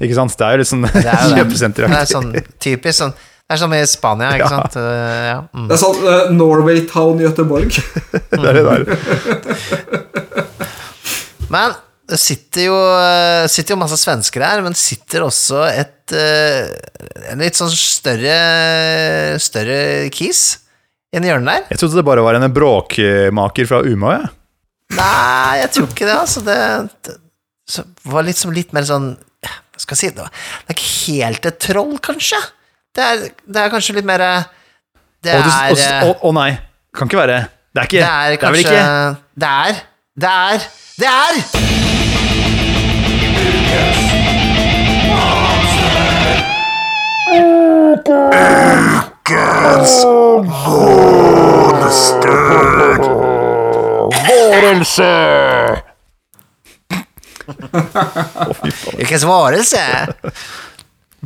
Ikke 0.00 0.16
sant? 0.16 0.32
Det 0.40 0.46
er 0.48 0.56
jo 0.56 0.62
litt 0.62 0.70
sånn 0.72 0.86
Det 0.88 1.04
er 1.04 1.34
det. 1.76 1.90
Er 1.90 2.08
sånn 2.08 2.30
typisk 2.64 2.96
sånn 3.02 3.12
Det 3.18 3.56
er 3.56 3.60
som 3.60 3.74
i 3.76 3.82
Spania, 3.88 4.30
ikke 4.38 4.48
Ja. 4.48 4.52
sant? 4.54 4.78
Uh, 4.80 5.26
Ja. 5.28 5.36
Mm. 5.52 5.66
Det 5.68 5.76
er 5.76 5.82
sånn 5.84 6.00
uh, 6.06 6.32
Norway 6.38 6.80
Town 6.88 7.20
Göteborg. 7.20 7.76
Det 8.32 8.40
er 8.40 8.60
det 8.60 8.64
der. 8.64 8.80
Men 11.52 11.76
det 12.08 12.16
sitter 12.20 12.64
jo, 12.70 12.76
eh, 12.98 13.44
sitter 13.52 13.74
jo 13.74 13.80
masse 13.82 13.98
svensker 14.00 14.40
her, 14.44 14.62
men 14.64 14.74
sitter 14.78 15.26
også 15.26 15.62
et 15.68 16.14
eh, 16.16 16.70
en 17.32 17.42
litt 17.44 17.58
sånn 17.58 17.68
større 17.74 18.38
Større 19.42 20.08
kis 20.14 20.42
i 21.12 21.16
en 21.20 21.24
hjørne 21.24 21.48
der. 21.54 21.66
Jeg 21.72 21.80
trodde 21.80 21.96
det 22.00 22.04
bare 22.08 22.24
var 22.24 22.36
en 22.36 22.48
bråkmaker 22.52 23.68
fra 23.68 23.78
Umeå. 23.84 24.10
jeg. 24.16 24.28
Nei, 24.96 25.58
jeg 25.62 25.70
tror 25.76 25.88
ikke 25.92 26.06
det, 26.08 26.16
altså. 26.16 26.42
Det, 26.44 26.56
det 27.04 27.16
så 27.68 27.84
var 28.08 28.24
liksom 28.24 28.52
litt 28.56 28.72
mer 28.72 28.86
sånn 28.88 29.10
Hva 29.44 29.82
skal 29.82 29.94
jeg 29.96 30.00
si? 30.00 30.14
Det 30.16 30.24
var- 30.24 30.32
det 30.32 30.72
er 30.72 30.78
ikke 30.78 31.12
helt 31.12 31.46
et 31.50 31.58
troll, 31.60 31.98
kanskje? 32.00 32.40
Det 32.96 33.04
er, 33.04 33.26
det 33.46 33.60
er 33.62 33.70
kanskje 33.70 33.94
litt 33.98 34.08
mer 34.08 34.24
Det 35.22 35.34
Å, 35.36 35.42
du- 35.44 35.50
er 35.52 35.72
å, 35.72 35.78
eh, 35.78 36.08
å, 36.08 36.14
å 36.30 36.32
nei, 36.34 36.50
kan 36.96 37.08
ikke 37.08 37.20
være. 37.20 37.40
Det 37.76 37.82
er 37.84 37.90
ikke. 37.92 38.00
Det 38.00 38.12
er 38.12 38.30
vel 38.32 38.40
kanskje 38.44 38.64
ikke 38.64 39.16
Det 39.44 39.52
er 39.52 39.82
Det 40.18 40.32
er 40.32 40.70
Det 40.98 41.12
er 41.12 41.77
Ukens 58.98 59.24
varelse! 59.24 59.82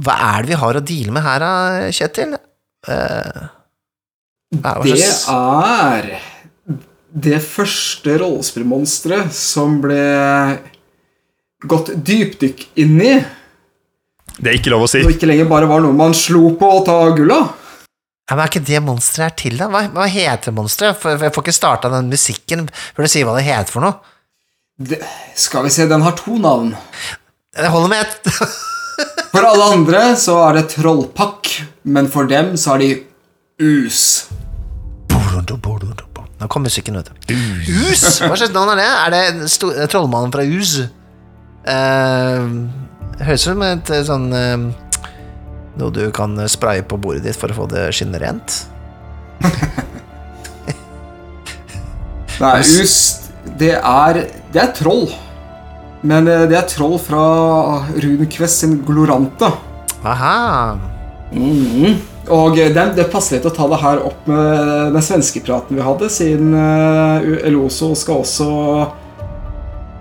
Hva 0.03 0.15
er 0.33 0.45
det 0.45 0.53
vi 0.53 0.59
har 0.61 0.79
å 0.79 0.85
deale 0.85 1.15
med 1.15 1.25
her, 1.27 1.43
da, 1.43 1.53
Kjetil? 1.93 2.37
Uh, 2.89 3.49
Det 4.53 5.09
er 5.33 6.09
det 7.13 7.41
første 7.45 8.15
rollespillmonsteret 8.23 9.35
som 9.37 9.81
ble 9.85 10.01
gått 11.69 11.91
dypdykk 12.05 12.67
inn 12.83 13.01
i, 13.03 13.13
Det 14.39 14.49
er 14.51 14.57
ikke 14.59 14.71
lov 14.73 14.87
å 14.87 14.89
si. 14.91 15.03
og 15.05 15.11
ikke 15.13 15.29
lenger 15.29 15.47
bare 15.51 15.67
var 15.71 15.81
noe 15.85 15.93
man 15.95 16.15
slo 16.17 16.55
på 16.59 16.69
og 16.79 16.87
ta 16.87 16.97
gull 17.17 17.31
av. 17.35 17.51
Ja, 18.31 18.37
men 18.37 18.45
Er 18.47 18.49
ikke 18.49 18.65
det 18.65 18.81
monsteret 18.83 19.25
her 19.29 19.37
til, 19.37 19.57
da? 19.59 19.67
Hva, 19.69 19.83
hva 19.93 20.07
heter 20.09 20.55
monsteret? 20.57 21.03
Jeg 21.05 21.33
får 21.35 21.43
ikke 21.45 21.53
starta 21.55 21.91
den 21.93 22.09
musikken 22.09 22.69
før 22.97 23.05
du 23.05 23.11
sier 23.13 23.27
hva 23.29 23.35
det 23.37 23.45
heter 23.45 23.73
for 23.75 23.85
noe. 23.85 23.99
Det, 24.79 24.99
skal 25.37 25.67
vi 25.67 25.71
se, 25.75 25.85
den 25.91 26.03
har 26.03 26.15
to 26.17 26.39
navn. 26.41 26.73
Det 27.55 27.69
holder 27.69 27.91
med 27.93 28.07
ett. 28.07 28.33
For 29.33 29.45
alle 29.49 29.65
andre 29.75 30.01
så 30.21 30.35
er 30.49 30.59
det 30.59 30.67
trollpakk, 30.75 31.49
men 31.89 32.09
for 32.13 32.27
dem 32.29 32.51
så 32.61 32.75
er 32.75 32.83
de 32.83 32.89
us. 33.65 34.03
Nå 35.13 36.49
kom 36.51 36.65
musikken, 36.67 36.97
vet 36.99 37.09
du. 37.09 37.35
Us! 37.89 38.03
Hva 38.21 38.35
slags 38.37 38.53
navn 38.55 38.73
er 38.75 38.81
det? 38.81 38.89
Er 38.91 39.15
det 39.15 39.49
sto- 39.53 39.73
trollmannen 39.93 40.33
fra 40.35 40.45
Us? 40.45 40.75
Eh, 41.63 42.47
høres 43.23 43.45
ut 43.45 43.53
som 43.53 43.61
et 43.63 43.91
eh, 43.95 44.03
sånn 44.03 44.25
uh, 44.35 44.63
Noe 45.79 45.95
du 45.95 46.03
kan 46.13 46.35
spraye 46.51 46.83
på 46.83 46.99
bordet 46.99 47.23
ditt 47.23 47.39
for 47.39 47.53
å 47.53 47.63
få 47.63 47.67
det 47.71 47.87
skinnerent. 47.97 48.67
Nei, 52.43 52.59
us, 52.61 52.97
det 53.61 53.77
er 53.79 54.25
Det 54.53 54.61
er 54.61 54.73
troll. 54.77 55.07
Men 56.03 56.27
det 56.27 56.57
er 56.59 56.67
troll 56.67 56.99
fra 56.99 57.23
Runquest 57.95 58.65
sin 58.65 58.81
Gloranta. 58.85 59.53
Aha. 60.03 60.75
Og 61.33 62.59
eh, 62.59 62.73
det, 62.75 62.85
det 62.99 63.07
passer 63.15 63.39
litt 63.39 63.47
å 63.49 63.55
ta 63.55 63.71
det 63.71 63.81
her 63.81 64.03
opp 64.11 64.27
med 64.29 64.93
den 64.99 65.07
svenskepraten 65.07 65.79
vi 65.79 65.87
hadde, 65.87 66.11
siden 66.13 66.53
Eloso 67.47 67.95
skal 67.97 68.27
også 68.27 68.51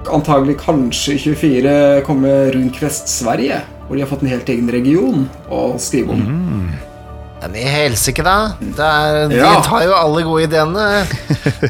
antagelig 0.09 0.57
kanskje 0.63 1.17
24 1.19 1.73
komme 2.07 2.31
Runquest 2.55 3.09
Sverige, 3.11 3.61
hvor 3.87 3.95
de 3.97 4.01
har 4.05 4.09
fått 4.09 4.23
en 4.25 4.31
helt 4.31 4.49
egen 4.49 4.69
region 4.71 5.27
å 5.51 5.75
skrive 5.81 6.15
om. 6.15 6.71
Men 7.41 7.55
i 7.57 7.63
helsike, 7.65 8.21
da. 8.25 8.53
Er, 8.61 9.27
de 9.31 9.37
Ja. 9.39 9.55
tar 9.65 9.83
jo 9.87 9.93
alle 9.97 10.21
gode 10.23 10.43
ideene. 10.45 11.05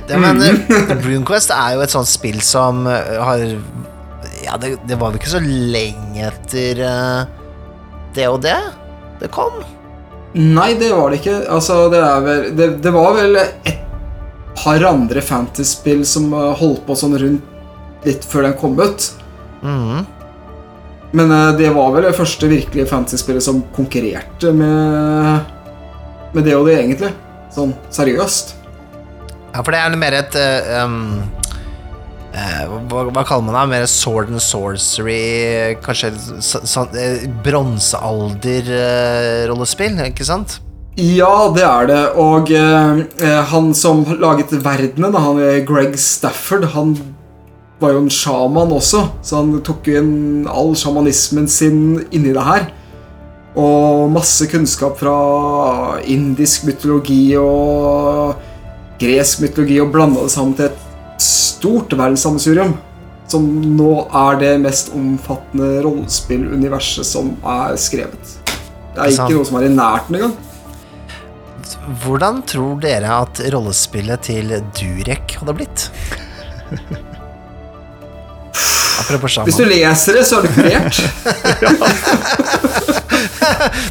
Det, 0.07 0.17
men 0.19 0.41
eh, 0.43 0.95
RuneQuest 0.99 1.53
er 1.55 1.77
jo 1.77 1.83
et 1.85 1.93
sånt 1.93 2.09
spill 2.11 2.41
som 2.43 2.85
eh, 2.91 3.15
har 3.23 3.45
Ja, 4.43 4.57
det, 4.59 4.73
det 4.89 4.97
var 4.99 5.11
vel 5.13 5.19
ikke 5.21 5.31
så 5.37 5.39
lenge 5.45 6.27
etter 6.27 6.81
eh, 6.83 7.21
det 8.15 8.27
og 8.27 8.41
det 8.43 8.57
det 9.21 9.29
kom. 9.31 9.61
Nei, 10.33 10.73
det 10.79 10.89
var 10.95 11.11
det 11.13 11.19
ikke. 11.21 11.37
Altså, 11.53 11.85
det 11.93 11.99
er 12.03 12.21
vel 12.25 12.43
Det, 12.57 12.67
det 12.83 12.91
var 12.95 13.13
vel 13.15 13.37
et 13.37 13.77
par 14.57 14.83
andre 14.89 15.21
fantasy-spill 15.23 16.01
som 16.05 16.31
holdt 16.33 16.83
på 16.87 16.95
sånn 16.99 17.15
rundt 17.21 17.47
litt 18.05 18.25
før 18.27 18.41
den 18.47 18.57
kom 18.59 18.79
ut. 18.79 19.11
Mm. 19.61 20.05
Men 21.11 21.31
eh, 21.35 21.51
det 21.59 21.69
var 21.75 21.91
vel 21.95 22.03
det 22.07 22.15
første 22.17 22.47
virkelige 22.51 22.87
fantasy-spillet 22.89 23.43
som 23.43 23.63
konkurrerte 23.75 24.51
med 24.55 25.39
Med 26.31 26.43
det 26.47 26.55
og 26.55 26.65
det, 26.69 26.77
egentlig. 26.79 27.11
Sånn 27.51 27.73
seriøst. 27.91 28.53
Ja, 29.51 29.59
for 29.59 29.71
det 29.75 29.81
er 29.83 29.91
mer 29.99 30.15
et 30.15 30.31
um, 30.79 31.19
uh, 32.31 32.63
hva, 32.87 33.11
hva 33.11 33.23
kaller 33.27 33.43
man 33.49 33.57
det? 33.57 33.67
Mer 33.73 33.83
sword 33.91 34.31
and 34.31 34.39
sorcery 34.39 35.75
Kanskje 35.83 36.15
så- 36.39 36.63
sånn 36.63 36.87
uh, 36.95 37.27
bronsealder-rollespill, 37.43 39.99
ikke 40.07 40.23
sant? 40.29 40.61
Ja, 40.95 41.51
det 41.51 41.67
er 41.67 41.87
det. 41.87 41.99
Og 42.19 42.51
eh, 42.51 43.03
han 43.51 43.73
som 43.75 44.05
laget 44.19 44.51
verdenen, 44.63 45.15
han 45.15 45.65
Greg 45.67 45.99
Stafford, 45.99 46.65
han 46.73 46.95
var 47.81 47.95
jo 47.95 48.03
en 48.03 48.13
sjaman 48.13 48.73
også, 48.75 49.01
så 49.25 49.41
han 49.41 49.55
tok 49.65 49.89
jo 49.89 50.01
inn 50.01 50.13
all 50.49 50.75
sjamanismen 50.77 51.49
sin 51.49 51.81
inni 52.13 52.33
det 52.35 52.45
her. 52.45 52.69
Og 53.59 54.11
masse 54.13 54.45
kunnskap 54.51 54.99
fra 55.01 55.15
indisk 56.07 56.67
mytologi 56.69 57.33
og 57.41 58.37
gresk 59.01 59.41
mytologi, 59.43 59.81
og 59.81 59.91
blanda 59.95 60.23
det 60.23 60.33
sammen 60.33 60.55
til 60.59 60.69
et 60.69 60.85
stort 61.21 61.91
verdenssammensurium. 61.97 62.77
Som 63.31 63.47
nå 63.77 63.91
er 64.21 64.39
det 64.41 64.53
mest 64.63 64.91
omfattende 64.95 65.81
rollespilluniverset 65.85 67.07
som 67.07 67.33
er 67.47 67.77
skrevet. 67.79 68.37
Det 68.91 69.05
er 69.05 69.13
ikke 69.13 69.37
noe 69.37 69.47
som 69.47 69.59
er 69.59 69.67
i 69.69 69.73
nærheten 69.73 70.19
engang. 70.19 70.39
Hvordan 72.03 72.41
tror 72.47 72.75
dere 72.83 73.21
at 73.23 73.39
rollespillet 73.55 74.27
til 74.27 74.51
Durek 74.77 75.39
hadde 75.39 75.55
blitt? 75.57 75.87
Apropos 79.01 79.37
Hvis 79.47 79.57
du 79.59 79.65
leser 79.67 80.17
det, 80.19 80.23
så 80.29 80.39
er 80.39 80.47
det 80.47 80.51
kurert. 80.55 80.95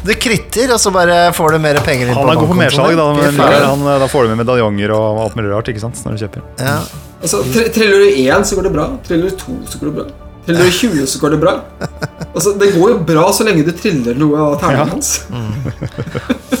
Du 0.05 0.11
kritter, 0.17 0.71
og 0.73 0.79
så 0.81 0.91
bare 0.93 1.17
får 1.35 1.53
du 1.55 1.57
mer 1.63 1.77
penger 1.85 2.09
inn 2.09 2.15
Han 2.17 2.29
er 2.31 2.39
god 2.39 2.49
på 2.51 2.57
mersalg, 2.57 2.95
da, 2.97 3.05
men 3.15 3.37
han, 3.37 3.83
da 4.01 4.07
får 4.09 4.25
du 4.25 4.31
med 4.33 4.39
medaljonger 4.41 4.93
og 4.95 5.19
alt 5.25 5.35
mulig 5.37 5.51
rart 5.53 5.69
ikke 5.71 5.83
sant, 5.83 5.99
når 6.05 6.15
du 6.17 6.23
kjøper. 6.25 6.41
Ja. 6.59 6.73
Altså, 7.21 7.41
tre- 7.53 7.67
Triller 7.75 8.01
du 8.01 8.07
én, 8.23 8.43
så 8.47 8.57
går 8.57 8.67
det 8.67 8.73
bra. 8.75 8.87
Triller 9.07 9.29
du 9.29 9.37
to, 9.43 9.55
så 9.69 9.81
går 9.81 9.91
det 9.91 9.95
bra. 9.99 10.05
Triller 10.47 10.65
du 10.65 10.73
20, 10.79 11.05
så 11.13 11.21
går 11.21 11.35
det 11.35 11.41
bra. 11.43 11.53
Altså, 12.31 12.53
Det 12.61 12.69
går 12.77 12.87
jo 12.93 12.97
bra 13.11 13.25
så 13.35 13.43
lenge 13.47 13.65
du 13.67 13.71
triller 13.75 14.15
noe 14.17 14.39
av 14.39 14.53
terningen 14.61 14.87
Ja. 14.87 14.93
hans. 14.95 15.09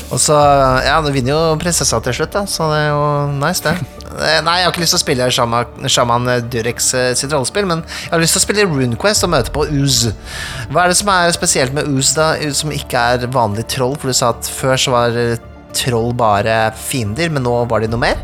Og 0.11 0.19
så, 0.19 0.35
ja, 0.83 0.97
du 1.03 1.07
vinner 1.15 1.31
jo 1.31 1.59
prinsessa 1.61 2.01
til 2.03 2.15
slutt, 2.17 2.33
da, 2.35 2.43
så 2.49 2.67
det 2.71 2.79
er 2.81 2.89
jo 2.91 3.03
nice, 3.37 3.63
det. 3.63 3.75
Eh, 4.11 4.39
Nei, 4.43 4.57
jeg 4.59 4.67
har 4.67 4.73
ikke 4.73 4.83
lyst 4.83 4.95
til 4.95 4.99
å 4.99 5.03
spille 5.05 5.29
Shaman, 5.31 5.85
Shaman 5.87 6.31
Durex 6.51 6.89
eh, 6.99 7.11
sitt 7.15 7.31
rollespill, 7.31 7.69
men 7.69 7.85
jeg 7.87 8.11
har 8.11 8.23
lyst 8.23 8.35
til 8.35 8.41
å 8.41 8.45
spille 8.45 8.65
RuneQuest 8.67 9.27
og 9.27 9.31
møte 9.31 9.53
på 9.55 9.63
Uz. 9.71 10.01
Hva 10.73 10.83
er 10.83 10.91
det 10.91 10.99
som 10.99 11.13
er 11.13 11.31
spesielt 11.35 11.77
med 11.77 11.87
Uz, 11.87 12.11
da, 12.17 12.33
som 12.57 12.75
ikke 12.75 13.05
er 13.13 13.31
vanlig 13.31 13.69
troll? 13.71 13.95
For 14.01 14.11
du 14.11 14.17
sa 14.17 14.33
at 14.35 14.51
før 14.51 14.75
så 14.83 14.95
var 14.97 15.15
troll 15.77 16.11
bare 16.17 16.65
fiender, 16.75 17.31
men 17.31 17.47
nå 17.47 17.55
var 17.71 17.83
de 17.83 17.91
noe 17.91 18.03
mer? 18.03 18.19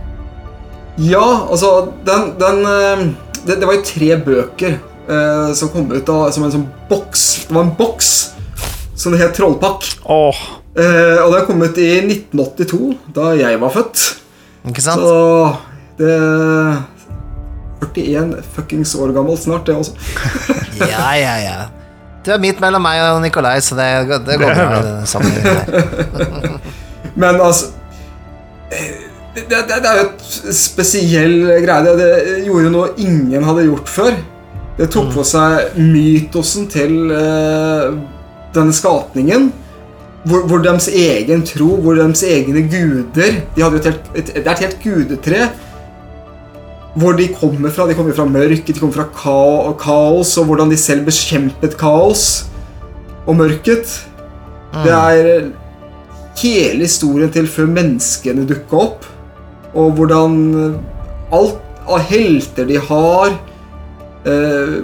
Ja, 0.98 1.24
altså 1.48 1.94
den, 2.06 2.34
den 2.42 2.64
eh, 2.68 3.08
det, 3.46 3.60
det 3.62 3.68
var 3.68 3.78
jo 3.78 3.86
tre 3.86 4.16
bøker 4.28 4.76
eh, 4.76 5.50
som 5.56 5.72
kom 5.72 5.92
ut 5.94 6.06
da, 6.08 6.20
som 6.34 6.48
en 6.48 6.54
sånn 6.56 6.68
boks. 6.90 7.28
Det 7.48 7.56
var 7.56 7.68
en 7.68 7.76
boks 7.78 8.14
som 8.98 9.14
det 9.14 9.22
het 9.22 9.38
Trollpakk. 9.38 9.86
Åh, 10.10 10.40
Eh, 10.78 11.18
og 11.24 11.32
det 11.34 11.40
kom 11.48 11.56
kommet 11.56 11.78
i 11.82 11.90
1982, 12.06 12.92
da 13.16 13.32
jeg 13.40 13.58
var 13.62 13.74
født. 13.74 14.04
Ikke 14.70 14.84
sant? 14.86 15.02
Så 15.02 15.56
det 15.98 16.14
41 17.82 18.36
fuckings 18.54 18.94
år 19.00 19.14
gammel 19.16 19.38
snart, 19.42 19.66
det 19.70 19.76
også. 19.76 19.96
Ja, 20.78 21.10
ja, 21.18 21.36
ja. 21.42 21.58
Du 22.22 22.30
er 22.36 22.38
midt 22.44 22.60
mellom 22.62 22.84
meg 22.86 23.00
og 23.02 23.22
Nikolai, 23.24 23.56
så 23.66 23.74
det, 23.78 23.88
går- 24.10 24.26
det 24.28 24.36
går 24.38 24.54
bra. 24.54 24.66
her. 24.78 26.58
Men 27.22 27.40
altså 27.42 27.72
eh, 28.70 29.08
det, 29.34 29.48
det, 29.50 29.62
det 29.82 29.90
er 29.90 30.02
jo 30.02 30.06
et 30.12 30.54
spesiell 30.58 31.38
greie. 31.64 31.86
Det, 31.88 31.96
det 31.98 32.44
gjorde 32.46 32.74
noe 32.74 32.92
ingen 33.02 33.46
hadde 33.48 33.66
gjort 33.70 33.90
før. 33.90 34.18
Det 34.78 34.90
tok 34.94 35.10
for 35.16 35.26
seg 35.26 35.78
mytosen 35.82 36.68
til 36.70 37.10
uh, 37.10 37.96
denne 38.54 38.74
skapningen. 38.78 39.50
Hvor, 40.28 40.44
hvor 40.50 40.60
deres 40.64 40.90
egen 40.92 41.44
tro, 41.48 41.70
hvor 41.82 41.96
deres 41.96 42.24
egne 42.26 42.66
guder 42.68 43.38
De 43.56 43.62
hadde 43.64 43.78
jo 43.78 43.80
et 43.80 43.90
helt, 43.90 44.10
et, 44.16 44.32
Det 44.36 44.48
er 44.48 44.52
et 44.52 44.66
helt 44.66 44.80
gudetre. 44.84 45.50
Hvor 46.98 47.14
de 47.16 47.28
kommer 47.32 47.72
fra. 47.72 47.88
De 47.88 47.96
kommer 47.96 48.16
fra 48.18 48.26
mørket, 48.26 48.74
de 48.74 48.80
kommer 48.80 48.96
fra 48.96 49.08
ka 49.14 49.74
kaos, 49.80 50.34
og 50.38 50.50
hvordan 50.50 50.72
de 50.74 50.78
selv 50.78 51.06
bekjempet 51.06 51.78
kaos 51.78 52.48
og 53.28 53.38
mørket. 53.38 53.94
Det 54.84 54.94
er 54.94 55.52
hele 56.42 56.86
historien 56.86 57.32
til 57.34 57.48
før 57.50 57.70
menneskene 57.70 58.48
dukka 58.50 58.82
opp. 58.82 59.08
Og 59.78 59.94
hvordan 59.98 60.36
alt 61.34 61.64
av 61.88 62.04
helter 62.10 62.68
de 62.68 62.80
har 62.90 63.34
eh, 64.28 64.78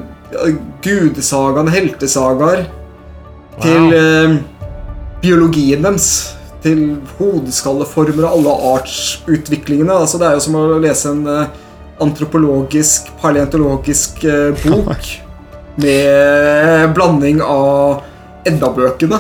Gudesagaene, 0.84 1.72
heltesagaer 1.74 2.64
Til 3.62 3.94
eh, 3.94 4.38
biologien 5.24 5.84
deres. 5.86 6.08
Til 6.64 6.96
hodeskalleformer 7.18 8.24
og 8.24 8.38
alle 8.38 8.56
artsutviklingene. 8.78 9.92
Altså, 9.92 10.20
det 10.20 10.30
er 10.30 10.38
jo 10.38 10.44
som 10.46 10.56
å 10.56 10.80
lese 10.80 11.12
en 11.12 11.26
eh, 11.28 11.62
antropologisk, 12.04 13.12
paleontologisk 13.20 14.24
eh, 14.24 14.56
bok 14.64 15.10
med 15.84 16.94
blanding 16.96 17.42
av 17.44 18.04
Edda-bøkene. 18.48 19.20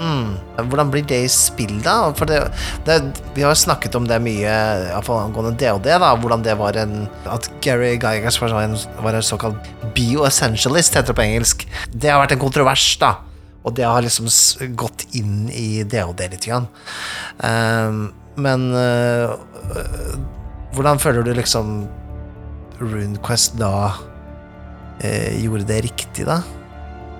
Mm. 0.00 0.32
Hvordan 0.70 0.90
blir 0.90 1.04
det 1.06 1.20
i 1.24 1.28
spill, 1.30 1.76
da? 1.84 2.10
For 2.18 2.26
det, 2.26 2.40
det, 2.86 2.96
vi 3.36 3.44
har 3.46 3.54
jo 3.54 3.60
snakket 3.62 3.94
om 3.98 4.08
det 4.10 4.18
mye, 4.22 4.56
iallfall 4.90 5.22
angående 5.22 5.54
DOD, 5.60 5.86
da, 5.86 6.10
hvordan 6.18 6.42
det 6.42 6.56
var 6.58 6.78
en 6.78 7.04
At 7.30 7.46
Gary 7.62 7.94
Gygax 7.94 8.40
var 8.42 8.56
en, 8.64 8.74
var 9.02 9.14
en 9.14 9.26
såkalt 9.26 9.70
bioessentialist, 9.94 10.98
heter 10.98 11.14
det 11.14 11.18
på 11.18 11.26
engelsk. 11.28 11.64
Det 11.94 12.10
har 12.10 12.22
vært 12.22 12.34
en 12.34 12.42
kontrovers, 12.42 12.88
da. 12.98 13.14
Og 13.64 13.74
det 13.76 13.86
har 13.88 14.04
liksom 14.04 14.28
gått 14.76 15.06
inn 15.16 15.48
i 15.48 15.82
DHD 15.88 16.26
litt. 16.34 16.44
Grann. 16.44 16.66
Ehm, 17.40 18.10
men 18.36 18.66
øh, 18.76 19.30
hvordan 20.74 20.98
føler 21.00 21.24
du 21.24 21.32
liksom 21.32 21.86
RuneQuest 22.80 23.56
da 23.60 23.92
øh, 25.04 25.30
gjorde 25.44 25.68
det 25.70 25.84
riktig, 25.86 26.26
da? 26.28 26.40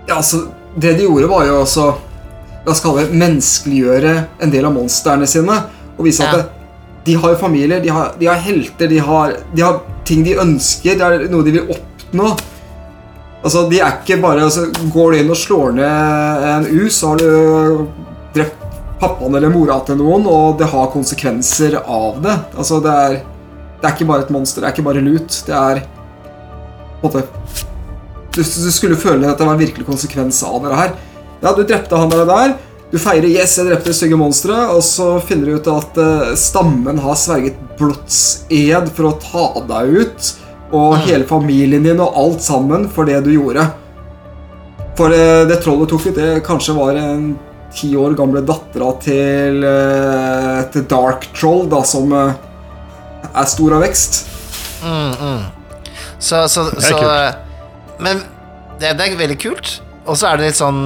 Ja, 0.09 0.19
altså, 0.19 0.49
det 0.77 0.99
de 0.99 1.07
gjorde 1.07 1.31
var 1.31 1.47
jo 1.49 1.61
altså 1.63 1.95
La 2.65 2.73
oss 2.73 2.81
kalle 2.81 3.03
det 3.05 3.19
menneskeliggjøre 3.21 4.13
en 4.41 4.53
del 4.53 4.65
av 4.65 4.73
monstrene 4.73 5.27
sine. 5.29 5.53
Og 5.99 6.07
vise 6.07 6.25
at 6.25 6.33
Ja. 6.33 6.39
det, 6.41 6.47
de 7.05 7.15
har 7.21 7.35
familier, 7.37 7.83
de 7.85 7.91
har, 7.93 8.15
de 8.17 8.27
har 8.27 8.39
helter, 8.41 8.89
de 8.89 8.99
har, 9.05 9.35
de 9.53 9.61
har 9.61 9.83
ting 10.09 10.23
de 10.25 10.33
ønsker, 10.41 10.97
det 10.97 11.05
er 11.05 11.27
noe 11.29 11.45
de 11.45 11.53
vil 11.59 11.75
oppnå. 11.75 12.31
Altså, 13.45 13.67
de 13.69 13.81
er 13.81 13.99
ikke 14.01 14.23
bare 14.23 14.47
altså, 14.47 14.71
Går 14.93 15.13
du 15.13 15.19
inn 15.21 15.33
og 15.33 15.37
slår 15.37 15.75
ned 15.77 16.47
en 16.49 16.69
U, 16.73 16.89
så 16.89 17.13
har 17.13 17.21
du 17.21 17.89
drept 18.35 18.63
pappaen 19.03 19.37
eller 19.37 19.53
mora 19.53 19.77
til 19.85 19.99
noen, 20.01 20.25
og 20.31 20.57
det 20.61 20.71
har 20.71 20.93
konsekvenser 20.93 21.77
av 21.83 22.23
det. 22.25 22.35
Altså, 22.57 22.81
det 22.85 22.95
er, 23.05 23.17
det 23.81 23.89
er 23.89 23.97
ikke 23.97 24.09
bare 24.09 24.25
et 24.25 24.33
monster, 24.33 24.63
det 24.63 24.71
er 24.71 24.77
ikke 24.77 24.87
bare 24.87 25.05
lut. 25.05 25.41
Det 25.45 25.57
er 25.61 25.83
på 27.03 27.11
en 27.11 27.13
måte 27.13 27.27
du, 28.35 28.43
skulle 28.45 28.99
føle 28.99 29.29
at 29.31 29.39
det 29.39 29.47
var 29.47 29.55
en 29.55 29.63
virkelig 29.63 29.87
konsekvens 29.87 30.41
av 30.47 30.63
det 30.65 30.79
her. 30.79 30.95
Ja, 31.43 31.53
du 31.55 31.63
drepte 31.63 31.99
han 32.01 32.11
der, 32.11 32.25
der. 32.27 32.55
Du 32.91 32.99
feirer 33.03 33.27
'yes, 33.27 33.57
jeg 33.59 33.67
drepte 33.67 33.91
det 33.91 33.97
stygge 33.99 34.19
monsteret', 34.19 34.71
og 34.71 34.83
så 34.83 35.19
finner 35.21 35.51
du 35.51 35.57
ut 35.59 35.69
at 35.71 35.99
uh, 35.99 36.35
stammen 36.39 36.99
har 37.03 37.17
sverget 37.19 37.59
blodsed 37.79 38.91
for 38.95 39.09
å 39.09 39.15
ta 39.23 39.47
deg 39.67 39.97
ut, 39.99 40.33
og 40.75 40.99
hele 41.07 41.27
familien 41.29 41.85
din 41.87 42.03
og 42.03 42.17
alt 42.19 42.45
sammen 42.45 42.89
for 42.91 43.09
det 43.09 43.21
du 43.27 43.33
gjorde. 43.35 43.67
For 44.99 45.11
det, 45.11 45.49
det 45.51 45.59
trollet 45.63 45.91
tok 45.91 46.07
ut, 46.09 46.19
det 46.19 46.45
kanskje 46.47 46.77
var 46.77 46.99
en 46.99 47.33
ti 47.75 47.91
år 47.99 48.15
gamle 48.19 48.43
dattera 48.47 48.93
til, 49.03 49.65
eh, 49.67 50.61
til 50.75 50.87
Dark 50.91 51.27
Troll, 51.35 51.67
da, 51.71 51.83
som 51.87 52.13
eh, 52.15 52.37
er 53.33 53.51
stor 53.51 53.75
av 53.79 53.83
vekst. 53.83 54.21
Mm, 54.85 55.15
mm. 55.19 55.43
Så, 56.19 56.45
så, 56.49 56.69
så 56.79 56.95
kult. 56.99 57.43
Men 58.05 58.23
det, 58.79 58.95
det 58.99 59.09
er 59.09 59.19
veldig 59.19 59.41
kult. 59.43 59.79
Og 60.05 60.19
så 60.19 60.31
er 60.31 60.39
det 60.39 60.51
litt 60.51 60.59
sånn 60.59 60.81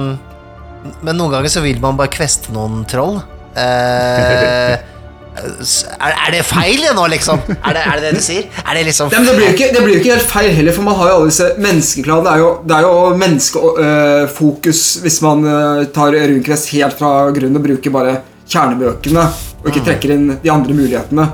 Men 1.03 1.17
noen 1.19 1.33
ganger 1.33 1.51
så 1.51 1.59
vil 1.59 1.81
man 1.83 1.97
bare 1.99 2.11
kveste 2.13 2.53
noen 2.55 2.85
troll. 2.87 3.19
Eh, 3.59 4.77
er, 5.39 6.13
er 6.13 6.33
det 6.33 6.41
feil 6.47 6.83
det 6.83 6.93
nå, 6.97 7.05
liksom? 7.13 7.41
Er 7.57 7.75
det, 7.75 7.83
er 7.83 7.99
det 7.99 8.05
det 8.07 8.13
du 8.19 8.23
sier? 8.23 8.47
Er 8.63 8.77
det 8.77 8.85
liksom 8.89 9.11
Nei, 9.13 9.21
men 9.21 9.29
det 9.29 9.35
blir, 9.37 9.51
ikke, 9.55 9.69
det 9.75 9.83
blir 9.85 9.99
ikke 9.99 10.13
helt 10.15 10.31
feil 10.31 10.49
heller, 10.55 10.75
for 10.75 10.87
man 10.87 10.97
har 10.99 11.11
jo 11.11 11.17
alle 11.19 11.31
disse 11.31 11.49
menneskekladene. 11.59 12.25
Det 12.25 12.33
er 12.33 12.43
jo, 12.43 12.49
det 12.69 12.77
er 12.77 12.87
jo 12.87 13.19
menneskefokus 13.25 14.83
hvis 15.03 15.21
man 15.25 15.45
øh, 15.45 15.83
tar 15.95 16.17
Runquest 16.31 16.73
helt 16.75 16.99
fra 16.99 17.13
grunnen 17.35 17.61
og 17.61 17.67
bruker 17.69 17.95
bare 17.95 18.17
kjernebøkene 18.49 19.27
og 19.59 19.69
ikke 19.69 19.85
trekker 19.85 20.15
inn 20.15 20.27
de 20.41 20.51
andre 20.53 20.75
mulighetene. 20.75 21.29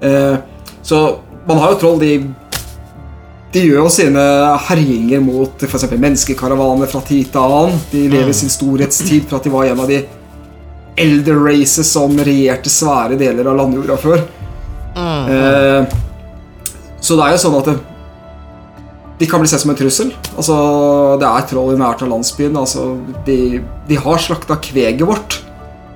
Uh, 0.00 0.36
så 0.82 1.00
man 1.46 1.60
har 1.60 1.74
jo 1.74 1.80
troll, 1.82 2.00
de 2.02 2.14
de 3.50 3.64
gjør 3.66 3.80
jo 3.80 3.90
sine 3.90 4.24
herjinger 4.68 5.22
mot 5.24 5.62
f.eks. 5.66 5.88
menneskekaravaner 5.90 6.90
fra 6.90 7.00
tid 7.02 7.32
til 7.32 7.42
annen. 7.42 7.80
De 7.90 8.04
lever 8.12 8.34
sin 8.36 8.52
storhetstid 8.52 9.24
for 9.26 9.40
at 9.40 9.46
de 9.46 9.50
var 9.50 9.66
en 9.66 9.82
av 9.82 9.90
de 9.90 10.04
elder 10.96 11.38
races 11.44 11.92
som 11.92 12.16
regjerte 12.18 12.72
svære 12.72 13.18
deler 13.20 13.46
av 13.50 13.58
landjorda 13.60 13.96
før. 14.00 14.24
Eh, 14.96 15.84
så 17.00 17.16
det 17.16 17.26
er 17.26 17.36
jo 17.36 17.42
sånn 17.44 17.58
at 17.60 17.70
det, 17.70 17.76
de 19.20 19.28
kan 19.28 19.42
bli 19.42 19.50
sett 19.50 19.62
som 19.62 19.72
en 19.72 19.76
trussel. 19.78 20.10
Altså, 20.34 20.56
Det 21.20 21.28
er 21.28 21.46
troll 21.50 21.74
i 21.74 21.78
nært 21.80 22.02
av 22.02 22.08
landsbyen. 22.08 22.56
Altså, 22.56 22.94
de, 23.26 23.60
de 23.88 24.00
har 24.00 24.18
slakta 24.18 24.56
kveget 24.56 25.06
vårt. 25.06 25.40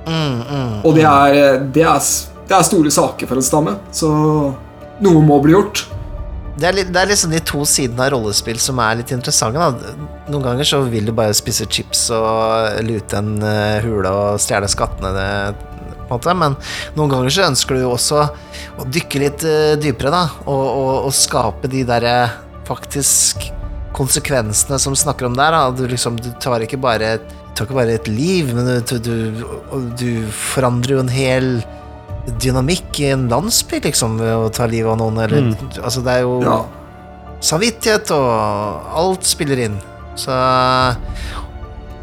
mm, 0.07 0.41
mm. 0.45 0.75
Og 0.85 0.95
det 0.95 1.07
er, 1.09 1.59
det, 1.73 1.87
er, 1.89 2.01
det 2.49 2.57
er 2.59 2.69
store 2.69 2.93
saker 2.93 3.31
for 3.31 3.41
en 3.41 3.47
stamme. 3.47 3.77
Så 3.93 4.11
noe 5.05 5.25
må 5.25 5.41
bli 5.41 5.57
gjort. 5.57 5.87
Det 6.55 6.69
er, 6.69 6.77
litt, 6.77 6.91
det 6.95 7.01
er 7.01 7.09
liksom 7.11 7.33
de 7.35 7.41
to 7.43 7.65
sidene 7.67 8.05
av 8.05 8.13
rollespill 8.15 8.61
som 8.63 8.79
er 8.79 9.01
litt 9.01 9.11
interessante. 9.15 9.59
Da. 9.59 9.95
Noen 10.31 10.45
ganger 10.45 10.69
så 10.69 10.85
vil 10.87 11.09
du 11.09 11.15
bare 11.17 11.35
spise 11.35 11.67
chips 11.67 12.07
og 12.15 12.79
lute 12.87 13.19
en 13.19 13.41
uh, 13.43 13.83
hule 13.83 14.13
og 14.13 14.43
stjele 14.43 14.69
skattene, 14.71 15.11
det, 15.17 16.05
måte. 16.13 16.37
men 16.39 16.55
noen 16.95 17.11
ganger 17.11 17.35
så 17.35 17.49
ønsker 17.49 17.81
du 17.81 17.89
også 17.89 18.23
å 18.79 18.87
dykke 18.87 19.25
litt 19.25 19.47
uh, 19.49 19.75
dypere, 19.83 20.15
da, 20.15 20.23
og, 20.47 20.63
og, 20.63 20.95
og 21.09 21.17
skape 21.19 21.71
de 21.73 21.83
derre 21.89 22.17
faktisk 22.69 23.51
konsekvensene 23.95 24.79
som 24.79 24.95
snakker 24.99 25.27
om 25.27 25.35
der. 25.39 25.55
Da. 25.55 25.71
Du, 25.75 25.89
liksom, 25.91 26.21
du 26.23 26.31
tar 26.43 26.63
ikke 26.63 26.79
bare 26.83 27.17
tar 27.55 27.69
ikke 27.69 27.77
bare 27.77 27.99
et 27.99 28.09
liv, 28.11 28.51
men 28.55 28.67
du, 28.87 28.97
du, 28.99 29.43
du 29.99 30.09
forandrer 30.55 30.97
jo 30.97 31.03
en 31.05 31.13
hel 31.13 31.49
dynamikk 32.41 33.01
i 33.05 33.11
en 33.13 33.27
landsby, 33.29 33.81
liksom, 33.85 34.19
ved 34.21 34.33
å 34.47 34.53
ta 34.53 34.67
livet 34.71 34.91
av 34.95 34.99
noen, 35.03 35.19
eller 35.25 35.51
Altså, 35.83 36.03
det 36.05 36.13
er 36.19 36.21
jo 36.25 36.41
Ja. 36.43 36.65
samvittighet 37.41 38.11
og 38.17 38.95
alt 38.97 39.25
spiller 39.29 39.59
inn. 39.67 39.79
Så 40.17 40.31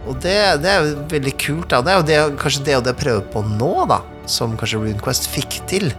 Og 0.07 0.15
det, 0.19 0.61
det 0.63 0.69
er 0.69 0.79
jo 0.81 0.95
veldig 1.11 1.33
kult, 1.37 1.67
da. 1.69 1.81
Det 1.85 1.91
er 1.93 1.97
jo 1.99 2.05
det, 2.07 2.37
kanskje 2.41 2.63
det 2.65 2.75
og 2.79 2.83
det 2.87 2.95
prøver 2.97 3.21
på 3.31 3.43
nå, 3.45 3.85
da, 3.87 3.99
som 4.25 4.55
kanskje 4.57 4.79
RuneQuest 4.81 5.27
fikk 5.29 5.59
til 5.69 5.91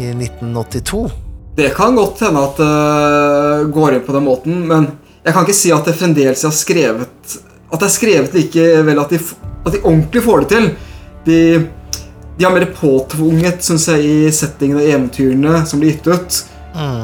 i 0.00 0.08
1982. 0.16 1.02
Det 1.56 1.74
kan 1.76 1.94
godt 1.98 2.22
hende 2.24 2.40
at 2.48 2.56
det 2.56 3.72
går 3.74 3.98
inn 3.98 4.06
på 4.06 4.14
den 4.16 4.24
måten, 4.24 4.62
men 4.70 4.86
jeg 5.24 5.34
kan 5.36 5.44
ikke 5.44 5.58
si 5.58 5.70
at 5.74 5.84
det 5.84 5.96
fremdeles 6.00 6.42
har 6.46 6.54
skrevet 6.56 7.34
At 7.70 7.78
det 7.82 7.86
er 7.86 7.92
skrevet 7.92 8.32
likevel 8.34 8.98
at 8.98 9.10
de, 9.12 9.18
at 9.66 9.72
de 9.76 9.82
ordentlig 9.84 10.22
får 10.24 10.40
det 10.40 10.48
til. 10.48 10.64
De, 11.28 11.36
de 12.40 12.46
har 12.46 12.54
mer 12.54 12.70
påtvunget, 12.72 13.60
syns 13.60 13.84
jeg, 13.90 14.00
i 14.00 14.30
settingen 14.32 14.80
og 14.80 14.86
eventyrene 14.86 15.58
som 15.68 15.82
blir 15.82 15.92
gitt 15.92 16.06
ut, 16.08 16.38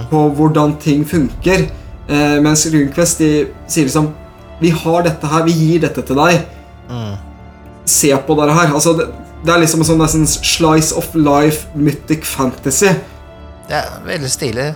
på 0.08 0.22
hvordan 0.38 0.78
ting 0.80 1.02
funker. 1.04 1.66
Eh, 2.08 2.36
mens 2.40 2.64
RuneQuest 2.70 3.20
de 3.20 3.30
sier 3.66 3.88
liksom 3.88 4.12
Vi 4.62 4.70
har 4.70 5.02
dette 5.04 5.28
her, 5.28 5.42
vi 5.44 5.52
gir 5.52 5.82
dette 5.82 6.00
til 6.06 6.16
deg. 6.16 6.46
Se 7.84 8.14
på 8.16 8.36
dette 8.38 8.54
her. 8.56 8.72
Altså, 8.72 8.94
det, 8.96 9.10
Det 9.44 9.52
er 9.52 9.60
liksom 9.60 9.82
en 9.82 9.88
sånn 9.90 10.00
nesten 10.00 10.24
slice 10.26 10.96
of 10.96 11.10
life 11.14 11.68
mythic 11.76 12.24
fantasy. 12.24 12.94
Det 13.68 13.76
er 13.76 14.00
veldig 14.06 14.30
stilig. 14.32 14.70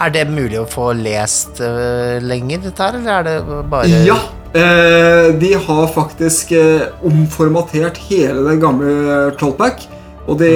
Er 0.00 0.14
det 0.14 0.24
mulig 0.30 0.56
å 0.62 0.64
få 0.70 0.88
lest 0.96 1.60
uh, 1.60 2.16
lenger, 2.24 2.64
dette 2.64 2.82
her, 2.82 2.96
eller 2.96 3.18
er 3.18 3.28
det 3.28 3.60
bare 3.70 4.02
Ja! 4.06 4.16
Eh, 4.56 5.34
de 5.36 5.50
har 5.66 5.88
faktisk 5.92 6.52
eh, 6.56 6.86
omformatert 7.04 7.98
hele 8.08 8.40
det 8.46 8.54
gamle 8.62 8.94
Trollpack. 9.36 9.82
Og 10.26 10.38
de 10.40 10.52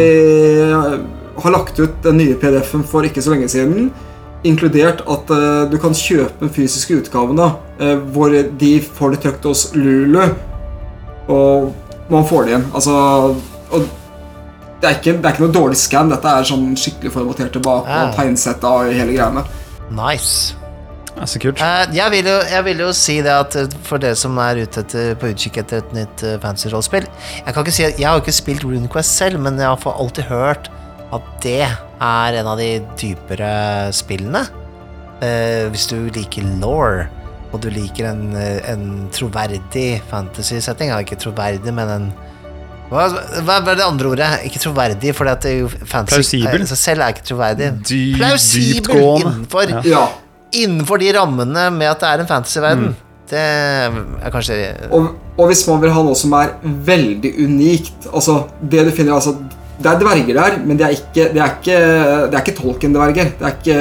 har 1.41 1.55
lagt 1.55 1.79
ut 1.79 2.01
den 2.05 2.19
nye 2.21 2.39
PDF-en 2.39 2.85
for 2.87 3.07
ikke 3.07 3.23
så 3.23 3.35
lenge 3.35 3.49
siden. 3.53 3.91
Inkludert 4.47 5.03
at 5.05 5.31
uh, 5.31 5.67
du 5.71 5.77
kan 5.81 5.95
kjøpe 5.97 6.41
den 6.41 6.53
fysiske 6.53 6.97
utgaven, 7.03 7.39
da, 7.39 7.53
uh, 7.81 7.97
hvor 8.13 8.33
de 8.33 8.73
får 8.83 9.15
det 9.15 9.23
trykt 9.25 9.49
hos 9.49 9.69
Lulu. 9.77 10.23
Og 11.31 11.71
man 12.11 12.27
får 12.27 12.47
det 12.47 12.55
igjen. 12.55 12.71
Altså 12.75 12.95
det, 14.81 14.89
er 14.89 14.97
ikke, 14.97 15.19
det 15.21 15.29
er 15.29 15.35
ikke 15.35 15.45
noe 15.45 15.55
dårlig 15.55 15.79
scan. 15.79 16.11
Dette 16.11 16.33
er 16.33 16.49
sånn 16.49 16.73
skikkelig 16.79 17.13
formatert 17.15 17.53
tilbake. 17.55 17.91
Ah. 17.91 18.09
Og 18.09 18.17
tegnsett 18.19 18.65
av 18.67 18.89
hele 18.89 19.15
greiene. 19.15 19.45
Nice. 19.95 20.60
Ja, 21.21 21.27
så 21.29 21.41
kult. 21.43 21.61
Eh, 21.61 21.83
jeg, 21.93 22.13
vil 22.15 22.29
jo, 22.31 22.39
jeg 22.49 22.65
vil 22.65 22.83
jo 22.87 22.91
si 22.97 23.19
det 23.21 23.33
at 23.35 23.57
eh, 23.61 23.69
for 23.85 24.01
dere 24.01 24.17
som 24.17 24.39
er 24.41 24.63
ute 24.65 24.81
etter, 24.81 25.13
på 25.21 25.29
utkikk 25.35 25.61
etter 25.61 25.83
et 25.83 25.93
nytt 25.93 26.25
uh, 26.25 26.39
fantasy-rollespill 26.41 27.05
Jeg 27.05 27.53
kan 27.53 27.61
ikke 27.61 27.75
si 27.77 27.85
at 27.85 28.01
jeg 28.01 28.09
har 28.09 28.23
ikke 28.23 28.35
spilt 28.35 28.65
RuneQuest 28.65 29.21
selv, 29.21 29.43
men 29.45 29.61
jeg 29.61 29.69
har 29.69 30.01
alltid 30.01 30.31
hørt 30.31 30.71
at 31.11 31.31
det 31.45 31.67
er 31.67 32.41
en 32.41 32.49
av 32.49 32.61
de 32.61 32.71
dypere 32.99 33.53
spillene. 33.93 34.45
Eh, 35.21 35.67
hvis 35.69 35.89
du 35.91 35.97
liker 36.15 36.47
law, 36.63 37.03
og 37.51 37.61
du 37.61 37.69
liker 37.75 38.07
en, 38.13 38.31
eh, 38.39 38.63
en 38.71 39.09
troverdig 39.13 40.01
fantasy-setting 40.09 40.93
Ikke 40.97 41.19
troverdig, 41.19 41.75
men 41.75 41.97
en 41.97 42.11
hva, 42.91 43.05
hva 43.47 43.61
er 43.61 43.77
det 43.79 43.85
andre 43.87 44.09
ordet? 44.11 44.29
Ikke 44.49 44.59
troverdig, 44.59 45.13
for 45.15 45.29
det 45.29 45.47
er 45.47 45.61
jo 45.61 45.69
fantasy 45.71 46.41
Plausibel. 46.41 46.65
selv 46.67 47.05
er 47.05 47.13
ikke 47.15 47.23
troverdig. 47.29 47.69
Dy, 47.87 48.01
Plausibel 48.17 48.81
dyptgående. 48.81 49.35
innenfor 49.37 49.87
Ja. 49.87 50.07
Innenfor 50.51 50.99
de 50.99 51.13
rammene 51.15 51.69
med 51.75 51.91
at 51.91 52.03
det 52.03 52.11
er 52.11 52.23
en 52.23 52.29
fantasyverden. 52.31 52.97
Det 53.31 53.39
er 53.39 54.33
kanskje 54.35 54.57
Og, 54.91 55.13
og 55.39 55.51
hvis 55.51 55.63
man 55.69 55.79
vil 55.85 55.93
ha 55.95 56.03
noe 56.03 56.19
som 56.19 56.33
er 56.35 56.57
veldig 56.65 57.31
unikt 57.39 58.09
Altså, 58.11 58.41
det 58.59 58.83
du 58.89 58.91
finner 58.91 59.15
altså 59.15 59.37
Det 59.79 59.87
er 59.87 60.01
dverger 60.01 60.35
der, 60.35 60.57
men 60.65 60.81
det 60.81 60.87
er 60.89 60.97
ikke, 60.97 61.29
det 61.37 61.45
er 61.45 61.53
ikke, 61.55 61.77
det 62.27 62.35
er 62.35 62.43
ikke 62.43 62.57
Tolkien-dverger. 62.59 63.31
Det, 63.39 63.47
er 63.47 63.55
ikke, 63.55 63.79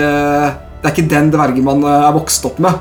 det 0.80 0.88
er 0.88 0.94
ikke 0.94 1.10
den 1.12 1.34
dvergen 1.34 1.66
man 1.66 1.84
eh, 1.84 2.06
er 2.08 2.14
vokst 2.16 2.46
opp 2.48 2.62
med. 2.64 2.78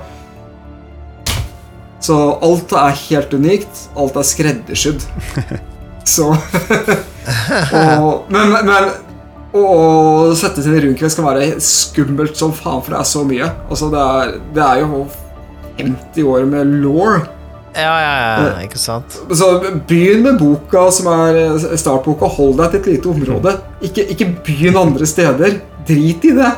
Så 2.05 2.15
alt 2.47 2.77
er 2.79 3.01
helt 3.09 3.35
unikt. 3.35 3.83
Alt 3.99 4.21
er 4.21 4.29
skreddersydd. 4.29 5.09
Så 6.15 6.29
og, 7.75 8.31
Men, 8.31 8.55
men 8.69 8.93
å 9.57 10.35
sette 10.37 10.63
sin 10.65 10.77
i 10.77 10.93
skal 11.09 11.25
kan 11.25 11.31
være 11.31 11.61
skummelt 11.65 12.37
som 12.37 12.53
faen, 12.53 12.83
for 12.85 12.93
det 12.93 13.01
er 13.01 13.09
så 13.09 13.25
mye. 13.25 13.49
Altså, 13.71 13.89
det 13.93 14.05
er, 14.05 14.35
det 14.55 14.65
er 14.65 14.83
jo 14.83 15.07
50 15.79 16.29
år 16.35 16.49
med 16.51 16.75
law. 16.83 17.21
Ja, 17.79 17.95
ja, 18.03 18.13
ja, 18.43 18.53
ikke 18.65 18.81
sant? 18.81 19.21
Så 19.39 19.49
Begynn 19.87 20.25
med 20.25 20.39
boka 20.41 20.89
som 20.95 21.11
er 21.13 21.39
eh, 21.45 21.67
startboka. 21.79 22.27
Hold 22.39 22.59
deg 22.59 22.73
til 22.73 22.81
et 22.81 22.91
lite 22.95 23.11
område. 23.13 23.55
Ikke, 23.87 24.05
ikke 24.15 24.31
begynn 24.47 24.79
andre 24.81 25.07
steder. 25.07 25.61
Drit 25.89 26.27
i 26.27 26.35
det. 26.37 26.53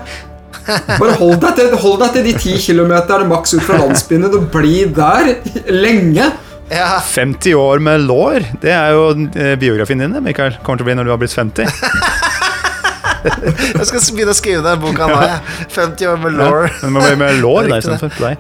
Bare 0.71 1.17
hold 1.19 1.41
deg 1.43 1.59
til, 1.59 1.75
hold 1.83 1.99
deg 2.05 2.15
til 2.15 2.27
de 2.29 2.37
ti 2.39 2.55
kilometerne 2.63 3.29
maks 3.31 3.57
ut 3.57 3.65
fra 3.67 3.81
landsbyen 3.83 4.29
og 4.31 4.49
bli 4.55 4.87
der 4.97 5.35
lenge. 5.73 6.31
Ja, 6.71 7.01
50 7.03 7.57
år 7.59 7.81
med 7.83 8.05
lår, 8.07 8.45
det 8.63 8.71
er 8.71 8.95
jo 8.95 9.09
eh, 9.35 9.57
biografien 9.59 10.05
din, 10.05 10.15
Mikael. 10.23 10.55
Kommer 10.63 10.79
til 10.79 10.87
å 10.87 10.91
bli 10.91 10.99
når 11.01 11.09
du 11.09 11.15
har 11.17 11.23
blitt 11.23 11.35
50. 11.35 11.67
jeg 13.79 13.89
skal 13.89 14.05
begynne 14.17 14.35
å 14.35 14.39
skrive 14.39 14.63
den 14.67 14.81
boka 14.83 15.09
nå, 15.11 15.19
jeg. 15.25 15.41
50 15.77 16.13
år 16.13 16.23
med 16.25 16.39
lår. 16.39 16.71
Ja, 16.71 16.91
men 16.95 17.05
det 17.07 17.17
med 17.21 17.41
lår, 17.43 17.69
der 17.73 17.85
sånn 17.85 18.01
for 18.03 18.23
deg. 18.23 18.39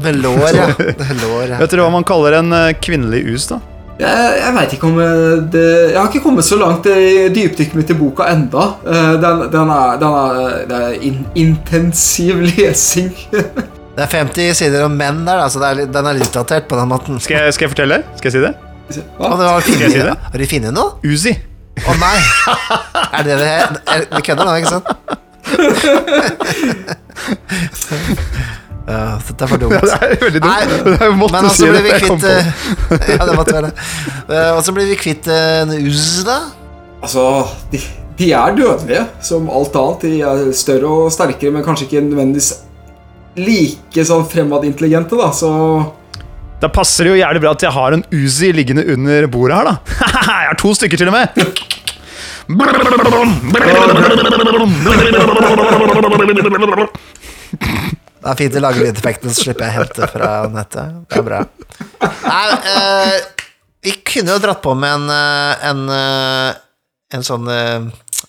Med 0.00 0.18
lår, 0.24 0.48
ja. 0.56 0.66
lår, 1.24 1.44
ja. 1.52 1.60
Vet 1.60 1.74
dere 1.74 1.84
hva 1.86 1.92
man 1.92 2.06
kaller 2.08 2.38
en 2.40 2.52
eh, 2.56 2.72
kvinnelig 2.82 3.22
us, 3.34 3.46
da? 3.52 3.60
Jeg, 3.94 4.30
jeg 4.40 4.54
vet 4.56 4.72
ikke 4.74 4.88
om 4.88 4.96
eh, 4.98 5.42
det, 5.54 5.60
Jeg 5.92 5.98
har 6.00 6.08
ikke 6.08 6.22
kommet 6.24 6.46
så 6.48 6.56
langt 6.58 6.88
i 6.90 7.28
dypdykket 7.30 7.76
mitt 7.78 7.92
i 7.94 7.98
boka 7.98 8.26
enda. 8.32 8.64
Eh, 8.82 9.12
Den, 9.22 9.44
den 9.52 9.70
er, 9.76 9.94
den 10.00 10.16
er, 10.18 10.58
det 10.70 10.80
er 10.88 11.06
in, 11.10 11.20
intensiv 11.44 12.42
lesing. 12.48 13.12
Det 13.30 14.02
er 14.02 14.10
50 14.10 14.56
sider 14.58 14.88
om 14.88 14.96
menn 14.98 15.20
der, 15.22 15.38
da, 15.38 15.46
så 15.52 15.60
det 15.62 15.68
er, 15.70 15.90
den 15.94 16.08
er 16.10 16.18
litt 16.18 16.34
datert 16.34 16.66
på 16.66 16.80
den 16.80 16.90
måten. 16.90 17.20
Skal 17.22 17.44
jeg, 17.44 17.54
skal 17.54 17.68
jeg 17.68 17.74
fortelle? 17.76 18.00
Skal 18.18 18.32
jeg 18.32 18.34
si 18.40 18.42
det? 18.42 18.54
Hva? 19.16 19.30
det 19.38 19.46
var 19.46 19.62
Skal 19.64 19.84
jeg 19.86 19.94
si 19.94 20.00
det? 20.02 20.16
Har 20.32 20.42
du 20.42 20.46
funnet 20.50 20.74
noe? 20.76 20.96
Uzi. 21.06 21.36
Å 21.82 21.94
nei! 21.98 22.18
Er 23.18 23.26
det 23.26 23.36
det 23.40 23.48
er, 23.50 24.04
Vi 24.14 24.22
kødder 24.28 24.44
nå, 24.46 24.52
ikke 24.60 24.72
sant? 24.76 24.86
Uh, 28.84 29.16
dette 29.16 29.46
er 29.46 29.48
for 29.48 29.56
dumt. 29.62 29.72
Ja, 29.72 29.80
det 29.88 29.96
er 30.04 30.20
veldig 30.20 30.40
dumt. 30.44 30.50
Nei, 30.50 30.92
er 30.92 31.08
jo 31.08 31.16
måtte 31.16 31.40
Men 31.40 31.46
si 31.48 31.64
altså 31.64 31.64
det, 31.64 31.70
blir 31.72 31.84
vi 31.86 31.92
jeg 31.94 32.00
kvitt 32.04 32.24
eh, 32.28 33.14
Ja, 33.14 33.24
det 33.24 33.36
måtte 33.38 33.54
være 33.56 33.70
det. 33.70 33.86
Eh, 34.28 34.50
Og 34.52 34.60
så 34.66 34.74
blir 34.76 34.90
vi 34.90 34.98
kvitt 35.00 35.28
eh, 35.32 35.62
en 35.62 35.72
us, 35.78 36.08
da. 36.28 36.36
Altså, 37.04 37.24
de, 37.72 37.80
de 38.20 38.28
er 38.36 38.58
dødelige, 38.58 39.06
som 39.24 39.48
alt 39.48 39.76
annet. 39.80 40.04
De 40.04 40.20
er 40.28 40.52
større 40.56 40.92
og 40.98 41.12
sterkere, 41.16 41.52
men 41.56 41.64
kanskje 41.64 41.88
ikke 41.88 42.04
nødvendigvis 42.10 42.50
like 43.40 44.04
sånn 44.06 44.28
fremadintelligente, 44.30 45.16
da. 45.18 45.30
Så 45.34 45.50
Da 46.62 46.70
passer 46.72 47.04
det 47.04 47.14
jo 47.14 47.20
jævlig 47.20 47.40
bra 47.42 47.52
at 47.56 47.64
jeg 47.66 47.74
har 47.74 47.96
en 47.96 48.04
Uzi 48.14 48.52
liggende 48.54 48.84
under 48.94 49.26
bordet 49.32 49.56
her, 49.58 49.64
da. 49.68 49.74
jeg 50.44 50.48
har 50.50 50.58
to 50.60 50.74
stykker 50.76 51.00
til 51.00 51.10
og 51.10 51.16
med. 51.16 51.26
Det 58.24 58.32
er 58.32 58.38
fint 58.40 58.56
å 58.56 58.60
lage 58.64 58.80
lydeffekten, 58.80 59.32
så 59.34 59.44
slipper 59.44 59.66
jeg 59.66 59.72
å 59.74 59.76
hente 59.82 60.08
fra 60.08 60.28
nettet. 60.52 60.94
Det 61.12 61.18
er 61.20 61.26
bra. 61.26 61.40
Nei, 62.24 62.46
eh, 62.72 63.16
vi 63.84 63.92
kunne 64.00 64.32
jo 64.32 64.40
dratt 64.40 64.62
på 64.64 64.72
med 64.78 64.94
en, 64.96 65.10
eh, 65.12 65.66
en, 65.68 65.82
eh, 65.92 66.54
en 67.18 67.26
sånn 67.26 67.50
eh, 67.52 67.84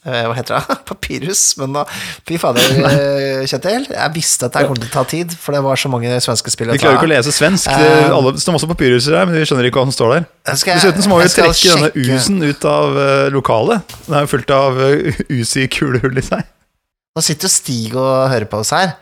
Hva 0.05 0.35
heter 0.37 0.59
det? 0.61 0.75
Papyrus. 0.89 1.41
Men 1.57 1.73
da 1.73 1.83
Fy 2.27 2.37
fader, 2.41 2.61
eh, 2.91 3.43
Kjetil. 3.49 3.87
Jeg 3.89 4.13
visste 4.13 4.45
at 4.49 4.53
det 4.57 4.65
kom 4.69 4.77
til 4.77 4.89
å 4.89 4.93
ta 4.93 5.03
tid, 5.09 5.33
for 5.41 5.57
det 5.57 5.61
var 5.65 5.79
så 5.81 5.89
mange 5.89 6.11
svenske 6.21 6.53
spill 6.53 6.69
Vi 6.69 6.77
klarer 6.77 6.99
klarer 6.99 7.01
ikke 7.01 7.09
å 7.09 7.13
lese 7.15 7.33
svensk. 7.33 7.69
Eh, 7.73 7.81
Det, 7.81 8.11
alle 8.13 8.33
det 8.35 8.43
står 8.43 8.57
masse 8.57 8.69
papyruser 8.69 9.17
her, 9.17 9.25
men 9.29 9.39
vi 9.39 9.45
skjønner 9.49 9.69
ikke 9.69 9.81
hva 9.81 9.87
som 9.89 9.95
står 9.97 10.13
der. 10.15 10.27
Jeg- 10.51 10.75
Dessuten 10.77 11.05
så 11.07 11.09
må 11.09 11.21
vi 11.23 11.29
trekke 11.33 11.73
denne 11.73 11.91
usen 12.17 12.43
ut 12.45 12.65
av 12.69 12.99
eh, 13.01 13.29
lokalet. 13.33 13.95
Den 14.05 14.19
er 14.19 14.27
jo 14.27 14.33
fullt 14.35 14.53
av 14.53 14.77
uh, 14.85 15.63
i 15.65 15.67
kulehull 15.73 16.21
i 16.21 16.25
seg. 16.25 16.45
Nå 17.15 17.23
sitter 17.23 17.47
jo 17.47 17.53
Stig 17.55 17.95
og 17.95 18.29
hører 18.29 18.45
på 18.51 18.59
oss 18.61 18.73
her. 18.75 18.93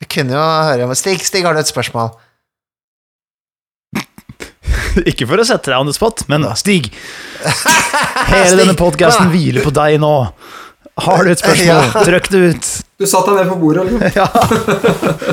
Vi 0.00 0.06
kunne 0.06 0.36
jo 0.36 0.42
høre 0.70 0.86
med 0.86 0.96
Stig. 0.96 1.20
Stig, 1.26 1.44
har 1.44 1.52
du 1.56 1.60
et 1.60 1.68
spørsmål? 1.70 2.12
Ikke 5.10 5.26
for 5.28 5.40
å 5.40 5.46
sette 5.48 5.70
deg 5.72 5.78
on 5.80 5.88
the 5.90 5.94
spot, 5.96 6.24
men 6.30 6.46
Stig. 6.58 6.90
Hele 8.32 8.46
Stig, 8.50 8.58
denne 8.62 8.76
podkasten 8.78 9.30
hviler 9.32 9.64
på 9.66 9.72
deg 9.74 9.98
nå. 10.02 10.12
Har 10.98 11.24
du 11.24 11.30
et 11.30 11.38
spørsmål, 11.42 11.66
Ja. 11.94 12.04
trykk 12.08 12.28
det 12.34 12.38
ut. 12.52 12.70
du 12.98 13.06
satte 13.06 13.34
deg 13.34 13.44
ned 13.46 13.52
på 13.52 13.58
bordet, 13.62 13.86
liksom. 13.86 14.18
Ja. 14.18 14.26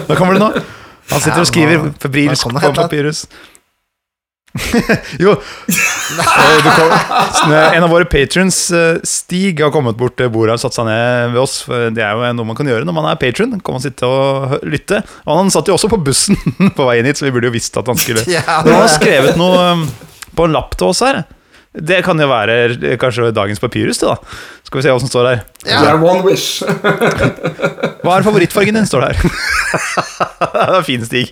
Hva 0.05 0.17
kommer 0.19 0.37
det 0.37 0.43
nå? 0.43 0.51
Han 1.11 1.21
sitter 1.21 1.41
og 1.43 1.49
skriver 1.49 1.89
febrilsk 2.01 2.49
på 2.53 2.71
papyrus. 2.77 3.25
jo 5.23 5.35
Eh, 6.05 6.75
kom, 6.75 7.51
En 7.73 7.83
av 7.83 7.89
våre 7.89 8.05
patrons, 8.05 8.71
eh, 8.71 8.97
Stig, 9.03 9.59
har 9.61 9.71
kommet 9.71 9.97
bort 9.97 10.17
til 10.19 10.29
bordet 10.33 10.57
og 10.57 10.61
satt 10.61 10.77
seg 10.77 10.87
ned 10.89 11.33
ved 11.33 11.41
oss. 11.41 11.59
For 11.65 11.89
det 11.95 12.03
er 12.05 12.13
jo 12.15 12.33
noe 12.37 12.49
man 12.51 12.57
kan 12.57 12.69
gjøre 12.69 12.87
når 12.87 12.97
man 12.97 13.09
er 13.09 13.19
patron. 13.21 13.55
Kan 13.59 13.77
man 13.77 13.83
sitte 13.83 14.09
og 14.09 14.59
lytte. 14.67 15.01
Og 15.25 15.41
han 15.41 15.53
satt 15.53 15.69
jo 15.69 15.77
også 15.77 15.89
på 15.91 16.01
bussen 16.05 16.37
på 16.77 16.89
veien 16.89 17.07
hit, 17.09 17.19
så 17.19 17.27
vi 17.27 17.33
burde 17.35 17.49
jo 17.49 17.55
visst 17.55 17.77
at 17.81 17.89
han 17.89 17.99
skulle 17.99 18.25
Ja, 18.31 18.43
han 18.45 18.73
har 18.75 18.91
skrevet 18.91 19.39
noe 19.39 19.71
um, 19.75 19.87
på 20.35 20.47
en 20.47 20.55
lapp 20.55 20.77
til 20.77 20.91
oss 20.91 21.01
her. 21.05 21.23
Det 21.75 21.97
kan 22.05 22.19
jo 22.21 22.27
være 22.29 22.95
kanskje 23.01 23.31
dagens 23.35 23.59
papyrus, 23.59 23.97
det, 23.99 24.07
da. 24.07 24.15
Skal 24.63 24.79
vi 24.79 24.83
se 24.85 24.93
hva 24.93 25.01
som 25.03 25.09
står 25.11 25.27
der. 25.27 25.41
Ja. 25.67 25.81
Er 25.91 25.99
one 25.99 26.23
wish. 26.25 26.61
Hva 28.05 28.19
er 28.19 28.25
favorittfargen 28.25 28.77
din, 28.77 28.85
står 28.85 29.01
der. 29.07 29.17
det 30.55 30.77
er 30.77 30.83
fin, 30.85 31.01
Stig. 31.05 31.31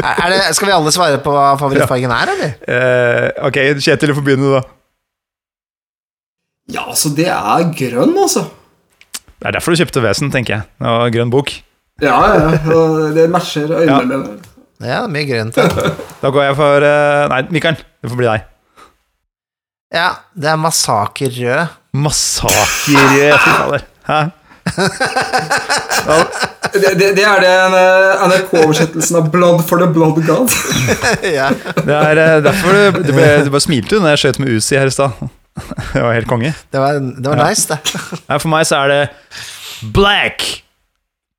Er 0.00 0.28
det, 0.32 0.38
skal 0.56 0.70
vi 0.70 0.74
alle 0.74 0.92
svare 0.94 1.18
på 1.22 1.34
hva 1.34 1.50
favorittfargen 1.60 2.14
er, 2.16 2.30
eller? 2.32 2.54
Uh, 2.64 3.26
ok, 3.50 3.58
Kjetil, 3.84 4.08
du 4.12 4.16
får 4.16 4.24
begynne, 4.26 4.54
da. 4.56 4.62
Ja, 6.72 6.86
altså, 6.88 7.12
det 7.16 7.26
er 7.28 7.66
grønn, 7.76 8.14
altså. 8.22 8.46
Det 9.12 9.50
er 9.50 9.56
derfor 9.58 9.74
du 9.76 9.82
kjøpte 9.82 10.02
Vesen, 10.04 10.30
tenker 10.32 10.54
jeg. 10.56 10.68
Og 10.80 11.12
grønn 11.12 11.32
bok. 11.34 11.52
Ja, 12.02 12.16
ja. 12.38 12.48
Det 13.14 13.28
matcher 13.30 13.68
øynene 13.74 13.92
Ja. 13.92 14.00
mine. 14.00 14.38
Ja, 14.82 15.02
mye 15.06 15.26
grønt. 15.28 15.56
Ja. 15.60 15.68
Da 16.22 16.30
går 16.30 16.44
jeg 16.48 16.56
for 16.58 16.84
eh, 16.86 17.28
Nei, 17.30 17.42
Mikael, 17.54 17.76
det 18.02 18.10
får 18.10 18.18
bli 18.18 18.26
deg. 18.30 18.48
Ja, 19.92 20.08
det 20.34 20.48
er 20.52 20.60
massaker 20.60 21.34
rød. 21.36 21.74
Massaker, 21.92 22.70
fy 22.84 22.94
fader. 23.44 23.84
Hæ? 24.08 24.20
Det, 26.72 26.92
det, 26.96 27.08
det 27.16 27.24
er 27.26 27.42
det 27.42 27.50
eh, 27.52 28.22
NRK-oversettelsen 28.30 29.18
av 29.18 29.28
'Blood 29.30 29.64
for 29.68 29.82
the 29.82 29.88
Blood 29.92 30.22
God'. 30.24 30.54
ja. 31.38 31.50
Det 31.76 31.96
er 31.98 32.20
eh, 32.22 32.38
derfor 32.44 32.72
du, 32.72 33.02
du, 33.02 33.12
ble, 33.12 33.28
du 33.44 33.50
bare 33.52 33.64
smilte 33.64 33.96
du 33.96 34.00
når 34.00 34.14
jeg 34.14 34.22
skjøt 34.24 34.40
med 34.40 34.56
Uzi 34.56 34.78
her 34.80 34.88
i 34.88 34.94
stad. 34.94 35.10
Det 35.92 36.00
var 36.00 36.16
helt 36.16 36.30
konge. 36.30 36.54
Det 36.72 36.80
var, 36.80 36.96
det 36.96 37.28
var 37.28 37.42
nice, 37.42 37.68
det. 37.68 37.78
Ja, 38.30 38.38
for 38.38 38.48
meg 38.54 38.64
så 38.68 38.80
er 38.84 38.94
det 38.94 39.02
Black. 39.92 40.46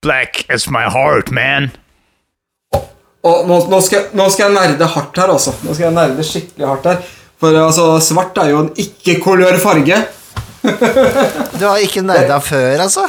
Black 0.04 0.44
is 0.54 0.68
my 0.70 0.86
heart, 0.92 1.32
man. 1.32 1.72
Og 3.24 3.48
nå, 3.48 3.58
nå, 3.72 3.80
skal, 3.82 4.10
nå 4.14 4.28
skal 4.30 4.50
jeg 4.52 4.56
nerde 4.60 4.88
hardt 4.94 5.18
her, 5.18 5.32
altså. 5.32 5.56
Nå 5.64 5.74
skal 5.74 5.88
jeg 5.88 5.96
nerde 5.96 6.26
skikkelig 6.28 6.68
hardt 6.68 6.90
her. 6.92 7.14
For 7.44 7.58
altså, 7.60 7.86
svart 8.00 8.38
er 8.40 8.54
jo 8.54 8.62
en 8.64 8.70
ikke-kolør 8.80 9.58
farge. 9.60 9.98
Du 11.60 11.66
har 11.68 11.82
ikke 11.84 12.00
nerda 12.06 12.38
før, 12.40 12.86
altså? 12.86 13.04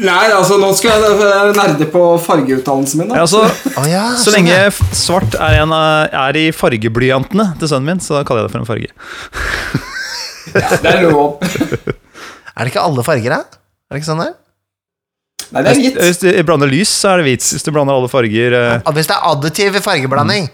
Nei, 0.00 0.30
altså, 0.32 0.56
nå 0.56 0.70
skal 0.78 1.02
jeg 1.04 1.50
nerde 1.52 1.84
på 1.92 2.00
fargeutdannelsen 2.24 3.02
min. 3.02 3.10
Ja, 3.12 3.26
altså, 3.26 3.42
oh, 3.76 3.84
ja, 3.90 4.06
så 4.16 4.30
sånn, 4.30 4.38
lenge 4.38 4.56
svart 4.96 5.36
er, 5.36 5.58
en, 5.60 5.74
av- 5.76 6.16
er 6.16 6.38
i 6.40 6.46
fargeblyantene 6.56 7.50
til 7.60 7.68
sønnen 7.68 7.90
min, 7.90 8.00
så 8.00 8.22
kaller 8.24 8.46
jeg 8.46 8.48
det 8.48 8.54
for 8.54 8.64
en 8.64 8.70
farge. 8.70 8.88
ja, 10.56 10.80
Det 10.80 10.94
er 10.94 11.04
lov. 11.10 11.36
Er 11.44 12.64
det 12.64 12.72
ikke 12.72 12.86
alle 12.88 13.04
farger, 13.04 13.36
da? 13.36 13.60
Er 13.90 13.98
det 13.98 14.00
ikke 14.00 14.08
sånn 14.14 14.24
der? 14.24 14.32
Nei, 15.52 15.60
det 15.60 15.74
er 15.74 15.78
hvit. 15.82 16.00
hvis 16.08 16.22
du 16.24 16.30
blander 16.48 16.72
lys, 16.72 16.96
så 17.04 17.12
er 17.12 17.20
det 17.20 17.28
hvit. 17.28 17.50
Hvis 17.52 17.68
du 17.68 17.70
blander 17.76 18.00
alle 18.00 18.08
farger 18.10 18.56
eh, 18.56 18.88
Hvis 18.96 19.12
det 19.12 19.14
er 19.14 19.28
additiv 19.28 19.76
fargeblanding 19.84 20.48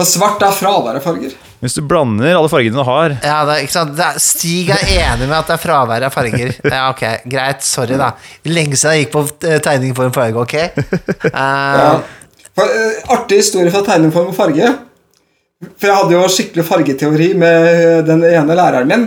For 0.00 0.08
svart 0.08 0.40
er 0.40 0.54
fraværet 0.56 1.04
farger. 1.04 1.32
Hvis 1.60 1.76
du 1.76 1.82
blander 1.84 2.32
alle 2.34 2.48
fargene 2.50 2.74
du 2.74 2.86
har 2.88 3.12
Ja, 3.12 3.42
det 3.46 3.54
er, 3.54 3.64
ikke 3.66 3.74
sant? 3.74 3.92
Det 3.98 4.04
er, 4.06 4.20
Stig 4.24 4.70
er 4.72 4.80
enig 4.88 5.28
med 5.28 5.36
at 5.36 5.50
det 5.50 5.56
er 5.58 5.60
fravær 5.62 6.06
av 6.08 6.14
farger. 6.14 6.54
Ja, 6.64 6.86
ok, 6.88 7.02
Greit. 7.30 7.62
Sorry, 7.66 7.98
da. 8.00 8.14
Lenge 8.48 8.78
siden 8.80 8.96
jeg 8.96 9.04
gikk 9.04 9.12
på 9.12 9.24
eh, 9.46 9.60
tegning 9.62 9.92
for 9.98 10.08
en 10.08 10.16
farge, 10.16 10.46
ok? 10.46 10.56
Uh, 11.28 11.36
Ja. 11.36 11.92
For, 12.52 12.68
uh, 12.68 13.12
artig 13.14 13.38
historie 13.42 13.72
fra 13.72 13.84
tegning 13.86 14.12
for 14.12 14.28
en 14.28 14.36
farge. 14.36 14.70
For 15.76 15.88
jeg 15.88 15.98
hadde 16.00 16.16
jo 16.16 16.22
skikkelig 16.34 16.64
fargeteori 16.68 17.28
med 17.38 18.08
den 18.08 18.24
ene 18.32 18.56
læreren 18.58 18.90
min. 18.90 19.04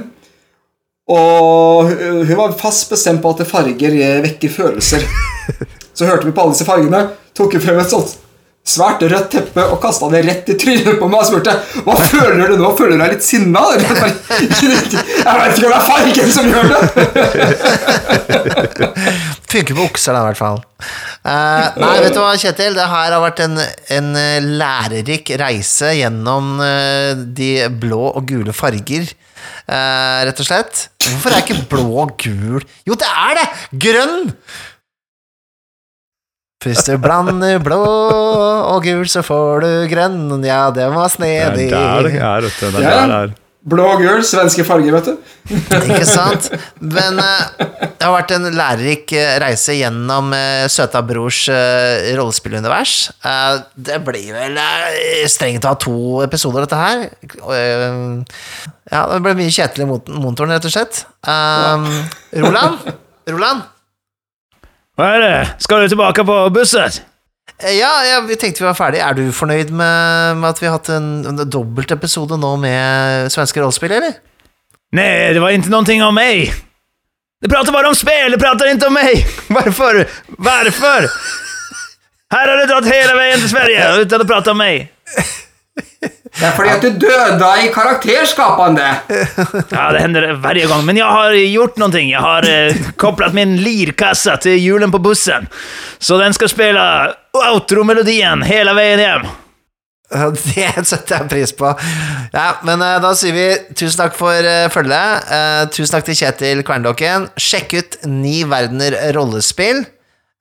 Og 1.12 1.92
hun 1.92 2.38
var 2.40 2.56
fast 2.58 2.90
bestemt 2.94 3.22
på 3.22 3.34
at 3.36 3.44
farger 3.50 3.98
vekker 4.24 4.54
følelser. 4.54 5.04
Så 5.98 6.08
hørte 6.08 6.26
vi 6.26 6.34
på 6.34 6.42
alle 6.46 6.56
disse 6.56 6.66
fargene, 6.68 7.04
tok 7.38 7.58
hun 7.58 7.64
frem 7.64 7.82
et 7.84 7.92
sånt 7.92 8.16
svært 8.66 9.04
rødt 9.06 9.28
teppe 9.30 9.62
og 9.70 9.78
kasta 9.84 10.08
det 10.10 10.24
rett 10.26 10.48
i 10.50 10.56
trynet 10.58 10.98
på 10.98 11.10
meg 11.10 11.22
og 11.22 11.28
spurte 11.30 11.54
Hva 11.86 11.96
føler 12.02 12.50
du 12.50 12.56
nå. 12.58 12.72
Føler 12.78 12.98
du 12.98 13.04
deg 13.04 13.14
litt 13.14 13.26
sinna? 13.26 13.62
Jeg 13.76 13.82
veit 13.86 15.56
ikke 15.56 15.68
om 15.68 15.72
det 15.72 15.78
er 15.78 15.86
fargen 15.90 16.30
som 16.34 16.46
gjør 16.50 16.66
det. 16.74 16.82
Funker 19.54 19.78
på 19.78 19.86
okser, 19.86 20.12
da, 20.16 20.20
i 20.24 20.28
hvert 20.32 20.42
fall. 20.42 20.60
Uh, 21.26 21.78
nei, 21.80 21.94
vet 22.04 22.18
du 22.18 22.20
hva, 22.24 22.34
Kjetil? 22.42 22.76
Det 22.76 22.88
her 22.90 23.14
har 23.14 23.22
vært 23.24 23.40
en, 23.46 23.56
en 23.96 24.10
lærerik 24.60 25.32
reise 25.40 25.94
gjennom 25.96 26.58
eh, 26.66 27.14
de 27.38 27.52
blå 27.70 28.10
og 28.12 28.26
gule 28.30 28.54
farger. 28.56 29.08
Uh, 29.70 30.26
rett 30.28 30.42
og 30.42 30.48
slett. 30.50 30.88
Hvorfor 31.06 31.34
er 31.34 31.44
ikke 31.46 31.68
blå 31.70 31.86
og 32.02 32.16
gul 32.22 32.64
Jo, 32.86 32.96
det 32.98 33.08
er 33.10 33.38
det! 33.38 33.46
Grønn! 33.86 34.32
Hvis 36.66 36.84
du 36.88 36.96
blander 37.02 37.60
blå 37.64 37.80
og 37.86 38.84
gul, 38.86 39.06
så 39.12 39.22
får 39.26 39.66
du 39.66 39.72
grønn. 39.92 40.20
Ja, 40.46 40.68
det 40.74 40.90
var 40.94 41.08
Det 41.08 41.14
er 41.14 41.16
snedig. 41.16 41.70
der 41.72 42.08
det 42.10 42.16
er, 42.20 42.46
vet 42.48 42.62
du. 42.62 42.70
Det 42.78 42.86
er 42.86 43.02
der 43.08 43.28
det. 43.30 43.42
Blå 43.66 43.82
og 43.96 43.98
gul, 43.98 44.20
svenske 44.22 44.62
farger, 44.62 44.94
vet 44.94 45.08
du. 45.10 45.16
Ikke 45.90 46.06
sant? 46.06 46.52
Men 46.86 47.18
eh, 47.18 47.64
det 47.82 48.04
har 48.06 48.12
vært 48.14 48.34
en 48.36 48.46
lærerik 48.54 49.10
eh, 49.18 49.40
reise 49.42 49.74
gjennom 49.74 50.30
uh, 50.38 50.68
Søta 50.70 51.02
Brors 51.02 51.40
eh, 51.50 52.12
rollespillunivers. 52.20 52.94
Eh, 53.26 53.56
det 53.90 53.98
blir 54.06 54.36
vel 54.38 54.60
eh, 54.62 55.26
strengt 55.34 55.66
tatt 55.66 55.82
to 55.82 56.22
episoder, 56.22 56.68
dette 56.68 56.78
her. 56.78 57.08
Eh, 57.58 58.22
ja, 58.94 59.02
det 59.16 59.22
ble 59.26 59.34
mye 59.42 59.50
Kjetil 59.58 59.88
i 59.88 59.90
motoren, 59.90 60.54
rett 60.54 60.70
og 60.70 60.76
slett. 60.76 61.02
Roland? 62.38 62.86
Roland? 63.34 63.66
Hva 64.96 65.10
er 65.16 65.24
det? 65.24 65.36
Skal 65.66 65.84
du 65.84 65.92
tilbake 65.92 66.24
på 66.28 66.38
bussen? 66.56 67.02
Eh, 67.60 67.76
Ja, 67.78 67.92
ja, 68.08 68.22
vi 68.28 68.36
tenkte 68.40 68.64
vi 68.64 68.70
var 68.70 68.78
ferdig. 68.78 69.02
Er 69.04 69.14
du 69.18 69.26
fornøyd 69.36 69.72
med, 69.72 70.38
med 70.40 70.50
at 70.50 70.62
vi 70.62 70.70
har 70.70 70.78
hatt 70.78 70.90
en, 70.96 71.10
en 71.28 71.44
dobbeltepisode 71.50 72.38
nå 72.40 72.56
med 72.62 73.32
svenske 73.34 73.60
rollespill, 73.62 73.92
eller? 73.98 74.16
Nei, 74.96 75.34
det 75.36 75.42
var 75.44 75.52
ikke 75.52 75.74
noe 75.74 76.08
om 76.08 76.16
meg. 76.16 76.54
Det 77.44 77.52
prater 77.52 77.76
bare 77.76 77.92
om 77.92 77.98
spill, 77.98 78.32
det 78.32 78.40
prater 78.42 78.72
ikke 78.72 78.88
om 78.88 78.96
meg! 78.96 79.26
Hvorfor? 79.54 80.06
Hvorfor? 80.40 81.10
Her 82.34 82.50
har 82.50 82.58
du 82.58 82.70
dratt 82.72 82.88
hele 82.90 83.18
veien 83.20 83.42
til 83.44 83.52
Sverige 83.52 83.90
uten 84.02 84.24
å 84.24 84.28
prate 84.30 84.56
om 84.56 84.58
mig. 84.64 84.88
Det 86.36 86.44
er 86.44 86.56
fordi 86.58 86.72
at 86.74 86.84
du 86.84 86.90
døde 87.00 87.52
i 87.64 87.70
karakterskapende. 87.72 88.88
Ja, 89.72 89.86
det 89.96 90.02
hender 90.04 90.34
hver 90.44 90.60
gang. 90.68 90.84
men 90.86 91.00
jeg 91.00 91.08
har 91.08 91.38
gjort 91.38 91.80
noe. 91.80 92.02
Jeg 92.02 92.22
har 92.22 92.48
eh, 92.50 92.84
kopplat 93.00 93.34
min 93.38 93.56
lirkasse 93.64 94.36
til 94.44 94.60
hjulen 94.60 94.92
på 94.92 95.00
bussen. 95.00 95.48
Så 96.00 96.20
den 96.20 96.36
skal 96.36 96.52
spille 96.52 96.84
outro-melodien 97.36 98.44
hele 98.46 98.76
veien 98.76 99.00
hjem. 99.00 99.26
Det 100.46 100.86
setter 100.86 101.18
jeg 101.18 101.30
pris 101.32 101.54
på. 101.58 101.72
Ja, 102.36 102.48
men 102.68 102.84
eh, 102.84 103.00
da 103.04 103.14
sier 103.18 103.34
vi 103.36 103.48
tusen 103.74 104.04
takk 104.04 104.16
for 104.18 104.36
uh, 104.46 104.68
følget. 104.74 105.32
Eh, 105.34 105.64
tusen 105.74 105.96
takk 105.96 106.06
til 106.08 106.20
Kjetil 106.20 106.64
Kverndokken. 106.68 107.30
Sjekk 107.42 107.78
ut 107.80 107.98
Ni 108.12 108.44
verdener 108.48 108.98
rollespill. 109.18 109.86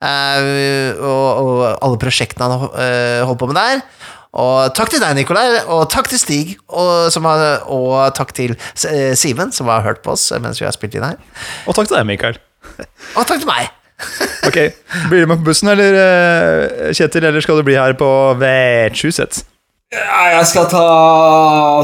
eh, 0.05 0.91
og, 0.99 1.27
og 1.41 1.61
alle 1.81 1.97
prosjektene 2.01 2.45
han 2.51 2.65
holder 2.67 3.25
holdt 3.25 3.41
på 3.41 3.49
med 3.49 3.57
der. 3.57 3.81
Og 4.35 4.73
takk 4.75 4.91
til 4.91 4.99
deg, 4.99 5.15
Nikolai, 5.15 5.61
og 5.71 5.85
takk 5.91 6.09
til 6.11 6.19
Stig, 6.19 6.55
og, 6.67 7.07
som 7.13 7.27
har, 7.29 7.63
og 7.71 7.95
takk 8.17 8.33
til 8.35 8.55
eh, 8.89 9.13
Siven, 9.15 9.53
som 9.55 9.71
har 9.71 9.85
hørt 9.85 10.03
på 10.03 10.11
oss 10.15 10.27
mens 10.43 10.59
vi 10.59 10.67
har 10.67 10.75
spilt 10.75 10.97
inn 10.97 11.07
her. 11.07 11.17
Og 11.65 11.77
takk 11.77 11.87
til 11.87 11.95
deg, 11.95 12.07
Mikael. 12.09 12.39
Og 13.15 13.23
takk 13.23 13.39
til 13.39 13.49
meg. 13.49 13.71
Ok, 14.45 14.57
Blir 15.07 15.23
du 15.23 15.29
med 15.31 15.39
på 15.39 15.47
bussen, 15.47 15.69
eller 15.71 15.95
eh, 15.95 16.89
Kjetil, 16.93 17.23
eller 17.29 17.41
skal 17.41 17.61
du 17.61 17.63
bli 17.63 17.77
her 17.79 17.95
på 17.97 18.09
vertshuset? 18.41 19.45
Ja, 19.95 20.35
jeg 20.35 20.49
skal 20.51 20.67
ta 20.67 20.83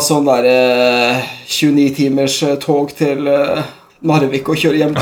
sånn 0.03 0.27
der 0.27 0.49
eh, 0.51 1.29
29 1.47 1.87
timers 1.95 2.35
tog 2.59 2.91
til 2.97 3.29
Narvik 4.01 4.49
og 4.51 4.59
kjøre 4.59 4.81
hjem. 4.81 4.95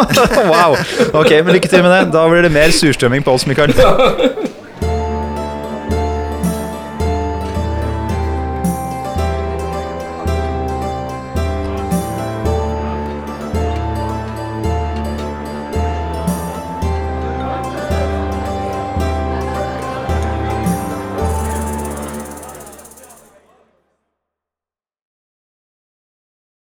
wow. 0.52 0.74
Ok, 1.12 1.30
men 1.44 1.54
lykke 1.54 1.70
til 1.70 1.86
med 1.86 1.92
det. 1.92 2.02
Da 2.14 2.26
blir 2.32 2.46
det 2.48 2.52
mer 2.54 2.74
surstrømming 2.74 3.24
på 3.24 3.36
oss, 3.36 3.46
Mikael. 3.46 3.76